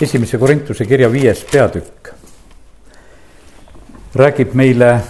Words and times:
esimese 0.00 0.38
Korintuse 0.38 0.84
kirja 0.84 1.12
viies 1.12 1.44
peatükk 1.52 2.08
räägib 4.14 4.54
meile 4.54 5.00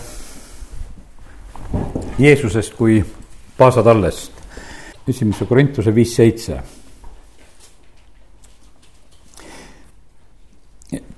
Jeesusest 2.19 2.75
kui 2.75 3.05
paasatallest. 3.57 4.33
esimese 5.09 5.45
Korintuse 5.45 5.95
viis 5.95 6.17
seitse. 6.17 6.63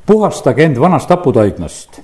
puhastage 0.06 0.64
end 0.64 0.76
vanast 0.80 1.10
haputaignast, 1.10 2.00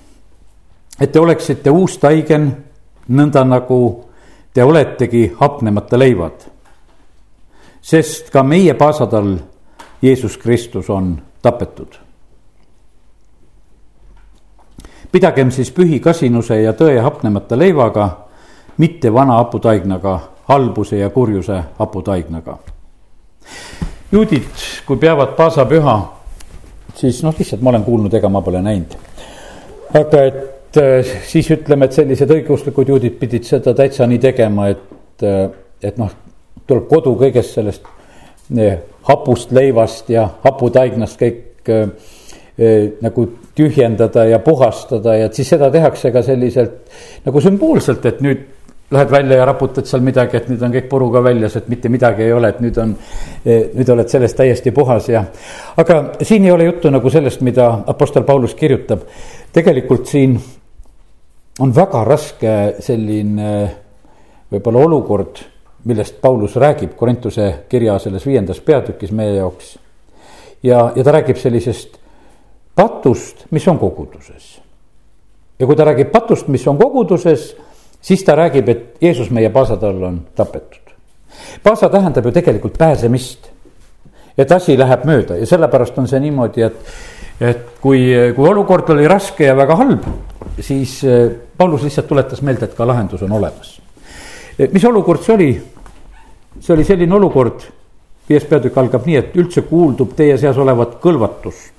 et 1.00 1.12
te 1.12 1.20
oleksite 1.20 1.70
uus 1.70 1.98
taigen, 1.98 2.64
nõnda 3.08 3.42
nagu 3.44 4.10
te 4.54 4.64
oletegi 4.64 5.32
hapnemata 5.40 5.98
leivad. 5.98 6.46
sest 7.82 8.30
ka 8.30 8.42
meie 8.42 8.74
paasatall, 8.74 9.38
Jeesus 10.02 10.38
Kristus 10.38 10.90
on 10.90 11.22
tapetud 11.46 12.00
pidagem 15.16 15.50
siis 15.50 15.70
pühi 15.72 16.00
kasinuse 16.00 16.58
ja 16.60 16.72
tõe 16.76 16.98
hapnemata 17.00 17.58
leivaga, 17.58 18.08
mitte 18.82 19.12
vana 19.12 19.38
haputaignaga, 19.40 20.18
halbuse 20.50 20.98
ja 20.98 21.10
kurjuse 21.10 21.60
haputaignaga. 21.78 22.58
juudid, 24.12 24.44
kui 24.86 24.96
peavad 24.96 25.32
paasapüha, 25.36 25.96
siis 26.94 27.22
noh, 27.22 27.34
lihtsalt 27.38 27.62
ma 27.62 27.70
olen 27.70 27.84
kuulnud, 27.84 28.14
ega 28.14 28.28
ma 28.28 28.42
pole 28.42 28.62
näinud. 28.62 28.96
aga 29.94 30.22
et 30.24 30.76
äh, 30.76 31.16
siis 31.24 31.50
ütleme, 31.50 31.84
et 31.84 31.92
sellised 31.92 32.30
õigeusklikud 32.30 32.88
juudid 32.88 33.18
pidid 33.18 33.44
seda 33.44 33.74
täitsa 33.74 34.06
nii 34.06 34.18
tegema, 34.18 34.68
et, 34.68 35.22
äh, 35.22 35.48
et 35.82 35.98
noh, 35.98 36.12
tuleb 36.66 36.88
kodu 36.88 37.14
kõigest 37.16 37.56
sellest 37.56 37.88
hapust 39.08 39.52
leivast 39.52 40.10
ja 40.10 40.28
haputaignast 40.44 41.18
kõik 41.20 41.70
nagu 43.02 43.24
tühjendada 43.56 44.24
ja 44.30 44.38
puhastada 44.38 45.16
ja 45.16 45.32
siis 45.32 45.48
seda 45.48 45.70
tehakse 45.70 46.12
ka 46.12 46.22
selliselt 46.22 46.92
nagu 47.26 47.40
sümboolselt, 47.42 48.06
et 48.06 48.20
nüüd 48.24 48.44
lähed 48.90 49.10
välja 49.10 49.36
ja 49.36 49.44
raputad 49.44 49.86
seal 49.86 50.02
midagi, 50.06 50.38
et 50.38 50.50
nüüd 50.50 50.62
on 50.62 50.74
kõik 50.74 50.86
puruga 50.90 51.22
väljas, 51.24 51.56
et 51.58 51.68
mitte 51.68 51.90
midagi 51.90 52.22
ei 52.22 52.32
ole, 52.32 52.52
et 52.52 52.60
nüüd 52.62 52.76
on, 52.78 52.92
nüüd 53.46 53.88
oled 53.92 54.10
sellest 54.10 54.38
täiesti 54.38 54.70
puhas 54.74 55.08
ja. 55.10 55.24
aga 55.76 55.98
siin 56.22 56.46
ei 56.46 56.52
ole 56.54 56.68
juttu 56.68 56.92
nagu 56.94 57.10
sellest, 57.10 57.42
mida 57.46 57.66
Apostel 57.86 58.22
Paulus 58.28 58.54
kirjutab. 58.54 59.02
tegelikult 59.52 60.06
siin 60.06 60.38
on 61.60 61.74
väga 61.74 62.04
raske 62.04 62.54
selline 62.84 63.50
võib-olla 64.52 64.86
olukord, 64.86 65.42
millest 65.86 66.20
Paulus 66.20 66.56
räägib 66.56 66.96
Korintuse 66.96 67.64
kirja 67.68 67.98
selles 68.02 68.26
viiendas 68.26 68.60
peatükis 68.60 69.12
meie 69.12 69.36
jaoks. 69.36 69.78
ja, 70.62 70.92
ja 70.96 71.04
ta 71.04 71.12
räägib 71.12 71.36
sellisest 71.36 71.98
patust, 72.74 73.46
mis 73.50 73.68
on 73.68 73.78
koguduses. 73.78 74.60
ja 75.58 75.66
kui 75.66 75.76
ta 75.76 75.84
räägib 75.84 76.10
patust, 76.12 76.48
mis 76.48 76.66
on 76.68 76.78
koguduses, 76.78 77.54
siis 78.00 78.24
ta 78.24 78.34
räägib, 78.36 78.68
et 78.68 79.02
Jeesus 79.02 79.30
meie 79.30 79.50
paasatall 79.50 80.02
on 80.02 80.20
tapetud. 80.34 80.92
paasa 81.62 81.88
tähendab 81.88 82.24
ju 82.24 82.32
tegelikult 82.32 82.78
pääsemist. 82.78 83.50
et 84.38 84.52
asi 84.52 84.78
läheb 84.78 85.04
mööda 85.04 85.36
ja 85.36 85.46
sellepärast 85.46 85.98
on 85.98 86.08
see 86.08 86.20
niimoodi, 86.20 86.62
et, 86.62 86.76
et 87.40 87.78
kui, 87.80 88.10
kui 88.36 88.48
olukord 88.48 88.90
oli 88.90 89.08
raske 89.08 89.44
ja 89.44 89.56
väga 89.56 89.76
halb, 89.76 90.04
siis 90.60 91.04
eh, 91.04 91.30
Paulus 91.56 91.82
lihtsalt 91.82 92.08
tuletas 92.08 92.42
meelde, 92.42 92.64
et 92.64 92.74
ka 92.74 92.86
lahendus 92.86 93.22
on 93.22 93.32
olemas. 93.32 93.80
Eh, 94.58 94.68
mis 94.72 94.84
olukord 94.84 95.22
see 95.22 95.34
oli? 95.34 95.50
See 96.60 96.74
oli 96.74 96.84
selline 96.84 97.14
olukord, 97.14 97.64
viies 98.28 98.44
peatükk 98.48 98.78
algab 98.78 99.06
nii, 99.06 99.16
et 99.20 99.36
üldse 99.38 99.62
kuuldub 99.68 100.14
teie 100.18 100.36
seas 100.38 100.58
olevat 100.58 100.98
kõlvatust 101.02 101.76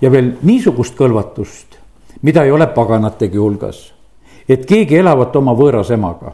ja 0.00 0.10
veel 0.12 0.34
niisugust 0.46 0.96
kõlvatust, 0.98 1.78
mida 2.22 2.44
ei 2.44 2.52
ole 2.52 2.66
paganategi 2.74 3.38
hulgas. 3.38 3.92
et 4.48 4.66
keegi 4.66 4.96
elavat 4.96 5.36
oma 5.36 5.52
võõras 5.52 5.90
emaga. 5.90 6.32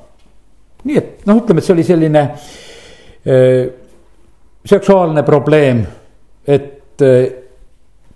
nii 0.85 0.97
et 0.97 1.27
noh, 1.27 1.37
ütleme, 1.37 1.59
et 1.59 1.65
see 1.65 1.75
oli 1.75 1.85
selline 1.85 2.21
äh, 2.21 3.71
seksuaalne 4.65 5.23
probleem, 5.23 5.87
et 6.47 7.03
äh, 7.03 7.33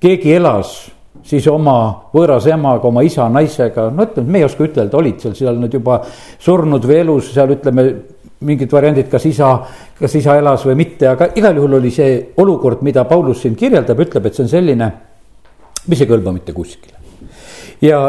keegi 0.01 0.35
elas 0.35 0.91
siis 1.27 1.47
oma 1.51 2.09
võõras 2.13 2.47
emaga, 2.47 2.87
oma 2.89 3.03
isa, 3.03 3.29
naisega, 3.29 3.89
no 3.91 4.07
ütleme, 4.07 4.31
me 4.31 4.39
ei 4.39 4.47
oska 4.47 4.67
ütelda, 4.67 4.99
olid 4.99 5.23
seal, 5.23 5.35
seal 5.35 5.59
nad 5.59 5.73
juba 5.75 6.01
surnud 6.39 6.85
või 6.87 7.01
elus, 7.01 7.33
seal 7.35 7.57
ütleme 7.57 7.87
mingid 8.41 8.73
variandid, 8.73 9.09
kas 9.11 9.25
isa, 9.27 9.51
kas 9.99 10.15
isa 10.15 10.37
elas 10.37 10.65
või 10.67 10.75
mitte, 10.77 11.09
aga 11.09 11.31
igal 11.35 11.57
juhul 11.57 11.79
oli 11.79 11.91
see 11.91 12.19
olukord, 12.37 12.83
mida 12.83 13.05
Paulus 13.05 13.41
siin 13.43 13.55
kirjeldab, 13.57 14.01
ütleb, 14.01 14.27
et 14.27 14.35
see 14.35 14.45
on 14.45 14.51
selline 14.51 14.91
mis 15.87 16.03
ei 16.03 16.11
kõlba 16.11 16.33
mitte 16.35 16.55
kuskile. 16.55 16.99
ja, 17.83 18.01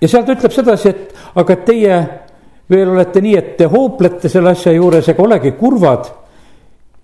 ja 0.00 0.08
seal 0.08 0.26
ta 0.26 0.34
ütleb 0.34 0.54
sedasi, 0.54 0.90
et 0.90 1.38
aga 1.40 1.56
teie 1.66 1.96
veel 2.70 2.90
olete 2.94 3.22
nii, 3.22 3.36
et 3.38 3.56
te 3.58 3.68
hooplete 3.70 4.30
selle 4.32 4.54
asja 4.54 4.72
juures 4.74 5.08
ega 5.08 5.22
olegi 5.22 5.54
kurvad. 5.58 6.10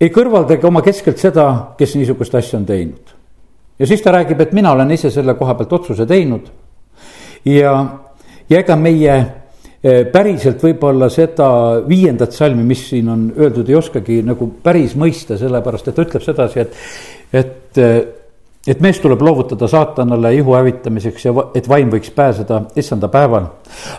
ei 0.01 0.09
kõrvaldage 0.09 0.65
oma 0.67 0.81
keskelt 0.81 1.19
seda, 1.21 1.75
kes 1.77 1.95
niisugust 1.95 2.35
asja 2.35 2.59
on 2.59 2.65
teinud. 2.65 3.15
ja 3.79 3.87
siis 3.87 4.01
ta 4.01 4.11
räägib, 4.11 4.41
et 4.41 4.53
mina 4.53 4.71
olen 4.71 4.91
ise 4.91 5.11
selle 5.11 5.35
koha 5.35 5.55
pealt 5.55 5.73
otsuse 5.73 6.05
teinud. 6.05 6.51
ja, 7.45 7.75
ja 8.49 8.59
ega 8.59 8.75
meie 8.75 9.40
päriselt 9.81 10.61
võib-olla 10.61 11.07
seda 11.09 11.47
viiendat 11.87 12.35
salmi, 12.37 12.63
mis 12.63 12.83
siin 12.91 13.09
on 13.09 13.23
öeldud, 13.33 13.69
ei 13.69 13.77
oskagi 13.79 14.19
nagu 14.25 14.45
päris 14.61 14.93
mõista, 14.93 15.39
sellepärast 15.41 15.89
et 15.89 15.95
ta 15.97 16.05
ütleb 16.05 16.25
sedasi, 16.25 16.65
et, 16.65 16.75
et 17.41 17.81
eh, 17.81 18.01
et 18.67 18.81
mees 18.81 18.99
tuleb 19.01 19.21
loovutada 19.25 19.67
saatanale 19.67 20.33
ihu 20.37 20.53
hävitamiseks 20.53 21.25
ja 21.25 21.33
et 21.57 21.69
vaim 21.69 21.89
võiks 21.89 22.11
pääseda 22.13 22.61
issanda 22.77 23.09
päeval. 23.09 23.47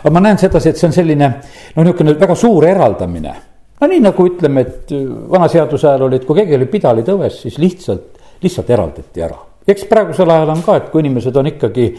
aga 0.03 0.13
ma 0.13 0.21
näen 0.23 0.39
sedasi, 0.39 0.69
et 0.69 0.79
see 0.79 0.87
on 0.87 0.95
selline 0.95 1.27
noh, 1.27 1.83
niisugune 1.83 2.15
väga 2.19 2.35
suur 2.35 2.65
eraldamine. 2.67 3.33
no 3.81 3.87
nii 3.87 4.03
nagu 4.05 4.27
ütleme, 4.27 4.61
et 4.61 4.93
äh, 4.95 5.07
vana 5.31 5.49
seaduse 5.51 5.87
ajal 5.87 6.07
oli, 6.07 6.21
et 6.21 6.25
kui 6.25 6.39
keegi 6.39 6.55
oli 6.55 6.69
pidalitõves, 6.71 7.41
siis 7.43 7.57
lihtsalt, 7.59 8.21
lihtsalt 8.43 8.69
eraldati 8.69 9.25
ära. 9.27 9.41
eks 9.67 9.83
praegusel 9.91 10.31
ajal 10.31 10.55
on 10.55 10.63
ka, 10.63 10.77
et 10.79 10.89
kui 10.93 11.03
inimesed 11.03 11.35
on 11.35 11.51
ikkagi 11.51 11.89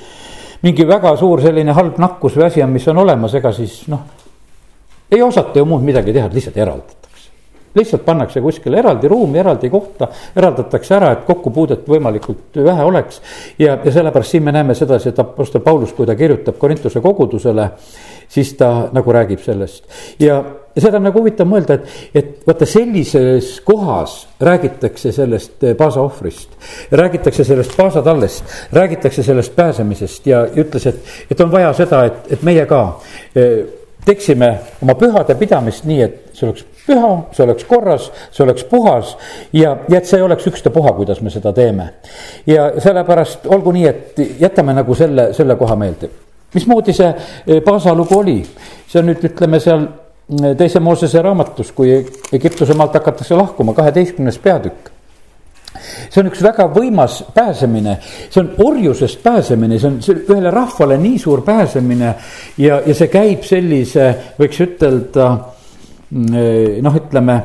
mingi 0.64 0.86
väga 0.88 1.14
suur 1.20 1.42
selline 1.44 1.74
halb 1.76 1.98
nakkus 2.00 2.38
või 2.38 2.46
asi 2.48 2.62
on, 2.64 2.72
mis 2.72 2.86
on 2.88 3.02
olemas, 3.04 3.34
ega 3.36 3.52
siis 3.52 3.82
noh, 3.92 4.04
ei 5.12 5.22
osata 5.22 5.60
ju 5.60 5.68
muud 5.68 5.84
midagi 5.84 6.14
teha, 6.16 6.30
lihtsalt 6.32 6.56
eraldada 6.56 7.03
lihtsalt 7.74 8.04
pannakse 8.04 8.40
kuskile 8.40 8.78
eraldi 8.78 9.08
ruumi, 9.08 9.38
eraldi 9.38 9.70
kohta, 9.70 10.08
eraldatakse 10.36 10.94
ära, 10.96 11.12
et 11.12 11.24
kokkupuudet 11.26 11.88
võimalikult 11.88 12.60
vähe 12.64 12.84
oleks. 12.84 13.22
ja, 13.58 13.78
ja 13.84 13.92
sellepärast 13.92 14.30
siin 14.30 14.44
me 14.44 14.52
näeme 14.52 14.74
sedasi, 14.74 15.08
et 15.08 15.18
Apostel 15.18 15.60
Paulus, 15.60 15.92
kui 15.92 16.06
ta 16.06 16.16
kirjutab 16.16 16.58
Korintuse 16.58 17.00
kogudusele, 17.00 17.70
siis 18.28 18.54
ta 18.58 18.88
nagu 18.92 19.12
räägib 19.12 19.42
sellest 19.44 19.84
ja, 20.18 20.42
ja 20.74 20.82
seda 20.82 20.98
on 20.98 21.06
nagu 21.08 21.20
huvitav 21.20 21.48
mõelda, 21.48 21.78
et, 21.78 21.92
et 22.14 22.48
vaata 22.48 22.66
sellises 22.68 23.58
kohas 23.66 24.16
räägitakse 24.40 25.12
sellest 25.12 25.64
paasa 25.78 26.02
ohvrist. 26.02 26.56
räägitakse 26.90 27.44
sellest 27.44 27.76
paasa 27.76 28.02
tallest, 28.02 28.44
räägitakse 28.72 29.22
sellest 29.22 29.56
pääsemisest 29.56 30.26
ja 30.26 30.44
ütles, 30.56 30.86
et, 30.86 31.00
et 31.30 31.40
on 31.40 31.52
vaja 31.52 31.72
seda, 31.72 32.04
et, 32.04 32.32
et 32.32 32.42
meie 32.42 32.66
ka 32.66 32.84
eh, 33.34 33.83
teeksime 34.04 34.58
oma 34.82 34.94
pühade 34.98 35.34
pidamist 35.38 35.84
nii, 35.88 36.00
et 36.02 36.36
see 36.36 36.46
oleks 36.48 36.64
püha, 36.86 37.10
see 37.32 37.44
oleks 37.44 37.66
korras, 37.68 38.10
see 38.32 38.44
oleks 38.44 38.64
puhas 38.68 39.14
ja, 39.52 39.76
ja 39.88 39.98
et 39.98 40.08
see 40.08 40.20
ei 40.20 40.26
oleks 40.26 40.46
ükstapuha, 40.50 40.92
kuidas 40.98 41.20
me 41.24 41.32
seda 41.32 41.52
teeme. 41.56 41.88
ja 42.46 42.70
sellepärast 42.78 43.46
olgu 43.46 43.72
nii, 43.72 43.86
et 43.88 44.24
jätame 44.40 44.76
nagu 44.76 44.94
selle, 44.94 45.32
selle 45.32 45.56
koha 45.56 45.76
meelde. 45.76 46.10
mismoodi 46.54 46.92
see 46.92 47.12
eh, 47.46 47.62
Paasa 47.64 47.94
lugu 47.94 48.18
oli, 48.18 48.40
see 48.88 49.00
on 49.00 49.10
nüüd 49.10 49.24
ütleme 49.30 49.60
seal 49.60 49.86
eh, 49.86 50.56
teise 50.58 50.80
Moosese 50.80 51.22
raamatus, 51.22 51.72
kui 51.72 51.96
Egiptuse 52.32 52.74
maalt 52.74 52.94
hakatakse 53.00 53.34
lahkuma, 53.34 53.74
kaheteistkümnes 53.74 54.38
peatükk 54.38 54.93
see 55.74 56.20
on 56.22 56.30
üks 56.30 56.42
väga 56.44 56.66
võimas 56.72 57.20
pääsemine, 57.34 57.96
see 58.30 58.42
on 58.42 58.52
orjusest 58.64 59.22
pääsemine, 59.24 59.78
see 59.78 59.90
on 59.90 59.98
ühele 60.22 60.52
rahvale 60.54 60.98
nii 61.00 61.18
suur 61.20 61.44
pääsemine 61.46 62.14
ja, 62.62 62.80
ja 62.86 62.94
see 62.94 63.10
käib 63.12 63.44
sellise, 63.46 64.08
võiks 64.38 64.62
ütelda 64.64 65.28
mm, 66.10 66.78
noh, 66.84 67.00
ütleme 67.02 67.38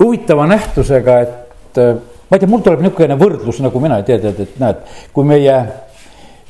huvitava 0.00 0.46
nähtusega, 0.50 1.18
et 1.24 1.80
ma 1.80 2.36
ei 2.36 2.40
tea, 2.40 2.50
mul 2.50 2.64
tuleb 2.64 2.84
niisugune 2.84 3.18
võrdlus, 3.20 3.60
nagu 3.64 3.82
mina 3.82 4.00
ei 4.00 4.08
tea, 4.08 4.20
tead, 4.22 4.40
et 4.44 4.56
näed, 4.62 4.86
kui 5.12 5.28
meie 5.28 5.58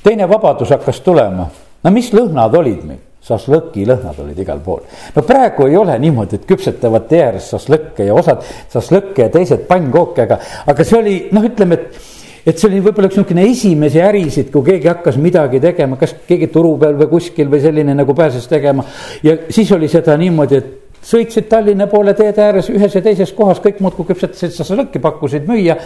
teine 0.05 0.29
vabadus 0.31 0.75
hakkas 0.75 1.00
tulema, 1.05 1.49
no 1.85 1.94
mis 1.94 2.12
lõhnad 2.15 2.55
olid 2.61 2.87
meil 2.87 3.03
šašlõki 3.25 3.87
lõhnad 3.88 4.19
olid 4.21 4.41
igal 4.41 4.61
pool. 4.65 4.82
no 5.15 5.23
praegu 5.23 5.69
ei 5.69 5.76
ole 5.81 5.99
niimoodi, 5.99 6.41
et 6.41 6.49
küpsetavad 6.49 7.06
tee 7.09 7.23
ääres 7.25 7.49
šašlõkke 7.55 8.09
ja 8.09 8.17
osad 8.17 8.44
šašlõkke 8.73 9.26
ja 9.26 9.32
teised 9.32 9.65
pannkooke, 9.69 10.26
aga, 10.26 10.41
aga 10.67 10.85
see 10.85 10.99
oli 10.99 11.17
noh, 11.32 11.47
ütleme, 11.49 11.81
et 11.81 12.12
et 12.44 12.61
see 12.61 12.69
oli 12.69 12.82
võib-olla 12.85 13.09
üks 13.09 13.17
niisugune 13.17 13.44
esimesi 13.49 14.00
ärisid, 14.05 14.50
kui 14.53 14.67
keegi 14.67 14.91
hakkas 14.91 15.17
midagi 15.17 15.62
tegema, 15.65 15.97
kas 15.97 16.12
keegi 16.29 16.50
turu 16.53 16.75
peal 16.81 16.99
või 17.00 17.09
kuskil 17.15 17.49
või 17.49 17.62
selline 17.65 17.94
nagu 17.97 18.17
pääses 18.17 18.44
tegema. 18.50 18.85
ja 19.25 19.38
siis 19.49 19.73
oli 19.73 19.88
seda 19.88 20.17
niimoodi, 20.21 20.61
et 20.61 21.00
sõitsid 21.05 21.49
Tallinna 21.49 21.87
poole 21.88 22.12
teede 22.17 22.44
ääres 22.44 22.69
ühes 22.73 22.94
ja 22.94 23.03
teises 23.05 23.32
kohas, 23.37 23.62
kõik 23.65 23.81
muudkui 23.85 24.11
küpsetasid 24.12 24.56
šašlõkki, 24.59 25.00
pakkusid 25.00 25.49
müüa. 25.49 25.79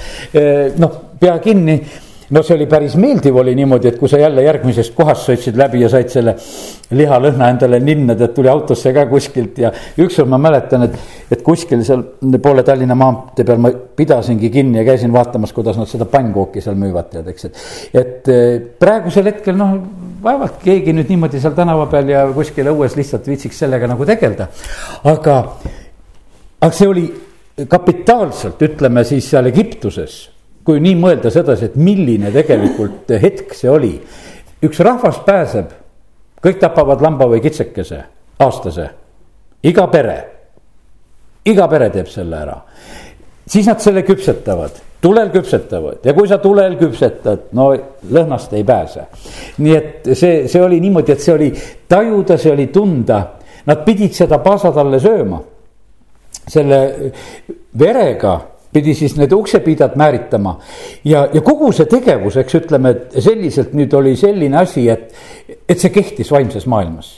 noh, 0.78 1.00
pea 1.20 1.38
kinni 1.42 1.78
no 2.30 2.42
see 2.44 2.56
oli 2.58 2.66
päris 2.68 2.94
meeldiv 3.00 3.36
oli 3.40 3.54
niimoodi, 3.56 3.88
et 3.88 3.98
kui 3.98 4.08
sa 4.10 4.18
jälle 4.20 4.42
järgmisest 4.44 4.94
kohast 4.96 5.28
sõitsid 5.28 5.56
läbi 5.56 5.80
ja 5.80 5.88
said 5.92 6.10
selle 6.12 6.34
lihalõhna 6.98 7.48
endale 7.52 7.80
ninna, 7.80 8.16
tead 8.18 8.34
tuli 8.36 8.50
autosse 8.52 8.92
ka 8.96 9.06
kuskilt 9.08 9.60
ja 9.62 9.70
ükskord 9.72 10.28
ma 10.28 10.40
mäletan, 10.48 10.84
et, 10.88 10.98
et 11.32 11.42
kuskil 11.44 11.84
seal 11.86 12.04
poole 12.44 12.64
Tallinna 12.66 12.96
maantee 12.98 13.48
peal 13.48 13.62
ma 13.64 13.72
pidasingi 13.72 14.52
kinni 14.52 14.82
ja 14.82 14.84
käisin 14.90 15.12
vaatamas, 15.14 15.54
kuidas 15.56 15.80
nad 15.80 15.88
seda 15.88 16.08
pannkooki 16.10 16.62
seal 16.64 16.76
müüvad, 16.80 17.10
tead, 17.14 17.32
eks, 17.32 17.48
et. 17.48 17.64
et 18.02 18.32
eh, 18.34 18.54
praegusel 18.80 19.32
hetkel 19.32 19.56
noh, 19.56 19.76
vaevalt 20.22 20.60
keegi 20.64 20.92
nüüd 20.96 21.08
niimoodi 21.14 21.40
seal 21.40 21.56
tänava 21.56 21.88
peal 21.92 22.12
ja 22.12 22.26
kuskil 22.36 22.68
õues 22.74 22.96
lihtsalt 22.98 23.28
viitsiks 23.28 23.64
sellega 23.64 23.88
nagu 23.88 24.08
tegeleda, 24.08 24.50
aga, 25.08 25.38
aga 26.60 26.74
see 26.76 26.90
oli 26.90 27.06
kapitaalselt, 27.68 28.60
ütleme 28.68 29.02
siis 29.08 29.32
seal 29.32 29.48
Egiptuses 29.48 30.26
kui 30.68 30.82
nii 30.84 30.98
mõelda 31.00 31.30
sedasi, 31.32 31.70
et 31.70 31.76
milline 31.80 32.28
tegelikult 32.34 33.08
hetk 33.22 33.54
see 33.56 33.70
oli. 33.72 33.94
üks 34.60 34.80
rahvas 34.84 35.22
pääseb, 35.24 35.70
kõik 36.44 36.58
tapavad 36.60 37.00
lamba 37.00 37.24
või 37.30 37.40
kitsekese, 37.40 38.02
aastase, 38.44 38.88
iga 39.64 39.86
pere, 39.88 40.16
iga 41.48 41.68
pere 41.72 41.88
teeb 41.94 42.10
selle 42.12 42.36
ära. 42.36 42.58
siis 43.48 43.66
nad 43.66 43.80
selle 43.80 44.02
küpsetavad, 44.04 44.76
tulel 45.00 45.30
küpsetavad 45.32 46.04
ja 46.04 46.12
kui 46.12 46.28
sa 46.28 46.36
tulel 46.38 46.76
küpsetad, 46.76 47.48
no 47.52 47.70
lõhnast 48.12 48.52
ei 48.52 48.64
pääse. 48.64 49.06
nii 49.58 49.76
et 49.76 50.12
see, 50.12 50.44
see 50.48 50.60
oli 50.60 50.82
niimoodi, 50.84 51.12
et 51.12 51.24
see 51.24 51.32
oli 51.32 51.50
tajuda, 51.88 52.36
see 52.36 52.52
oli 52.52 52.66
tunda, 52.66 53.22
nad 53.64 53.84
pidid 53.88 54.12
seda 54.12 54.38
paasatalle 54.44 55.00
sööma. 55.00 55.40
selle 56.48 57.12
verega 57.78 58.57
pidi 58.72 58.94
siis 58.94 59.16
need 59.16 59.32
uksepidad 59.32 59.96
määritama. 59.96 60.58
ja, 61.04 61.28
ja 61.32 61.40
kogu 61.40 61.72
see 61.72 61.86
tegevus, 61.86 62.36
eks 62.36 62.60
ütleme, 62.62 62.90
et 62.90 63.22
selliselt 63.24 63.72
nüüd 63.74 63.94
oli 63.94 64.16
selline 64.16 64.60
asi, 64.60 64.88
et, 64.88 65.14
et 65.68 65.78
see 65.78 65.94
kehtis 65.94 66.32
vaimses 66.32 66.66
maailmas 66.66 67.16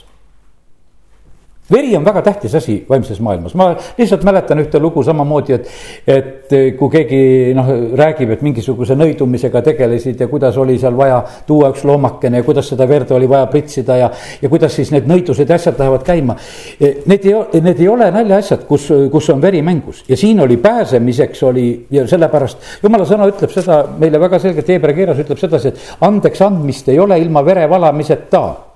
veri 1.72 1.96
on 1.96 2.04
väga 2.04 2.22
tähtis 2.22 2.54
asi 2.54 2.80
vaimses 2.88 3.20
maailmas, 3.20 3.54
ma 3.54 3.70
lihtsalt 3.98 4.24
mäletan 4.26 4.62
ühte 4.62 4.80
lugu 4.80 5.02
samamoodi, 5.06 5.58
et. 5.58 5.70
et 6.06 6.36
kui 6.78 6.90
keegi 6.90 7.20
noh, 7.54 7.68
räägib, 7.98 8.32
et 8.34 8.40
mingisuguse 8.42 8.96
nõidumisega 8.98 9.62
tegelesid 9.64 10.20
ja 10.20 10.26
kuidas 10.30 10.56
oli 10.58 10.76
seal 10.80 10.96
vaja 10.98 11.20
tuua 11.46 11.70
üks 11.70 11.84
loomakene 11.86 12.40
ja 12.40 12.46
kuidas 12.46 12.70
seda 12.72 12.88
verd 12.90 13.12
oli 13.14 13.28
vaja 13.30 13.46
pritsida 13.50 13.96
ja. 14.00 14.10
ja 14.42 14.50
kuidas 14.50 14.74
siis 14.74 14.90
need 14.94 15.06
nõidused 15.10 15.48
ja 15.48 15.58
asjad 15.58 15.78
lähevad 15.78 16.04
käima. 16.06 16.36
Need 16.80 17.28
ei, 17.28 17.60
need 17.62 17.82
ei 17.82 17.88
ole 17.88 18.10
naljaasjad, 18.14 18.64
kus, 18.68 18.88
kus 19.12 19.30
on 19.34 19.42
veri 19.42 19.62
mängus 19.66 20.02
ja 20.08 20.18
siin 20.18 20.40
oli 20.42 20.56
pääsemiseks 20.62 21.42
oli 21.50 21.66
ja 21.94 22.06
sellepärast 22.10 22.82
jumala 22.82 23.06
sõna 23.08 23.28
ütleb 23.30 23.54
seda 23.54 23.82
meile 23.98 24.20
väga 24.22 24.42
selgelt, 24.42 24.74
Hebra 24.74 24.96
kirjas 24.96 25.22
ütleb 25.22 25.38
sedasi, 25.40 25.72
et 25.74 26.06
andeks 26.06 26.42
andmist 26.46 26.90
ei 26.90 26.98
ole 26.98 27.18
ilma 27.22 27.44
vere 27.46 27.68
valamiseta 27.70 28.69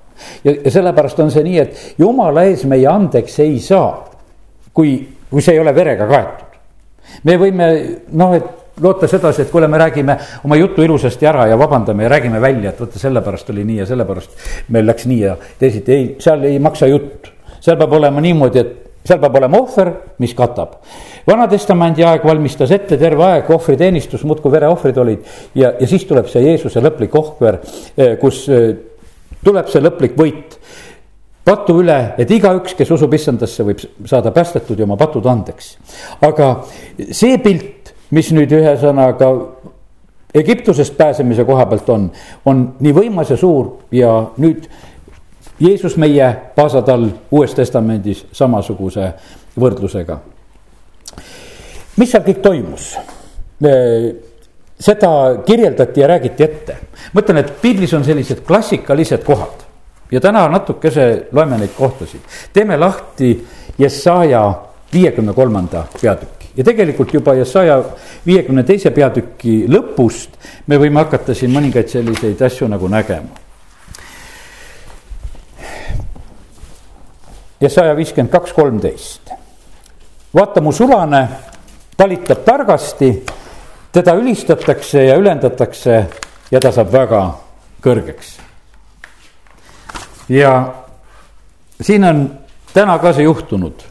ja, 0.44 0.52
ja 0.52 0.70
sellepärast 0.70 1.20
on 1.24 1.30
see 1.34 1.44
nii, 1.46 1.58
et 1.62 2.00
jumala 2.00 2.44
ees 2.48 2.64
meie 2.70 2.88
andeks 2.90 3.38
ei 3.44 3.58
saa, 3.62 3.88
kui, 4.74 4.96
kui 5.30 5.42
see 5.44 5.56
ei 5.56 5.62
ole 5.62 5.74
verega 5.74 6.08
kaetud. 6.10 6.60
me 7.24 7.38
võime 7.40 7.70
noh, 8.12 8.36
et 8.36 8.52
loota 8.80 9.08
sedasi, 9.08 9.42
et 9.42 9.50
kuule, 9.50 9.68
me 9.68 9.78
räägime 9.78 10.16
oma 10.44 10.56
jutu 10.56 10.82
ilusasti 10.82 11.26
ära 11.26 11.46
ja 11.46 11.58
vabandame 11.58 12.02
ja 12.02 12.08
räägime 12.08 12.40
välja, 12.40 12.70
et 12.70 12.80
vaata, 12.80 12.98
sellepärast 12.98 13.50
oli 13.50 13.64
nii 13.64 13.82
ja 13.82 13.86
sellepärast 13.86 14.48
meil 14.74 14.86
läks 14.86 15.06
nii 15.06 15.20
ja 15.20 15.36
teisiti, 15.58 15.92
ei, 15.92 16.08
seal 16.18 16.42
ei 16.44 16.58
maksa 16.58 16.90
jutt. 16.90 17.30
seal 17.60 17.78
peab 17.80 17.92
olema 17.96 18.20
niimoodi, 18.20 18.60
et 18.60 18.72
seal 19.06 19.20
peab 19.20 19.36
olema 19.38 19.60
ohver, 19.60 19.90
mis 20.20 20.34
katab. 20.36 20.78
Vana-testamendi 21.28 22.04
aeg 22.04 22.24
valmistas 22.26 22.72
ette 22.74 22.98
terve 23.00 23.24
aeg 23.24 23.50
ohvriteenistus, 23.52 24.24
muudkui 24.28 24.52
vereohvrid 24.52 24.98
olid 25.00 25.22
ja, 25.54 25.72
ja 25.80 25.88
siis 25.88 26.04
tuleb 26.08 26.28
see 26.28 26.42
Jeesuse 26.44 26.82
lõplik 26.84 27.14
ohver, 27.20 27.60
eh, 27.96 28.16
kus 28.20 28.42
eh, 28.52 28.74
tuleb 29.44 29.70
see 29.70 29.82
lõplik 29.84 30.16
võit 30.18 30.58
patu 31.44 31.76
üle, 31.82 31.98
et 32.18 32.30
igaüks, 32.30 32.74
kes 32.78 32.90
usub 32.96 33.12
issandasse, 33.14 33.64
võib 33.66 33.82
saada 34.08 34.32
päästetud 34.34 34.78
ja 34.78 34.86
oma 34.88 34.96
patud 34.96 35.26
andeks. 35.28 35.76
aga 36.24 36.64
see 37.10 37.38
pilt, 37.38 37.94
mis 38.10 38.32
nüüd 38.32 38.52
ühesõnaga 38.52 39.30
Egiptusest 40.34 40.96
pääsemise 40.98 41.44
koha 41.46 41.66
pealt 41.70 41.88
on, 41.94 42.08
on 42.44 42.62
nii 42.82 42.92
võimas 42.96 43.30
ja 43.30 43.36
suur 43.38 43.68
ja 43.94 44.10
nüüd 44.42 44.64
Jeesus 45.62 45.94
meie 45.96 46.26
paasatall 46.56 47.06
Uues 47.30 47.54
Testamendis 47.54 48.24
samasuguse 48.32 49.12
võrdlusega. 49.60 50.18
mis 51.96 52.10
seal 52.10 52.24
kõik 52.26 52.42
toimus? 52.42 52.96
Seda 54.80 55.42
kirjeldati 55.46 56.00
ja 56.00 56.08
räägiti 56.08 56.42
ette. 56.44 56.76
ma 57.12 57.20
ütlen, 57.20 57.38
et 57.38 57.52
piiblis 57.62 57.94
on 57.94 58.04
sellised 58.04 58.44
klassikalised 58.46 59.24
kohad 59.24 59.64
ja 60.10 60.20
täna 60.20 60.48
natukese 60.48 61.26
loeme 61.32 61.58
neid 61.58 61.76
kohtasid. 61.78 62.20
teeme 62.52 62.76
lahti 62.76 63.46
Jesaja 63.78 64.54
viiekümne 64.92 65.32
kolmanda 65.32 65.84
peatüki 66.00 66.48
ja 66.56 66.64
tegelikult 66.64 67.14
juba 67.14 67.34
Jesaja 67.34 67.82
viiekümne 68.26 68.62
teise 68.64 68.90
peatüki 68.90 69.64
lõpust 69.68 70.36
me 70.66 70.78
võime 70.78 71.02
hakata 71.02 71.34
siin 71.34 71.52
mõningaid 71.54 71.88
selliseid 71.90 72.42
asju 72.42 72.68
nagu 72.68 72.88
nägema. 72.88 73.42
Jesaja 77.60 77.96
viiskümmend 77.96 78.32
kaks, 78.32 78.52
kolmteist. 78.52 79.30
vaata, 80.34 80.60
mu 80.60 80.72
sulane 80.72 81.28
talitab 81.96 82.44
targasti 82.44 83.10
teda 83.94 84.14
ülistatakse 84.14 85.02
ja 85.02 85.16
ülendatakse 85.16 86.06
ja 86.50 86.60
ta 86.60 86.72
saab 86.74 86.90
väga 86.92 87.20
kõrgeks. 87.84 88.38
ja 90.28 90.74
siin 91.80 92.04
on 92.04 92.24
täna 92.74 92.98
ka 92.98 93.12
see 93.12 93.22
juhtunud. 93.24 93.84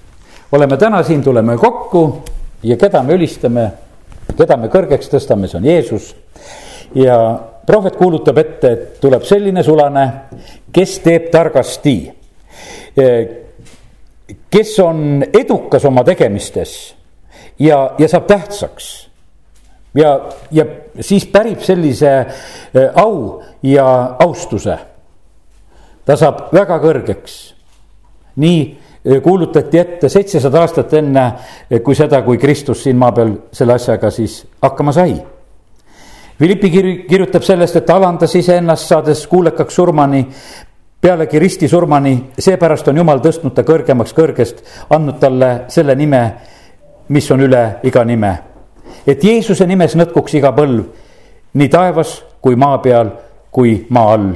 oleme 0.52 0.78
täna 0.78 1.04
siin, 1.04 1.24
tuleme 1.24 1.58
kokku 1.58 2.24
ja 2.64 2.78
keda 2.78 3.04
me 3.04 3.14
ülistame, 3.14 3.72
keda 4.38 4.58
me 4.58 4.68
kõrgeks 4.68 5.08
tõstame, 5.10 5.48
see 5.48 5.58
on 5.58 5.66
Jeesus. 5.66 6.16
ja 6.96 7.40
prohvet 7.66 7.96
kuulutab 7.96 8.38
ette, 8.38 8.72
et 8.72 9.00
tuleb 9.00 9.24
selline 9.24 9.64
sulane, 9.64 10.12
kes 10.72 11.00
teeb 11.00 11.32
targasti. 11.32 12.12
kes 14.50 14.80
on 14.80 15.24
edukas 15.34 15.86
oma 15.86 16.04
tegemistes 16.04 16.96
ja, 17.60 17.96
ja 17.98 18.08
saab 18.08 18.28
tähtsaks 18.28 19.03
ja, 19.96 20.30
ja 20.52 20.66
siis 21.00 21.26
pärib 21.26 21.62
sellise 21.62 22.12
äh, 22.20 22.26
au 22.96 23.42
ja 23.64 24.16
austuse. 24.20 24.78
ta 26.06 26.16
saab 26.20 26.50
väga 26.54 26.80
kõrgeks. 26.84 27.54
nii 28.36 28.60
äh, 29.08 29.22
kuulutati 29.24 29.80
ette 29.80 30.10
seitsesada 30.10 30.62
aastat 30.62 30.94
enne, 30.94 31.26
äh, 31.72 31.82
kui 31.84 31.96
seda, 31.96 32.22
kui 32.22 32.38
Kristus 32.38 32.84
siin 32.84 32.98
maa 32.98 33.12
peal 33.12 33.36
selle 33.52 33.74
asjaga 33.74 34.12
siis 34.12 34.44
hakkama 34.62 34.92
sai. 34.92 35.16
Philippi 36.38 36.70
kir-, 36.70 37.08
kirjutab 37.10 37.44
sellest, 37.44 37.76
et 37.76 37.86
ta 37.86 37.96
alandas 37.96 38.36
iseennast, 38.36 38.88
saades 38.88 39.28
kuulekaks 39.28 39.76
surmani, 39.76 40.26
pealegi 41.02 41.40
risti 41.40 41.68
surmani, 41.68 42.16
seepärast 42.40 42.88
on 42.88 42.98
jumal 42.98 43.22
tõstnud 43.22 43.54
ta 43.54 43.64
kõrgemaks 43.68 44.16
kõrgest, 44.18 44.64
andnud 44.90 45.20
talle 45.22 45.52
selle 45.70 45.96
nime, 45.96 46.24
mis 47.14 47.30
on 47.32 47.46
üle 47.46 47.64
iga 47.84 48.04
nime 48.08 48.53
et 49.08 49.24
Jeesuse 49.24 49.68
nimes 49.68 49.96
nõtkuks 49.96 50.38
iga 50.38 50.52
põlv 50.56 50.84
nii 51.54 51.70
taevas 51.70 52.18
kui 52.42 52.56
maa 52.56 52.78
peal 52.78 53.12
kui 53.54 53.86
maa 53.90 54.14
all. 54.14 54.34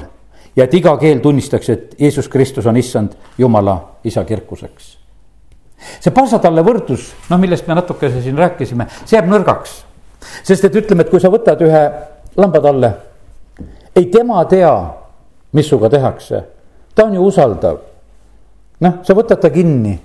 ja 0.55 0.65
et 0.65 0.73
iga 0.73 0.95
keel 0.97 1.19
tunnistaks, 1.21 1.69
et 1.69 1.95
Jeesus 1.99 2.29
Kristus 2.29 2.65
on 2.65 2.77
issand 2.77 3.13
Jumala 3.37 3.77
isa 4.03 4.23
kirkuseks. 4.23 4.97
see 5.99 6.13
paasatalle 6.13 6.63
võrdlus, 6.65 7.11
noh, 7.29 7.39
millest 7.39 7.67
me 7.67 7.75
natukese 7.77 8.21
siin 8.21 8.37
rääkisime, 8.37 8.87
see 9.05 9.17
jääb 9.17 9.29
nõrgaks. 9.29 9.83
sest 10.43 10.65
et 10.65 10.75
ütleme, 10.75 11.01
et 11.01 11.09
kui 11.09 11.19
sa 11.19 11.29
võtad 11.33 11.61
ühe 11.61 11.83
lambatalle, 12.37 12.93
ei 13.95 14.05
tema 14.13 14.45
tea, 14.45 14.73
mis 15.53 15.69
sinuga 15.69 15.89
tehakse, 15.89 16.43
ta 16.95 17.05
on 17.05 17.15
ju 17.15 17.25
usaldav. 17.25 17.79
noh, 18.79 18.99
sa 19.03 19.13
võtad 19.13 19.41
ta 19.41 19.49
kinni 19.49 19.99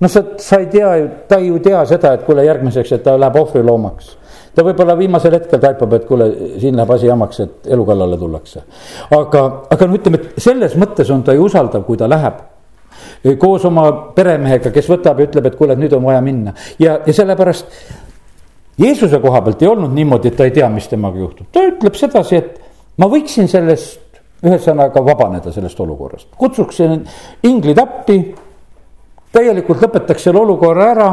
noh, 0.00 0.10
sa, 0.10 0.22
sa 0.40 0.60
ei 0.60 0.66
tea 0.72 0.94
ju, 0.96 1.10
ta 1.28 1.38
ei 1.40 1.50
ju 1.50 1.60
tea 1.64 1.82
seda, 1.88 2.14
et 2.16 2.24
kuule 2.26 2.44
järgmiseks, 2.46 2.92
et 2.96 3.04
ta 3.04 3.16
läheb 3.20 3.36
ohvriloomaks. 3.40 4.16
ta 4.54 4.64
võib-olla 4.66 4.96
viimasel 4.98 5.36
hetkel 5.38 5.60
taipab, 5.62 5.92
et 5.94 6.06
kuule, 6.08 6.30
siin 6.58 6.76
läheb 6.76 6.90
asi 6.90 7.06
jamaks, 7.06 7.40
et 7.40 7.68
elu 7.74 7.84
kallale 7.86 8.18
tullakse. 8.18 8.62
aga, 9.16 9.44
aga 9.70 9.86
no 9.86 9.98
ütleme, 9.98 10.20
et 10.20 10.42
selles 10.42 10.76
mõttes 10.76 11.10
on 11.12 11.22
ta 11.22 11.36
ju 11.36 11.44
usaldav, 11.48 11.84
kui 11.86 12.00
ta 12.00 12.08
läheb 12.10 12.40
koos 13.38 13.64
oma 13.68 13.86
peremehega, 14.16 14.72
kes 14.72 14.88
võtab 14.90 15.20
ja 15.20 15.28
ütleb, 15.28 15.50
et 15.50 15.56
kuule, 15.58 15.76
nüüd 15.78 15.92
on 15.96 16.04
vaja 16.04 16.20
minna 16.24 16.54
ja, 16.80 17.00
ja 17.06 17.14
sellepärast. 17.16 17.66
Jeesuse 18.80 19.18
koha 19.20 19.42
pealt 19.44 19.60
ei 19.60 19.68
olnud 19.68 19.92
niimoodi, 19.92 20.30
et 20.30 20.38
ta 20.38 20.46
ei 20.48 20.54
tea, 20.56 20.68
mis 20.72 20.86
temaga 20.88 21.20
juhtub, 21.20 21.50
ta 21.52 21.66
ütleb 21.68 21.98
sedasi, 22.00 22.38
et 22.38 22.96
ma 22.96 23.10
võiksin 23.12 23.48
sellest 23.50 24.00
ühesõnaga 24.40 25.02
vabaneda 25.04 25.52
sellest 25.52 25.80
olukorrast, 25.84 26.30
kutsuksin 26.40 27.02
inglid 27.44 27.80
appi 27.82 28.16
täielikult 29.32 29.82
lõpetaks 29.82 30.26
selle 30.26 30.40
olukorra 30.40 30.90
ära 30.90 31.10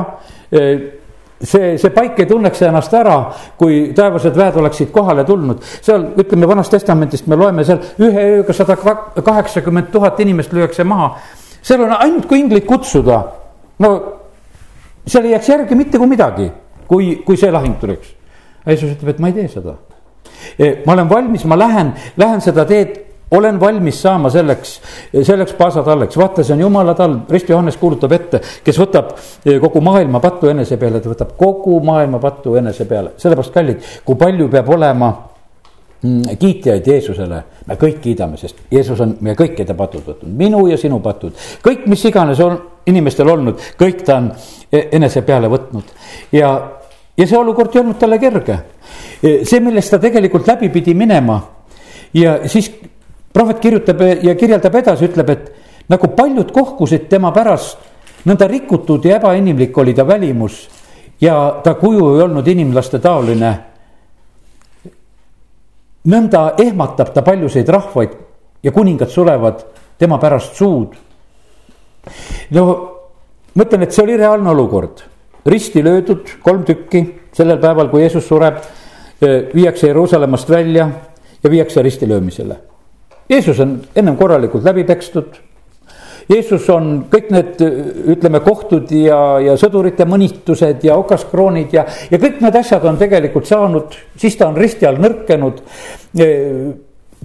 see, 1.41 1.77
see 1.77 1.93
paik 1.93 2.19
ei 2.21 2.29
tunneks 2.29 2.61
ennast 2.67 2.93
ära, 2.97 3.17
kui 3.59 3.91
taevased 3.97 4.35
väed 4.37 4.57
oleksid 4.61 4.91
kohale 4.93 5.25
tulnud. 5.27 5.61
seal 5.81 6.09
ütleme 6.17 6.49
Vanast 6.49 6.73
Testamendist 6.73 7.27
me 7.27 7.37
loeme 7.37 7.65
seal 7.67 7.81
ühe 8.01 8.27
ööga 8.37 8.53
sada 8.53 8.77
kaheksakümmend 8.77 9.91
tuhat 9.93 10.19
inimest 10.23 10.53
lüüakse 10.53 10.83
maha. 10.83 11.15
seal 11.61 11.83
on 11.85 11.93
ainult 11.93 12.27
kui 12.27 12.39
inglit 12.39 12.65
kutsuda, 12.65 13.21
no 13.79 13.91
seal 15.05 15.25
ei 15.25 15.35
jääks 15.35 15.49
järgi 15.49 15.75
mitte 15.75 15.97
kui 15.97 16.07
midagi, 16.07 16.51
kui, 16.87 17.15
kui 17.25 17.37
see 17.37 17.51
lahing 17.51 17.77
tuleks. 17.79 18.15
Jeesus 18.67 18.97
ütleb, 18.97 19.13
et 19.13 19.19
ma 19.23 19.29
ei 19.29 19.33
tee 19.33 19.47
seda. 19.47 19.77
Ma 20.85 20.93
olen 20.93 21.09
valmis, 21.09 21.45
ma 21.47 21.55
lähen, 21.55 21.93
lähen 22.19 22.41
seda 22.43 22.65
teed 22.67 22.97
olen 23.31 23.59
valmis 23.59 24.01
saama 24.01 24.29
selleks, 24.29 24.81
selleks 25.23 25.53
paasatalleks, 25.53 26.17
vaata, 26.17 26.43
see 26.43 26.55
on 26.55 26.61
jumala 26.61 26.93
tall, 26.95 27.17
Rist 27.29 27.49
Johannes 27.49 27.77
kuulutab 27.77 28.13
ette, 28.15 28.41
kes 28.63 28.79
võtab 28.79 29.11
eh, 29.17 29.57
kogu 29.61 29.81
maailma 29.83 30.21
pattu 30.23 30.51
enese 30.51 30.77
peale, 30.79 31.01
ta 31.03 31.11
võtab 31.11 31.33
kogu 31.39 31.79
maailma 31.83 32.21
pattu 32.23 32.55
enese 32.59 32.87
peale, 32.87 33.15
sellepärast 33.19 33.55
kallid, 33.55 33.89
kui 34.07 34.19
palju 34.19 34.47
peab 34.53 34.71
olema 34.77 35.11
mm, 36.01 36.37
kiitjaid 36.39 36.87
Jeesusele, 36.87 37.43
me 37.67 37.79
kõik 37.81 37.99
kiidame, 38.05 38.39
sest 38.39 38.63
Jeesus 38.71 39.03
on 39.03 39.17
meie 39.19 39.35
kõikide 39.39 39.75
patud 39.77 40.07
võtnud, 40.07 40.31
minu 40.45 40.63
ja 40.71 40.79
sinu 40.79 41.01
patud, 41.03 41.35
kõik, 41.65 41.85
mis 41.91 42.07
iganes 42.07 42.39
on 42.43 42.57
inimestel 42.87 43.27
olnud, 43.35 43.59
kõik 43.79 44.07
ta 44.07 44.21
on 44.21 44.31
eh, 44.71 44.87
enese 44.95 45.25
peale 45.27 45.51
võtnud. 45.51 45.95
Ja, 46.31 46.55
ja 47.17 47.27
see 47.27 47.37
olukord 47.37 47.75
ei 47.75 47.83
olnud 47.83 47.99
talle 47.99 48.23
kerge. 48.23 48.61
Eh, 49.19 49.41
see, 49.43 49.59
millest 49.59 49.91
ta 49.91 49.99
tegelikult 49.99 50.47
läbi 50.47 50.71
pidi 50.71 50.95
minema 50.95 51.41
ja 52.15 52.39
siis 52.47 52.71
prohvet 53.33 53.59
kirjutab 53.59 54.01
ja 54.23 54.35
kirjeldab 54.35 54.75
edasi, 54.75 55.07
ütleb, 55.09 55.29
et 55.29 55.89
nagu 55.91 56.09
paljud 56.15 56.51
kohkusid 56.53 57.07
tema 57.11 57.31
pärast, 57.35 57.79
nõnda 58.27 58.47
rikutud 58.49 59.05
ja 59.05 59.19
ebainimlik 59.21 59.77
oli 59.77 59.93
ta 59.95 60.07
välimus 60.07 60.65
ja 61.21 61.61
ta 61.63 61.75
kuju 61.79 62.15
ei 62.15 62.23
olnud 62.25 62.47
inimlaste 62.47 62.99
taoline. 62.99 63.57
nõnda 66.07 66.53
ehmatab 66.57 67.13
ta 67.13 67.21
paljusid 67.21 67.67
rahvaid 67.69 68.09
ja 68.63 68.71
kuningad 68.71 69.09
sulevad 69.09 69.63
tema 69.97 70.17
pärast 70.17 70.55
suud. 70.55 70.95
no 72.51 72.63
ma 73.53 73.63
ütlen, 73.63 73.83
et 73.83 73.91
see 73.91 74.03
oli 74.03 74.17
reaalne 74.17 74.49
olukord, 74.49 75.03
risti 75.45 75.83
löödud 75.83 76.39
kolm 76.43 76.63
tükki 76.63 77.19
sellel 77.33 77.57
päeval, 77.57 77.89
kui 77.89 78.01
Jeesus 78.01 78.27
sureb, 78.27 78.57
viiakse 79.53 79.87
Jeruusalemmast 79.87 80.49
välja 80.49 80.89
ja 81.43 81.49
viiakse 81.49 81.81
ristilöömisele 81.81 82.76
Jeesus 83.29 83.59
on 83.59 83.77
ennem 83.95 84.15
korralikult 84.17 84.63
läbi 84.63 84.85
pekstud. 84.87 85.35
Jeesus 86.27 86.65
on 86.71 87.05
kõik 87.07 87.29
need, 87.31 87.61
ütleme, 88.15 88.41
kohtud 88.43 88.89
ja, 88.91 89.37
ja 89.39 89.53
sõdurite 89.59 90.03
mõnitused 90.07 90.83
ja 90.83 90.97
okaskroonid 90.99 91.75
ja, 91.75 91.85
ja 92.11 92.19
kõik 92.19 92.41
need 92.43 92.57
asjad 92.59 92.83
on 92.87 92.99
tegelikult 92.99 93.47
saanud, 93.47 93.95
siis 94.19 94.35
ta 94.35 94.49
on 94.49 94.59
risti 94.59 94.87
all 94.89 94.99
nõrkenud. 94.99 95.61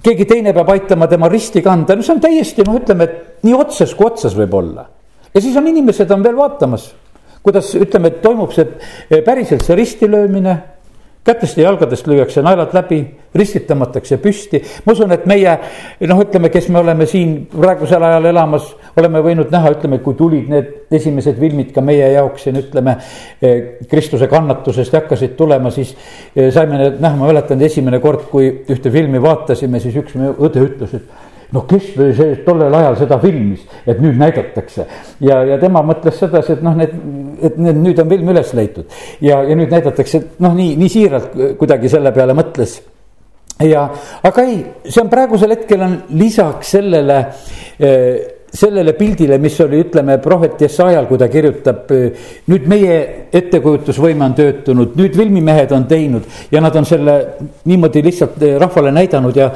keegi 0.03 0.27
teine 0.27 0.53
peab 0.55 0.71
aitama 0.71 1.07
tema 1.11 1.27
risti 1.31 1.61
kanda, 1.61 1.95
no 1.95 2.03
see 2.03 2.15
on 2.15 2.23
täiesti 2.23 2.63
noh, 2.63 2.79
ütleme, 2.79 3.03
et 3.03 3.43
nii 3.43 3.55
otsas 3.59 3.91
kui 3.95 4.07
otsas 4.07 4.37
võib 4.39 4.55
olla. 4.55 4.87
ja 5.33 5.41
siis 5.41 5.55
on 5.59 5.67
inimesed 5.67 6.11
on 6.11 6.23
veel 6.23 6.39
vaatamas, 6.39 6.93
kuidas 7.43 7.75
ütleme, 7.75 8.07
et 8.07 8.21
toimub 8.23 8.55
see 8.55 9.19
päriselt 9.25 9.67
see 9.67 9.75
ristilöömine 9.75 10.55
kätest 11.23 11.57
ja 11.57 11.63
jalgadest 11.69 12.07
lüüakse 12.07 12.43
naelad 12.43 12.73
läbi, 12.75 12.99
ristid 13.35 13.63
tõmmatakse 13.69 14.17
püsti. 14.21 14.61
ma 14.85 14.93
usun, 14.93 15.11
et 15.15 15.25
meie 15.29 15.55
noh, 16.09 16.21
ütleme, 16.21 16.51
kes 16.53 16.67
me 16.69 16.81
oleme 16.81 17.07
siin 17.09 17.35
praegusel 17.51 18.03
ajal 18.03 18.27
elamas, 18.33 18.67
oleme 18.99 19.23
võinud 19.23 19.51
näha, 19.53 19.71
ütleme, 19.77 19.99
kui 20.03 20.17
tulid 20.19 20.51
need 20.51 20.93
esimesed 20.93 21.39
filmid 21.39 21.71
ka 21.75 21.81
meie 21.81 22.11
jaoks 22.13 22.47
siin 22.47 22.59
ütleme. 22.59 22.97
Eh, 23.41 23.63
Kristuse 23.89 24.27
kannatusest 24.31 24.93
hakkasid 24.99 25.37
tulema, 25.39 25.71
siis 25.71 25.95
eh, 26.35 26.51
saime 26.53 26.81
need 26.81 26.99
näha, 27.03 27.17
ma 27.19 27.31
mäletan 27.31 27.61
esimene 27.63 28.01
kord, 28.03 28.27
kui 28.31 28.49
ühte 28.67 28.91
filmi 28.91 29.21
vaatasime, 29.23 29.79
siis 29.83 29.95
üks 30.03 30.19
õde 30.19 30.67
ütles, 30.67 30.97
et 30.99 31.22
no 31.53 31.63
kes 31.69 31.91
see 32.17 32.29
tollel 32.45 32.73
ajal 32.73 32.97
seda 33.03 33.19
filmis, 33.21 33.63
et 33.85 34.01
nüüd 34.01 34.17
näidatakse. 34.19 34.87
ja, 35.21 35.41
ja 35.47 35.59
tema 35.61 35.83
mõtles 35.85 36.17
sedasi, 36.19 36.57
et 36.57 36.65
noh, 36.65 36.75
need, 36.77 36.95
et 37.41 37.57
need 37.61 37.81
nüüd 37.83 38.01
on 38.01 38.09
film 38.09 38.33
üles 38.33 38.53
leitud 38.57 38.99
ja, 39.21 39.41
ja 39.45 39.57
nüüd 39.57 39.73
näidatakse, 39.73 40.23
noh, 40.43 40.55
nii, 40.57 40.75
nii 40.81 40.93
siiralt 40.97 41.37
kuidagi 41.59 41.91
selle 41.93 42.13
peale 42.15 42.35
mõtles 42.37 42.79
ja, 43.63 43.87
aga 44.23 44.47
ei, 44.47 44.61
see 44.87 45.03
on 45.03 45.11
praegusel 45.13 45.53
hetkel 45.55 45.85
on 45.85 45.99
lisaks 46.17 46.73
sellele 46.77 47.19
eh, 47.77 48.39
sellele 48.53 48.93
pildile, 48.93 49.39
mis 49.41 49.55
oli, 49.63 49.79
ütleme, 49.81 50.19
prohvet 50.21 50.59
Jesajal, 50.61 51.07
kui 51.09 51.17
ta 51.17 51.25
kirjutab. 51.31 51.89
nüüd 52.51 52.67
meie 52.69 52.97
ettekujutusvõime 53.33 54.27
on 54.27 54.35
töötunud, 54.37 54.93
nüüd 54.99 55.17
filmimehed 55.17 55.73
on 55.73 55.87
teinud 55.89 56.27
ja 56.53 56.61
nad 56.61 56.75
on 56.77 56.85
selle 56.85 57.15
niimoodi 57.65 58.03
lihtsalt 58.05 58.37
rahvale 58.61 58.93
näidanud 58.93 59.35
ja 59.41 59.49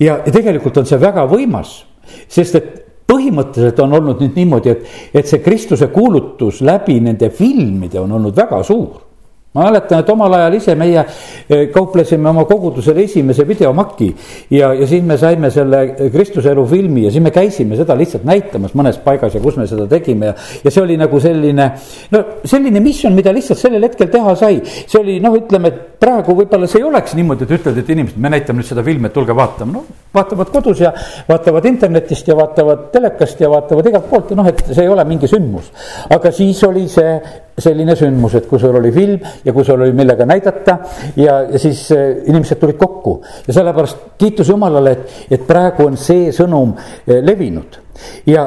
ja, 0.00 0.20
ja 0.24 0.32
tegelikult 0.32 0.76
on 0.82 0.88
see 0.88 1.00
väga 1.00 1.26
võimas, 1.30 1.82
sest 2.28 2.58
et 2.58 2.70
põhimõtteliselt 3.12 3.80
on 3.84 3.96
olnud 3.98 4.20
nüüd 4.22 4.36
niimoodi, 4.38 4.72
et, 4.72 4.92
et 5.14 5.28
see 5.28 5.42
Kristuse 5.44 5.88
kuulutus 5.92 6.62
läbi 6.64 7.00
nende 7.00 7.30
filmide 7.34 8.00
on 8.00 8.12
olnud 8.18 8.36
väga 8.36 8.62
suur 8.66 9.11
ma 9.54 9.66
mäletan, 9.66 10.00
et 10.00 10.10
omal 10.10 10.32
ajal 10.32 10.54
ise 10.56 10.74
meie 10.80 11.02
eh, 11.02 11.66
kauplesime 11.72 12.30
oma 12.30 12.46
kogudusele 12.48 13.04
esimese 13.04 13.44
videomaki 13.48 14.08
ja, 14.50 14.72
ja 14.72 14.86
siis 14.88 15.02
me 15.04 15.18
saime 15.20 15.50
selle 15.52 15.82
Kristuse 16.12 16.54
elu 16.54 16.64
filmi 16.70 17.04
ja 17.04 17.10
siis 17.12 17.22
me 17.24 17.30
käisime 17.34 17.76
seda 17.76 17.96
lihtsalt 17.98 18.24
näitamas 18.28 18.72
mõnes 18.78 18.96
paigas 19.04 19.36
ja 19.36 19.42
kus 19.44 19.58
me 19.60 19.66
seda 19.68 19.84
tegime 19.90 20.30
ja. 20.30 20.36
ja 20.64 20.72
see 20.72 20.84
oli 20.84 20.96
nagu 21.00 21.20
selline, 21.20 21.68
no 22.14 22.22
selline 22.48 22.80
missioon, 22.80 23.16
mida 23.18 23.34
lihtsalt 23.36 23.60
sellel 23.60 23.84
hetkel 23.84 24.08
teha 24.12 24.34
sai. 24.40 24.62
see 24.64 25.00
oli 25.02 25.18
noh, 25.20 25.36
ütleme, 25.36 25.68
et 25.68 26.00
praegu 26.00 26.38
võib-olla 26.38 26.70
see 26.70 26.80
ei 26.80 26.88
oleks 26.88 27.12
niimoodi, 27.18 27.44
et 27.44 27.54
ütled, 27.58 27.76
et 27.78 27.92
inimesed, 27.92 28.16
me 28.24 28.32
näitame 28.32 28.62
nüüd 28.62 28.70
seda 28.72 28.84
filmi, 28.86 29.10
et 29.10 29.16
tulge 29.16 29.36
vaatama, 29.36 29.76
noh. 29.76 30.02
vaatavad 30.16 30.48
kodus 30.54 30.80
ja 30.80 30.94
vaatavad 31.28 31.68
internetist 31.68 32.32
ja 32.32 32.40
vaatavad 32.40 32.88
telekast 32.94 33.44
ja 33.44 33.52
vaatavad 33.52 33.92
igalt 33.92 34.08
poolt 34.08 34.32
ja 34.32 34.40
noh, 34.40 34.48
et 34.48 34.64
see 34.70 34.86
ei 34.86 34.92
ole 34.96 35.04
mingi 35.12 35.28
sündmus. 35.28 35.68
aga 36.08 36.32
siis 36.32 36.64
oli 36.64 36.88
see 36.88 37.18
selline 37.58 37.96
sündmus, 37.98 38.34
et 38.38 38.48
kui 38.48 38.60
sul 38.60 38.76
oli 38.78 38.92
film 38.94 39.20
ja 39.44 39.52
kui 39.52 39.64
sul 39.64 39.80
oli 39.80 39.92
millega 39.96 40.26
näidata 40.28 40.78
ja, 41.16 41.42
ja 41.52 41.60
siis 41.60 41.84
äh, 41.92 42.22
inimesed 42.30 42.60
tulid 42.60 42.78
kokku. 42.80 43.20
ja 43.46 43.52
sellepärast 43.52 44.18
kiitus 44.18 44.48
Jumalale, 44.48 44.92
et, 44.96 45.16
et 45.36 45.46
praegu 45.46 45.86
on 45.90 45.96
see 46.00 46.32
sõnum 46.32 46.74
äh, 46.76 47.20
levinud 47.20 47.78
ja, 48.26 48.46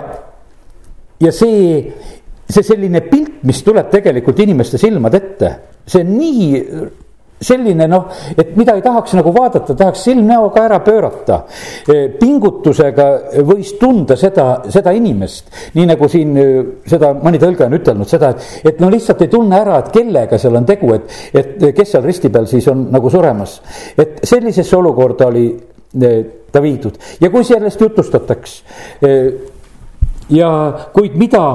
ja 1.22 1.32
see, 1.32 1.80
see 2.50 2.66
selline 2.66 3.04
pilt, 3.10 3.44
mis 3.46 3.62
tuleb 3.64 3.92
tegelikult 3.94 4.40
inimeste 4.42 4.82
silmade 4.82 5.22
ette, 5.22 5.56
see 5.86 6.06
on 6.06 6.16
nii 6.18 6.64
selline 7.46 7.88
noh, 7.90 8.08
et 8.38 8.56
mida 8.58 8.76
ei 8.78 8.84
tahaks 8.86 9.16
nagu 9.18 9.34
vaadata, 9.36 9.76
tahaks 9.78 10.06
silmnäoga 10.08 10.64
ära 10.66 10.80
pöörata. 10.86 11.40
E, 11.88 12.08
pingutusega 12.20 13.08
võis 13.48 13.76
tunda 13.80 14.18
seda, 14.20 14.48
seda 14.74 14.94
inimest, 14.96 15.52
nii 15.76 15.88
nagu 15.92 16.10
siin 16.12 16.34
e, 16.38 16.48
seda 16.90 17.14
mõni 17.22 17.42
tõlge 17.42 17.68
on 17.68 17.78
ütelnud 17.78 18.10
seda, 18.10 18.34
et, 18.34 18.72
et 18.72 18.82
no 18.84 18.90
lihtsalt 18.94 19.26
ei 19.26 19.32
tunne 19.32 19.60
ära, 19.60 19.80
et 19.82 19.94
kellega 19.94 20.40
seal 20.42 20.58
on 20.58 20.68
tegu, 20.68 20.92
et, 20.98 21.16
et 21.36 21.70
kes 21.76 21.96
seal 21.96 22.06
risti 22.06 22.32
peal 22.34 22.50
siis 22.50 22.68
on 22.72 22.88
nagu 22.94 23.12
suremas. 23.14 23.60
et 23.98 24.20
sellisesse 24.26 24.76
olukorda 24.78 25.30
oli 25.30 25.48
e, 25.54 26.12
ta 26.52 26.62
viidud 26.64 26.98
ja 27.22 27.30
kui 27.30 27.44
sellest 27.44 27.82
jutustataks 27.82 28.60
ja 30.30 30.52
kuid 30.94 31.18
mida 31.20 31.46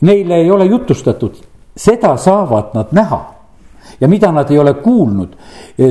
neile 0.00 0.42
ei 0.42 0.50
ole 0.50 0.64
jutustatud, 0.70 1.34
seda 1.76 2.16
saavad 2.16 2.74
nad 2.74 2.94
näha 2.96 3.37
ja 4.00 4.08
mida 4.08 4.32
nad 4.32 4.50
ei 4.50 4.58
ole 4.58 4.74
kuulnud, 4.82 5.36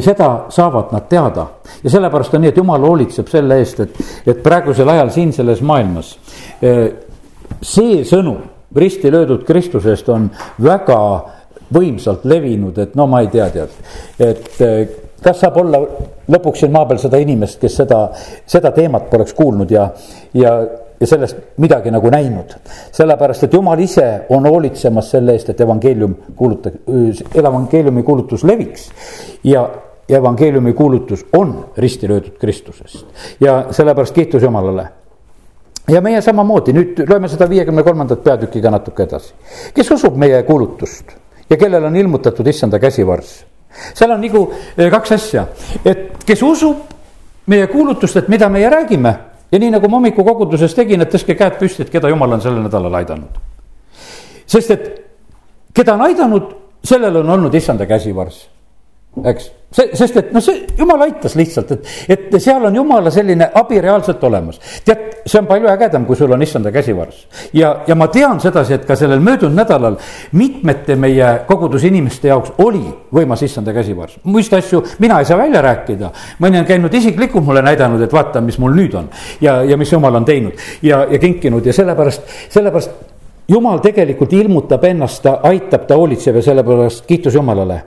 seda 0.01 0.45
saavad 0.49 0.93
nad 0.95 1.07
teada. 1.09 1.47
ja 1.83 1.89
sellepärast 1.89 2.33
on 2.33 2.41
nii, 2.41 2.53
et 2.53 2.57
jumal 2.57 2.81
hoolitseb 2.81 3.27
selle 3.27 3.59
eest, 3.59 3.79
et, 3.79 3.99
et 4.27 4.43
praegusel 4.43 4.89
ajal 4.89 5.09
siin 5.13 5.33
selles 5.33 5.61
maailmas 5.61 6.15
see 7.61 8.03
sõnum 8.07 8.41
risti 8.75 9.11
löödud 9.11 9.43
Kristusest 9.47 10.09
on 10.09 10.29
väga 10.63 10.99
võimsalt 11.73 12.25
levinud, 12.27 12.77
et 12.79 12.95
no 12.95 13.07
ma 13.07 13.21
ei 13.23 13.29
tea, 13.31 13.49
tead, 13.51 13.73
et 14.23 14.59
kas 15.23 15.41
saab 15.41 15.57
olla 15.63 15.81
lõpuks 16.31 16.63
siin 16.63 16.71
maa 16.71 16.85
peal 16.87 16.99
seda 17.01 17.19
inimest, 17.19 17.59
kes 17.61 17.79
seda, 17.81 18.01
seda 18.47 18.71
teemat 18.75 19.09
poleks 19.11 19.35
kuulnud 19.35 19.71
ja, 19.71 19.89
ja 20.37 20.53
ja 20.99 21.07
sellest 21.07 21.37
midagi 21.57 21.91
nagu 21.91 22.09
näinud. 22.09 22.55
sellepärast, 22.91 23.43
et 23.43 23.53
jumal 23.53 23.79
ise 23.79 24.25
on 24.29 24.45
hoolitsemas 24.45 25.11
selle 25.11 25.33
eest, 25.37 25.49
et 25.49 25.61
evangeelium 25.61 26.15
kuuluta-, 26.35 26.71
evangeeliumi 27.35 28.03
kuulutus 28.03 28.43
leviks. 28.43 28.91
ja, 29.43 29.69
ja 30.09 30.17
evangeeliumi 30.17 30.73
kuulutus 30.73 31.25
on 31.33 31.65
risti 31.77 32.07
löödud 32.07 32.37
Kristusest 32.39 33.05
ja 33.39 33.65
sellepärast 33.71 34.15
kiitus 34.15 34.43
Jumalale 34.43 34.87
ja 35.91 36.01
meie 36.01 36.21
samamoodi, 36.21 36.73
nüüd 36.73 37.03
loeme 37.09 37.27
seda 37.27 37.49
viiekümne 37.49 37.83
kolmandat 37.83 38.23
peatükiga 38.23 38.71
natuke 38.71 39.03
edasi. 39.03 39.33
kes 39.73 39.91
usub 39.91 40.15
meie 40.15 40.43
kuulutust 40.43 41.13
ja 41.49 41.57
kellel 41.57 41.83
on 41.83 41.95
ilmutatud 41.95 42.47
issanda 42.47 42.79
käsivarss? 42.79 43.45
seal 43.93 44.11
on 44.11 44.21
nagu 44.21 44.43
eh, 44.77 44.91
kaks 44.91 45.11
asja, 45.11 45.47
et 45.85 46.23
kes 46.25 46.43
usub 46.43 46.77
meie 47.47 47.67
kuulutust, 47.67 48.17
et 48.17 48.27
mida 48.27 48.49
meie 48.49 48.69
räägime 48.69 49.13
ja 49.51 49.59
nii 49.59 49.71
nagu 49.71 49.89
ma 49.89 49.99
hommikukoguduses 49.99 50.75
tegin, 50.75 51.01
et 51.01 51.13
tõstke 51.13 51.37
käed 51.37 51.59
püsti, 51.59 51.85
et 51.85 51.91
keda 51.93 52.09
jumal 52.11 52.37
on 52.37 52.41
sellel 52.43 52.65
nädalal 52.65 52.99
aidanud. 53.01 53.39
sest 54.45 54.71
et 54.71 54.85
keda 55.73 55.93
on 55.93 56.01
aidanud, 56.01 56.53
sellel 56.83 57.21
on 57.23 57.29
olnud 57.29 57.53
issanda 57.53 57.85
käsivarss 57.85 58.47
eks, 59.25 59.47
see, 59.73 59.89
sest 59.97 60.17
et 60.19 60.29
noh, 60.35 60.43
see 60.43 60.65
jumal 60.77 61.01
aitas 61.05 61.33
lihtsalt, 61.37 61.71
et, 61.73 61.87
et 62.13 62.35
seal 62.41 62.67
on 62.67 62.75
jumala 62.75 63.11
selline 63.13 63.49
abi 63.57 63.79
reaalselt 63.81 64.23
olemas. 64.27 64.59
tead, 64.85 65.23
see 65.25 65.39
on 65.41 65.47
palju 65.49 65.69
ägedam, 65.71 66.05
kui 66.05 66.15
sul 66.19 66.31
on 66.33 66.41
issanda 66.43 66.71
käsivarss. 66.71 67.25
ja, 67.53 67.73
ja 67.87 67.95
ma 67.95 68.07
tean 68.13 68.39
sedasi, 68.43 68.77
et 68.77 68.85
ka 68.87 68.95
sellel 68.99 69.23
möödunud 69.23 69.57
nädalal 69.57 69.97
mitmete 70.37 70.95
meie 70.95 71.31
koguduse 71.47 71.89
inimeste 71.89 72.31
jaoks 72.31 72.53
oli 72.63 72.85
võimas 73.13 73.43
issanda 73.43 73.73
käsivarss. 73.73 74.19
muist 74.23 74.53
asju 74.53 74.83
mina 74.99 75.19
ei 75.19 75.29
saa 75.29 75.37
välja 75.37 75.61
rääkida, 75.65 76.13
mõni 76.43 76.61
on 76.61 76.69
käinud 76.69 76.93
isiklikult 76.93 77.45
mulle 77.45 77.65
näidanud, 77.65 78.01
et 78.01 78.13
vaata, 78.13 78.41
mis 78.41 78.59
mul 78.61 78.77
nüüd 78.77 78.95
on 78.97 79.09
ja, 79.41 79.61
ja 79.63 79.77
mis 79.77 79.91
jumal 79.91 80.15
on 80.15 80.25
teinud 80.25 80.53
ja, 80.81 81.05
ja 81.09 81.19
kinkinud 81.19 81.65
ja 81.65 81.73
sellepärast, 81.73 82.33
sellepärast 82.53 82.91
jumal 83.49 83.79
tegelikult 83.81 84.33
ilmutab 84.33 84.83
ennast, 84.83 85.23
ta 85.23 85.39
aitab, 85.47 85.87
ta 85.87 85.95
hoolitseb 85.97 86.35
ja 86.35 86.49
sellepärast 86.51 87.05
kiitus 87.07 87.35
Jumalale 87.35 87.81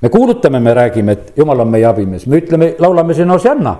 me 0.00 0.08
kuulutame, 0.08 0.60
me 0.60 0.74
räägime, 0.74 1.12
et 1.12 1.32
jumal 1.36 1.60
on 1.60 1.68
meie 1.68 1.86
abimees, 1.86 2.26
me 2.26 2.38
ütleme, 2.42 2.74
laulame 2.78 3.14
siin 3.14 3.30
Osianna. 3.30 3.76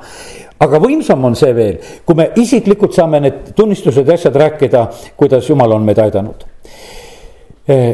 aga 0.61 0.81
võimsam 0.83 1.23
on 1.25 1.37
see 1.39 1.53
veel, 1.55 1.77
kui 2.07 2.17
me 2.19 2.31
isiklikult 2.37 2.95
saame 2.95 3.21
need 3.23 3.53
tunnistused 3.55 4.09
ja 4.09 4.15
asjad 4.19 4.35
rääkida, 4.37 4.87
kuidas 5.17 5.47
jumal 5.49 5.73
on 5.77 5.85
meid 5.87 5.99
aidanud. 6.03 6.43
Eh, 7.69 7.93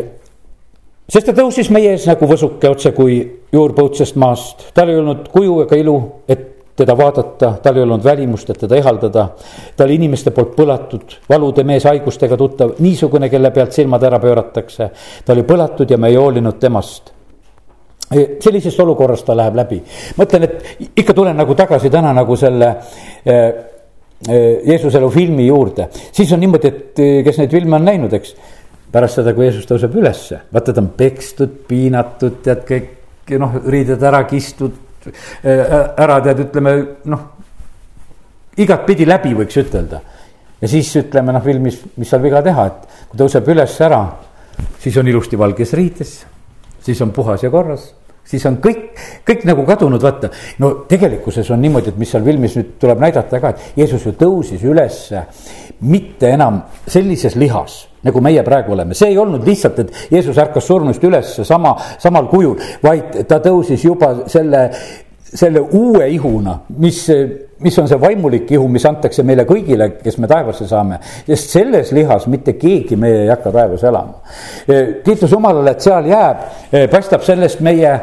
sest 1.09 1.26
ta 1.28 1.35
tõusis 1.37 1.69
meie 1.71 1.90
ees 1.93 2.07
nagu 2.09 2.26
võsuke 2.31 2.71
otse 2.71 2.95
kui 2.97 3.19
juurpõutsest 3.52 4.16
maast, 4.16 4.71
tal 4.75 4.88
ei 4.88 4.97
olnud 5.02 5.28
kuju 5.28 5.61
ega 5.66 5.76
ilu, 5.76 5.99
et 6.28 6.52
teda 6.75 6.97
vaadata, 6.97 7.50
tal 7.62 7.76
ei 7.76 7.85
olnud 7.85 8.04
välimust, 8.04 8.49
et 8.50 8.59
teda 8.64 8.76
ehaldada. 8.76 9.28
ta 9.76 9.85
oli 9.85 9.99
inimeste 10.00 10.31
poolt 10.31 10.57
põlatud, 10.57 11.19
valude 11.28 11.64
mees, 11.64 11.85
haigustega 11.85 12.37
tuttav, 12.37 12.73
niisugune, 12.78 13.28
kelle 13.28 13.50
pealt 13.50 13.73
silmad 13.76 14.02
ära 14.02 14.19
pööratakse. 14.19 14.90
ta 15.25 15.33
oli 15.37 15.43
põlatud 15.43 15.90
ja 15.90 15.99
me 15.99 16.09
ei 16.09 16.16
hoolinud 16.16 16.59
temast 16.59 17.12
sellisest 18.14 18.80
olukorrast 18.80 19.26
ta 19.26 19.37
läheb 19.37 19.56
läbi. 19.59 19.80
mõtlen, 20.18 20.47
et 20.47 20.99
ikka 21.00 21.14
tulen 21.14 21.37
nagu 21.37 21.54
tagasi 21.54 21.90
täna 21.90 22.12
nagu 22.16 22.37
selle 22.37 22.68
äh, 22.68 23.35
äh, 23.35 24.35
Jeesuse 24.66 24.99
elu 24.99 25.11
filmi 25.11 25.47
juurde, 25.47 25.88
siis 26.12 26.33
on 26.33 26.40
niimoodi, 26.40 26.68
et 26.68 27.02
äh, 27.02 27.21
kes 27.26 27.40
neid 27.42 27.54
filme 27.54 27.76
on 27.76 27.85
näinud, 27.85 28.12
eks. 28.12 28.35
pärast 28.94 29.21
seda, 29.21 29.35
kui 29.35 29.49
Jeesus 29.49 29.68
tõuseb 29.68 29.94
ülesse, 29.99 30.40
vaata 30.52 30.73
ta 30.73 30.83
on 30.83 30.90
pekstud, 30.97 31.61
piinatud, 31.68 32.40
tead 32.44 32.66
kõik 32.68 33.37
noh, 33.40 33.56
riided 33.66 34.02
ära 34.02 34.23
kistud, 34.28 34.83
ära 35.44 36.21
tead, 36.25 36.38
ütleme 36.47 36.75
noh. 37.12 37.25
igatpidi 38.56 39.04
läbi 39.04 39.35
võiks 39.37 39.59
ütelda 39.61 39.99
ja 40.61 40.68
siis 40.71 40.94
ütleme 40.97 41.35
noh, 41.35 41.42
filmis, 41.44 41.83
mis 41.99 42.09
seal 42.09 42.23
viga 42.25 42.40
teha, 42.44 42.68
et 42.71 43.02
kui 43.11 43.21
tõuseb 43.21 43.50
üles 43.52 43.75
ära, 43.85 44.04
siis 44.80 44.97
on 44.97 45.11
ilusti 45.11 45.37
valges 45.37 45.75
riides 45.76 46.14
siis 46.85 47.02
on 47.02 47.12
puhas 47.12 47.42
ja 47.42 47.50
korras 47.50 47.94
siis 48.25 48.45
on 48.49 48.59
kõik, 48.64 48.93
kõik 49.26 49.45
nagu 49.49 49.64
kadunud, 49.69 50.02
vaata. 50.02 50.31
no 50.59 50.73
tegelikkuses 50.88 51.50
on 51.50 51.62
niimoodi, 51.62 51.93
et 51.93 51.99
mis 52.00 52.11
seal 52.11 52.25
filmis 52.25 52.57
nüüd 52.59 52.76
tuleb 52.81 53.02
näidata 53.02 53.40
ka, 53.40 53.54
et 53.54 53.81
Jeesus 53.83 54.07
ju 54.07 54.14
tõusis 54.19 54.64
ülesse 54.64 55.26
mitte 55.85 56.31
enam 56.35 56.62
sellises 56.87 57.37
lihas 57.37 57.85
nagu 58.04 58.21
meie 58.21 58.43
praegu 58.45 58.75
oleme, 58.75 58.95
see 58.95 59.14
ei 59.14 59.19
olnud 59.19 59.47
lihtsalt, 59.47 59.78
et 59.81 60.12
Jeesus 60.12 60.38
ärkas 60.38 60.66
surnust 60.69 61.04
üles 61.04 61.31
sama, 61.49 61.73
samal 62.02 62.28
kujul, 62.28 62.59
vaid 62.85 63.23
ta 63.28 63.38
tõusis 63.45 63.85
juba 63.87 64.11
selle, 64.28 64.66
selle 65.25 65.62
uue 65.64 66.11
ihuna, 66.12 66.59
mis 66.85 67.00
mis 67.64 67.78
on 67.80 67.88
see 67.88 68.00
vaimulik 68.00 68.50
ihu, 68.54 68.66
mis 68.68 68.85
antakse 68.88 69.25
meile 69.26 69.47
kõigile, 69.49 69.88
kes 70.02 70.18
me 70.23 70.28
taevasse 70.30 70.66
saame. 70.68 70.99
sest 71.26 71.56
selles 71.56 71.92
lihas 71.97 72.26
mitte 72.30 72.56
keegi 72.61 72.97
meie 73.00 73.25
ei 73.25 73.30
hakka 73.33 73.52
taevas 73.52 73.85
elama. 73.85 74.21
kiitus 75.04 75.33
Jumalale, 75.33 75.75
et 75.75 75.85
seal 75.85 76.09
jääb, 76.11 76.44
paistab 76.92 77.25
sellest 77.26 77.61
meie, 77.64 77.94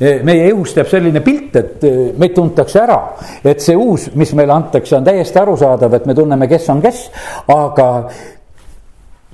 meie 0.00 0.48
ihust 0.48 0.76
jääb 0.80 0.90
selline 0.90 1.22
pilt, 1.24 1.56
et 1.56 1.86
meid 2.18 2.34
tuntakse 2.34 2.80
ära. 2.82 3.00
et 3.44 3.60
see 3.60 3.76
uus, 3.76 4.10
mis 4.14 4.34
meile 4.34 4.52
antakse, 4.52 4.96
on 4.96 5.04
täiesti 5.04 5.38
arusaadav, 5.38 5.94
et 5.94 6.06
me 6.06 6.14
tunneme, 6.14 6.48
kes 6.50 6.68
on 6.74 6.82
kes, 6.82 7.06
aga 7.54 7.88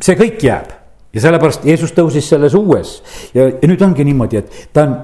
see 0.00 0.16
kõik 0.16 0.44
jääb 0.44 0.76
ja 1.14 1.24
sellepärast 1.24 1.64
Jeesus 1.66 1.92
tõusis 1.96 2.28
selles 2.30 2.54
uues 2.54 3.00
ja, 3.34 3.48
ja 3.50 3.68
nüüd 3.68 3.82
ongi 3.82 4.06
niimoodi, 4.06 4.40
et 4.42 4.70
ta 4.74 4.86
on 4.86 4.94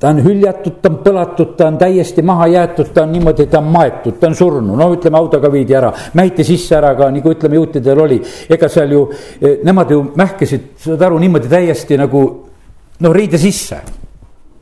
ta 0.00 0.08
on 0.08 0.22
hüljatud, 0.24 0.80
ta 0.80 0.88
on 0.88 0.98
põlatud, 1.04 1.54
ta 1.56 1.68
on 1.68 1.78
täiesti 1.78 2.22
maha 2.24 2.46
jäetud, 2.48 2.88
ta 2.94 3.04
on 3.04 3.12
niimoodi, 3.12 3.46
ta 3.52 3.60
on 3.60 3.70
maetud, 3.74 4.16
ta 4.20 4.30
on 4.30 4.34
surnud, 4.34 4.76
no 4.78 4.88
ütleme, 4.94 5.20
autoga 5.20 5.52
viidi 5.52 5.76
ära, 5.76 5.92
mähiti 6.16 6.46
sisse 6.48 6.78
ära 6.78 6.94
ka, 6.96 7.10
nagu 7.12 7.34
ütleme, 7.36 7.60
juutidel 7.60 8.00
oli. 8.00 8.20
ega 8.48 8.68
seal 8.68 8.92
ju, 8.96 9.06
eh, 9.40 9.58
nemad 9.64 9.90
ju 9.90 10.02
mähkisid, 10.16 10.70
saad 10.80 11.02
aru, 11.02 11.18
niimoodi 11.18 11.48
täiesti 11.48 12.00
nagu 12.00 12.26
noh, 13.00 13.12
riide 13.12 13.38
sisse 13.38 13.99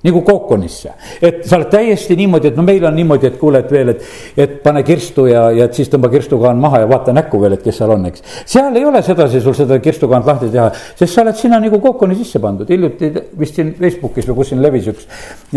nagu 0.07 0.21
kookonisse, 0.23 0.93
et 1.23 1.41
sa 1.49 1.57
oled 1.57 1.71
täiesti 1.73 2.15
niimoodi, 2.19 2.53
et 2.53 2.59
no 2.59 2.63
meil 2.63 2.85
on 2.87 2.95
niimoodi, 2.95 3.27
et 3.33 3.39
kuule, 3.41 3.65
et 3.65 3.73
veel, 3.73 3.91
et, 3.97 4.05
et 4.39 4.53
pane 4.63 4.85
kirstu 4.87 5.27
ja, 5.27 5.49
ja 5.55 5.67
et 5.67 5.75
siis 5.75 5.91
tõmba 5.91 6.11
kirstukaan 6.13 6.61
maha 6.63 6.85
ja 6.85 6.91
vaata 6.91 7.15
näkku 7.17 7.41
veel, 7.43 7.57
et 7.57 7.65
kes 7.65 7.81
seal 7.81 7.95
on, 7.97 8.07
eks. 8.07 8.23
seal 8.47 8.79
ei 8.79 8.87
ole 8.87 9.03
sedasi 9.03 9.43
sul 9.43 9.57
seda 9.59 9.81
kirstukaant 9.83 10.29
lahti 10.29 10.53
teha, 10.55 10.69
sest 10.95 11.17
sa 11.17 11.25
oled 11.25 11.39
sinna 11.39 11.59
nagu 11.65 11.81
kookoni 11.83 12.19
sisse 12.21 12.39
pandud, 12.43 12.71
hiljuti 12.71 13.11
vist 13.41 13.59
siin 13.59 13.75
Facebookis 13.81 14.31
või 14.31 14.39
kus 14.39 14.53
siin 14.53 14.63
levis 14.63 14.87
üks, 14.95 15.09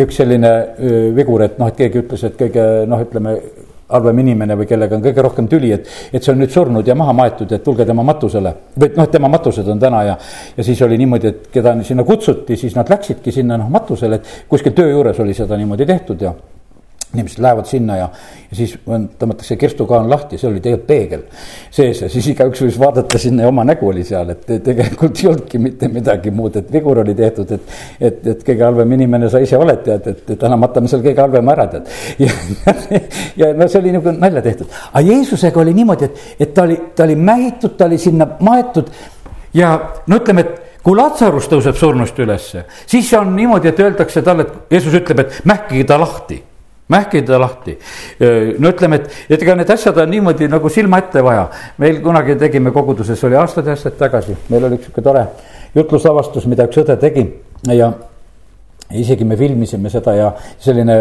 üks 0.01 0.21
selline 0.23 0.56
öö, 0.73 1.04
vigur, 1.17 1.45
et 1.45 1.62
noh, 1.62 1.69
et 1.69 1.77
keegi 1.77 2.01
ütles, 2.01 2.25
et 2.25 2.39
kõige 2.39 2.65
noh, 2.89 3.06
ütleme 3.06 3.38
halvem 3.91 4.19
inimene 4.23 4.56
või 4.60 4.69
kellega 4.69 4.95
on 4.97 5.04
kõige 5.04 5.25
rohkem 5.25 5.49
tüli, 5.51 5.71
et, 5.75 5.89
et 6.13 6.23
see 6.23 6.34
on 6.34 6.39
nüüd 6.41 6.54
surnud 6.54 6.88
ja 6.88 6.95
maha 6.97 7.15
maetud, 7.17 7.51
et 7.51 7.63
tulge 7.63 7.86
tema 7.88 8.06
matusele. 8.08 8.54
või 8.80 8.95
noh, 8.97 9.10
tema 9.12 9.32
matused 9.32 9.67
on 9.67 9.80
täna 9.80 10.04
ja, 10.08 10.17
ja 10.58 10.63
siis 10.63 10.82
oli 10.82 10.97
niimoodi, 11.01 11.27
et 11.27 11.51
keda 11.54 11.75
sinna 11.88 12.04
kutsuti, 12.08 12.58
siis 12.58 12.75
nad 12.77 12.89
läksidki 12.89 13.32
sinna 13.32 13.60
noh 13.60 13.69
matusele, 13.69 14.21
et 14.21 14.49
kuskil 14.49 14.75
töö 14.77 14.91
juures 14.91 15.19
oli 15.19 15.36
seda 15.38 15.60
niimoodi 15.60 15.86
tehtud 15.86 16.21
ja 16.21 16.34
inimesed 17.13 17.41
lähevad 17.43 17.65
sinna 17.65 17.97
ja, 17.97 18.10
ja 18.50 18.56
siis 18.56 18.78
tõmmatakse 18.86 19.56
kirstukaan 19.60 20.10
lahti, 20.10 20.38
see 20.39 20.47
oli 20.47 20.62
tegelikult 20.63 20.88
peegel 20.88 21.24
sees 21.74 22.02
ja 22.06 22.10
siis 22.12 22.30
igaüks 22.32 22.62
võis 22.63 22.78
vaadata 22.80 23.19
sinna 23.19 23.43
ja 23.43 23.52
oma 23.52 23.65
nägu 23.67 23.89
oli 23.91 24.04
seal, 24.08 24.32
et 24.32 24.45
tegelikult 24.63 25.19
ei 25.19 25.28
olnudki 25.32 25.60
mitte 25.60 25.89
midagi 25.91 26.32
muud, 26.32 26.56
et 26.62 26.71
vigur 26.71 27.02
oli 27.04 27.15
tehtud, 27.15 27.52
et. 27.52 27.76
et, 28.00 28.28
et 28.34 28.45
kõige 28.47 28.63
halvem 28.63 28.95
inimene 28.95 29.30
sa 29.32 29.41
ise 29.43 29.60
oled, 29.60 29.84
tead, 29.84 30.08
et, 30.08 30.24
et 30.24 30.39
täna 30.39 30.58
matame 30.60 30.91
seal 30.91 31.04
kõige 31.04 31.19
halvema 31.24 31.56
ära, 31.56 31.67
tead. 31.74 31.91
ja, 32.24 32.32
ja 33.43 33.52
no 33.58 33.67
see 33.67 33.82
oli 33.82 33.95
nagu 33.97 34.13
nalja 34.15 34.43
tehtud, 34.45 34.78
aga 34.91 35.04
Jeesusega 35.08 35.63
oli 35.63 35.76
niimoodi, 35.76 36.08
et, 36.08 36.21
et 36.47 36.54
ta 36.56 36.63
oli, 36.67 36.78
ta 36.95 37.08
oli 37.08 37.17
mähitud, 37.19 37.76
ta 37.78 37.89
oli 37.91 38.00
sinna 38.00 38.28
maetud 38.39 38.91
ja 39.58 39.74
no 40.08 40.21
ütleme, 40.21 40.45
et 40.47 40.80
kui 40.86 40.95
Latsarus 40.97 41.50
tõuseb 41.52 41.76
surnust 41.78 42.24
ülesse, 42.24 42.63
siis 42.88 43.12
on 43.19 43.36
niimoodi, 43.36 43.71
et 43.71 43.84
öeldakse 43.84 44.24
talle, 44.26 44.47
et 44.47 44.78
Jeesus 44.78 44.95
ütleb, 45.02 45.26
et 45.26 45.43
mähkige 45.52 45.89
ta 45.91 46.00
lahti 46.00 46.39
mähkida 46.91 47.39
lahti. 47.39 47.77
no 48.60 48.71
ütleme, 48.71 49.01
et, 49.01 49.17
et 49.30 49.41
ega 49.41 49.56
need 49.60 49.73
asjad 49.73 49.97
on 50.04 50.12
niimoodi 50.12 50.49
nagu 50.51 50.69
silma 50.69 51.01
ette 51.01 51.23
vaja. 51.23 51.47
meil 51.82 52.01
kunagi 52.04 52.36
tegime 52.39 52.71
koguduses, 52.75 53.23
oli 53.27 53.39
aastaid 53.39 53.71
ja 53.71 53.77
aastaid 53.77 53.97
tagasi, 53.99 54.38
meil 54.49 54.67
oli 54.67 54.80
üks 54.80 54.89
sihuke 54.89 55.04
tore 55.06 55.25
jutluslavastus, 55.75 56.47
mida 56.51 56.67
üks 56.67 56.82
õde 56.84 56.97
tegi 57.01 57.27
ja 57.71 57.91
isegi 58.97 59.23
me 59.23 59.38
filmisime 59.39 59.89
seda 59.89 60.15
ja 60.15 60.32
selline 60.60 60.97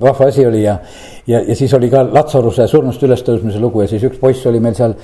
vahva 0.00 0.28
asi 0.30 0.46
oli 0.46 0.62
ja, 0.64 0.78
ja, 1.26 1.40
ja 1.46 1.56
siis 1.56 1.74
oli 1.74 1.90
ka 1.90 2.02
Latsaruse 2.10 2.66
surnust 2.68 3.02
ülestõusmise 3.06 3.60
lugu 3.62 3.84
ja 3.84 3.90
siis 3.90 4.04
üks 4.08 4.18
poiss 4.18 4.46
oli 4.50 4.60
meil 4.62 4.74
seal 4.78 4.96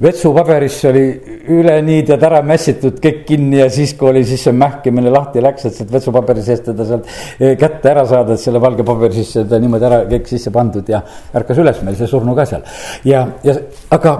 vetsupaberisse 0.00 0.88
oli 0.88 1.02
üle 1.52 1.74
niided 1.84 2.22
ära 2.24 2.40
mässitud 2.46 2.96
kõik 3.02 3.24
kinni 3.28 3.58
ja 3.60 3.68
siis, 3.72 3.92
kui 3.98 4.08
oli 4.08 4.22
siis 4.24 4.46
see 4.46 4.54
mähkimine 4.56 5.12
lahti 5.12 5.42
läks, 5.44 5.66
et 5.68 5.76
sealt 5.76 5.92
vetsupaberi 5.92 6.44
seest 6.44 6.64
teda 6.70 6.86
sealt 6.88 7.10
eh, 7.38 7.56
kätte 7.60 7.90
ära 7.92 8.04
saada, 8.08 8.36
et 8.36 8.42
selle 8.42 8.62
valge 8.62 8.86
paberi 8.88 9.20
sisse 9.20 9.44
ta 9.48 9.60
niimoodi 9.60 9.88
ära 9.88 10.00
kõik 10.08 10.30
sisse 10.30 10.52
pandud 10.54 10.88
ja 10.88 11.02
ärkas 11.36 11.60
üles 11.60 11.82
meil 11.84 11.98
see 11.98 12.08
surnu 12.08 12.36
ka 12.38 12.46
seal. 12.48 12.64
ja, 13.08 13.26
ja 13.44 13.56
aga 13.92 14.14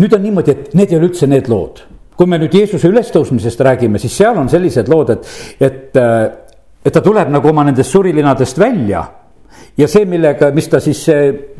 nüüd 0.00 0.16
on 0.16 0.22
niimoodi, 0.26 0.56
et 0.56 0.76
need 0.76 0.92
ei 0.92 1.00
ole 1.00 1.08
üldse 1.08 1.30
need 1.30 1.48
lood. 1.48 1.80
kui 2.16 2.28
me 2.28 2.36
nüüd 2.36 2.52
Jeesuse 2.52 2.90
ülestõusmisest 2.92 3.62
räägime, 3.64 3.98
siis 3.98 4.12
seal 4.20 4.36
on 4.36 4.50
sellised 4.52 4.90
lood, 4.92 5.14
et, 5.16 5.32
et, 5.60 5.96
eh, 5.96 6.26
et 6.84 6.92
ta 6.92 7.00
tuleb 7.00 7.32
nagu 7.32 7.48
oma 7.48 7.64
nendest 7.64 7.96
surilinadest 7.96 8.60
välja 8.60 9.06
ja 9.78 9.88
see, 9.88 10.04
millega, 10.08 10.50
mis 10.54 10.68
ta 10.70 10.80
siis, 10.82 11.02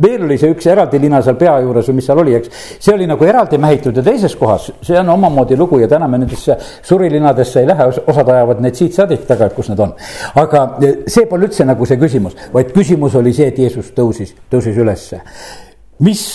veel 0.03 0.25
oli 0.27 0.39
see 0.41 0.51
üks 0.55 0.67
eraldi 0.71 1.01
lina 1.03 1.21
seal 1.25 1.39
pea 1.41 1.57
juures 1.65 1.91
või 1.91 1.99
mis 2.01 2.09
seal 2.11 2.23
oli, 2.23 2.35
eks. 2.39 2.65
see 2.79 2.95
oli 2.95 3.07
nagu 3.11 3.27
eraldi 3.27 3.61
mähitud 3.61 3.97
ja 3.97 4.05
teises 4.07 4.35
kohas, 4.41 4.71
see 4.87 4.99
on 5.01 5.13
omamoodi 5.15 5.59
lugu 5.59 5.81
ja 5.83 5.89
täna 5.91 6.09
me 6.11 6.21
nendesse 6.21 6.57
surilinadesse 6.87 7.63
ei 7.63 7.71
lähe, 7.71 7.89
osad 8.01 8.35
ajavad 8.35 8.65
neid 8.65 8.79
siit-seadilt 8.79 9.27
taga, 9.29 9.51
et 9.51 9.57
kus 9.57 9.71
need 9.73 9.85
on. 9.85 9.95
aga 10.43 10.67
see 11.07 11.29
pole 11.31 11.49
üldse 11.49 11.67
nagu 11.69 11.89
see 11.89 12.01
küsimus, 12.01 12.37
vaid 12.55 12.75
küsimus 12.77 13.17
oli 13.21 13.35
see, 13.37 13.51
et 13.53 13.63
Jeesus 13.63 13.95
tõusis, 13.97 14.35
tõusis 14.51 14.77
ülesse. 14.81 15.23
mis, 16.07 16.27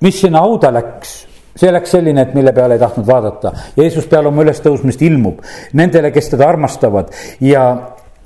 mis 0.00 0.20
sinna 0.20 0.44
hauda 0.44 0.72
läks 0.74 1.22
see 1.56 1.72
läks 1.72 1.94
selline, 1.96 2.20
et 2.26 2.34
mille 2.36 2.52
peale 2.52 2.76
ei 2.76 2.80
tahtnud 2.82 3.06
vaadata. 3.08 3.52
Jeesus 3.76 4.04
peale 4.10 4.28
oma 4.28 4.44
ülestõusmist 4.44 5.00
ilmub 5.06 5.40
nendele, 5.72 6.10
kes 6.12 6.34
teda 6.34 6.50
armastavad 6.52 7.12
ja 7.40 7.64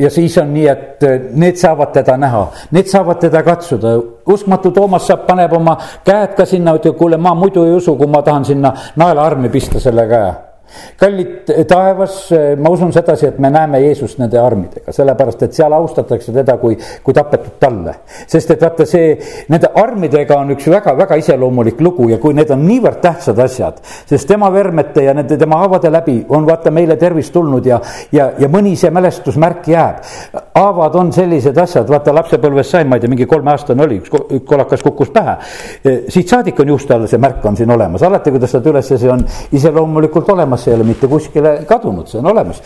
ja 0.00 0.10
siis 0.10 0.38
on 0.38 0.52
nii, 0.54 0.66
et 0.68 1.02
eh, 1.06 1.30
need 1.36 1.60
saavad 1.60 1.92
teda 1.92 2.16
näha, 2.16 2.44
need 2.76 2.90
saavad 2.90 3.20
teda 3.20 3.42
katsuda. 3.46 3.96
uskmatu 4.30 4.70
Toomas 4.70 5.06
saab, 5.06 5.26
paneb 5.26 5.52
oma 5.52 5.76
käed 6.04 6.36
ka 6.36 6.46
sinna, 6.46 6.74
ütleb, 6.78 6.96
kuule, 6.96 7.16
ma 7.16 7.34
muidu 7.34 7.64
ei 7.66 7.74
usu, 7.76 7.96
kui 7.96 8.06
ma 8.06 8.22
tahan 8.22 8.44
sinna 8.44 8.72
naelaarmi 8.96 9.48
pista 9.48 9.80
selle 9.80 10.06
käe 10.08 10.49
kallid 11.00 11.50
taevas, 11.68 12.16
ma 12.58 12.70
usun 12.70 12.92
sedasi, 12.92 13.26
et 13.30 13.38
me 13.38 13.50
näeme 13.50 13.80
Jeesust 13.84 14.18
nende 14.20 14.38
armidega, 14.40 14.92
sellepärast 14.94 15.42
et 15.46 15.56
seal 15.56 15.72
austatakse 15.72 16.32
teda 16.34 16.56
kui, 16.60 16.76
kui 17.04 17.14
tapetud 17.16 17.58
talle. 17.60 17.94
sest 18.26 18.50
et 18.54 18.62
vaata 18.62 18.86
see, 18.86 19.14
nende 19.48 19.70
armidega 19.74 20.38
on 20.38 20.54
üks 20.54 20.68
väga-väga 20.70 21.18
iseloomulik 21.20 21.80
lugu 21.80 22.08
ja 22.10 22.18
kui 22.22 22.34
need 22.36 22.50
on 22.50 22.62
niivõrd 22.66 23.00
tähtsad 23.02 23.38
asjad, 23.42 23.80
sest 24.08 24.28
tema 24.28 24.50
vermete 24.52 25.04
ja 25.04 25.14
nende 25.16 25.38
tema 25.38 25.60
haavade 25.62 25.90
läbi 25.90 26.18
on 26.28 26.46
vaata 26.46 26.70
meile 26.74 26.96
tervis 27.00 27.30
tulnud 27.34 27.66
ja, 27.66 27.80
ja, 28.12 28.30
ja 28.38 28.48
mõni 28.48 28.76
see 28.76 28.90
mälestusmärk 28.94 29.68
jääb. 29.68 30.04
haavad 30.54 30.94
on 30.94 31.12
sellised 31.12 31.56
asjad, 31.58 31.88
vaata 31.88 32.14
lapsepõlves 32.14 32.70
sain, 32.70 32.88
ma 32.88 32.96
ei 32.96 33.04
tea, 33.04 33.10
mingi 33.10 33.26
kolmeaastane 33.26 33.84
oli, 33.84 34.00
üks 34.02 34.44
kolakas 34.46 34.82
kukkus 34.82 35.10
pähe. 35.14 35.36
siit 36.08 36.28
saadik 36.28 36.60
on 36.60 36.74
juuste 36.74 36.94
all 36.94 37.06
see 37.10 37.18
märk 37.18 37.44
on 37.46 37.56
siin 37.56 37.70
olemas, 37.70 38.02
alati 38.06 38.30
kui 38.30 38.42
tõstad 38.42 38.66
üles, 38.70 38.92
see 38.92 39.10
on 39.10 39.24
iseloomulikult 39.56 40.28
olemas 40.34 40.59
olemas, 40.60 40.64
see 40.64 40.72
ei 40.72 40.80
ole 40.80 40.88
mitte 40.88 41.08
kuskile 41.10 41.58
kadunud, 41.68 42.08
see 42.08 42.20
on 42.20 42.32
olemas 42.32 42.62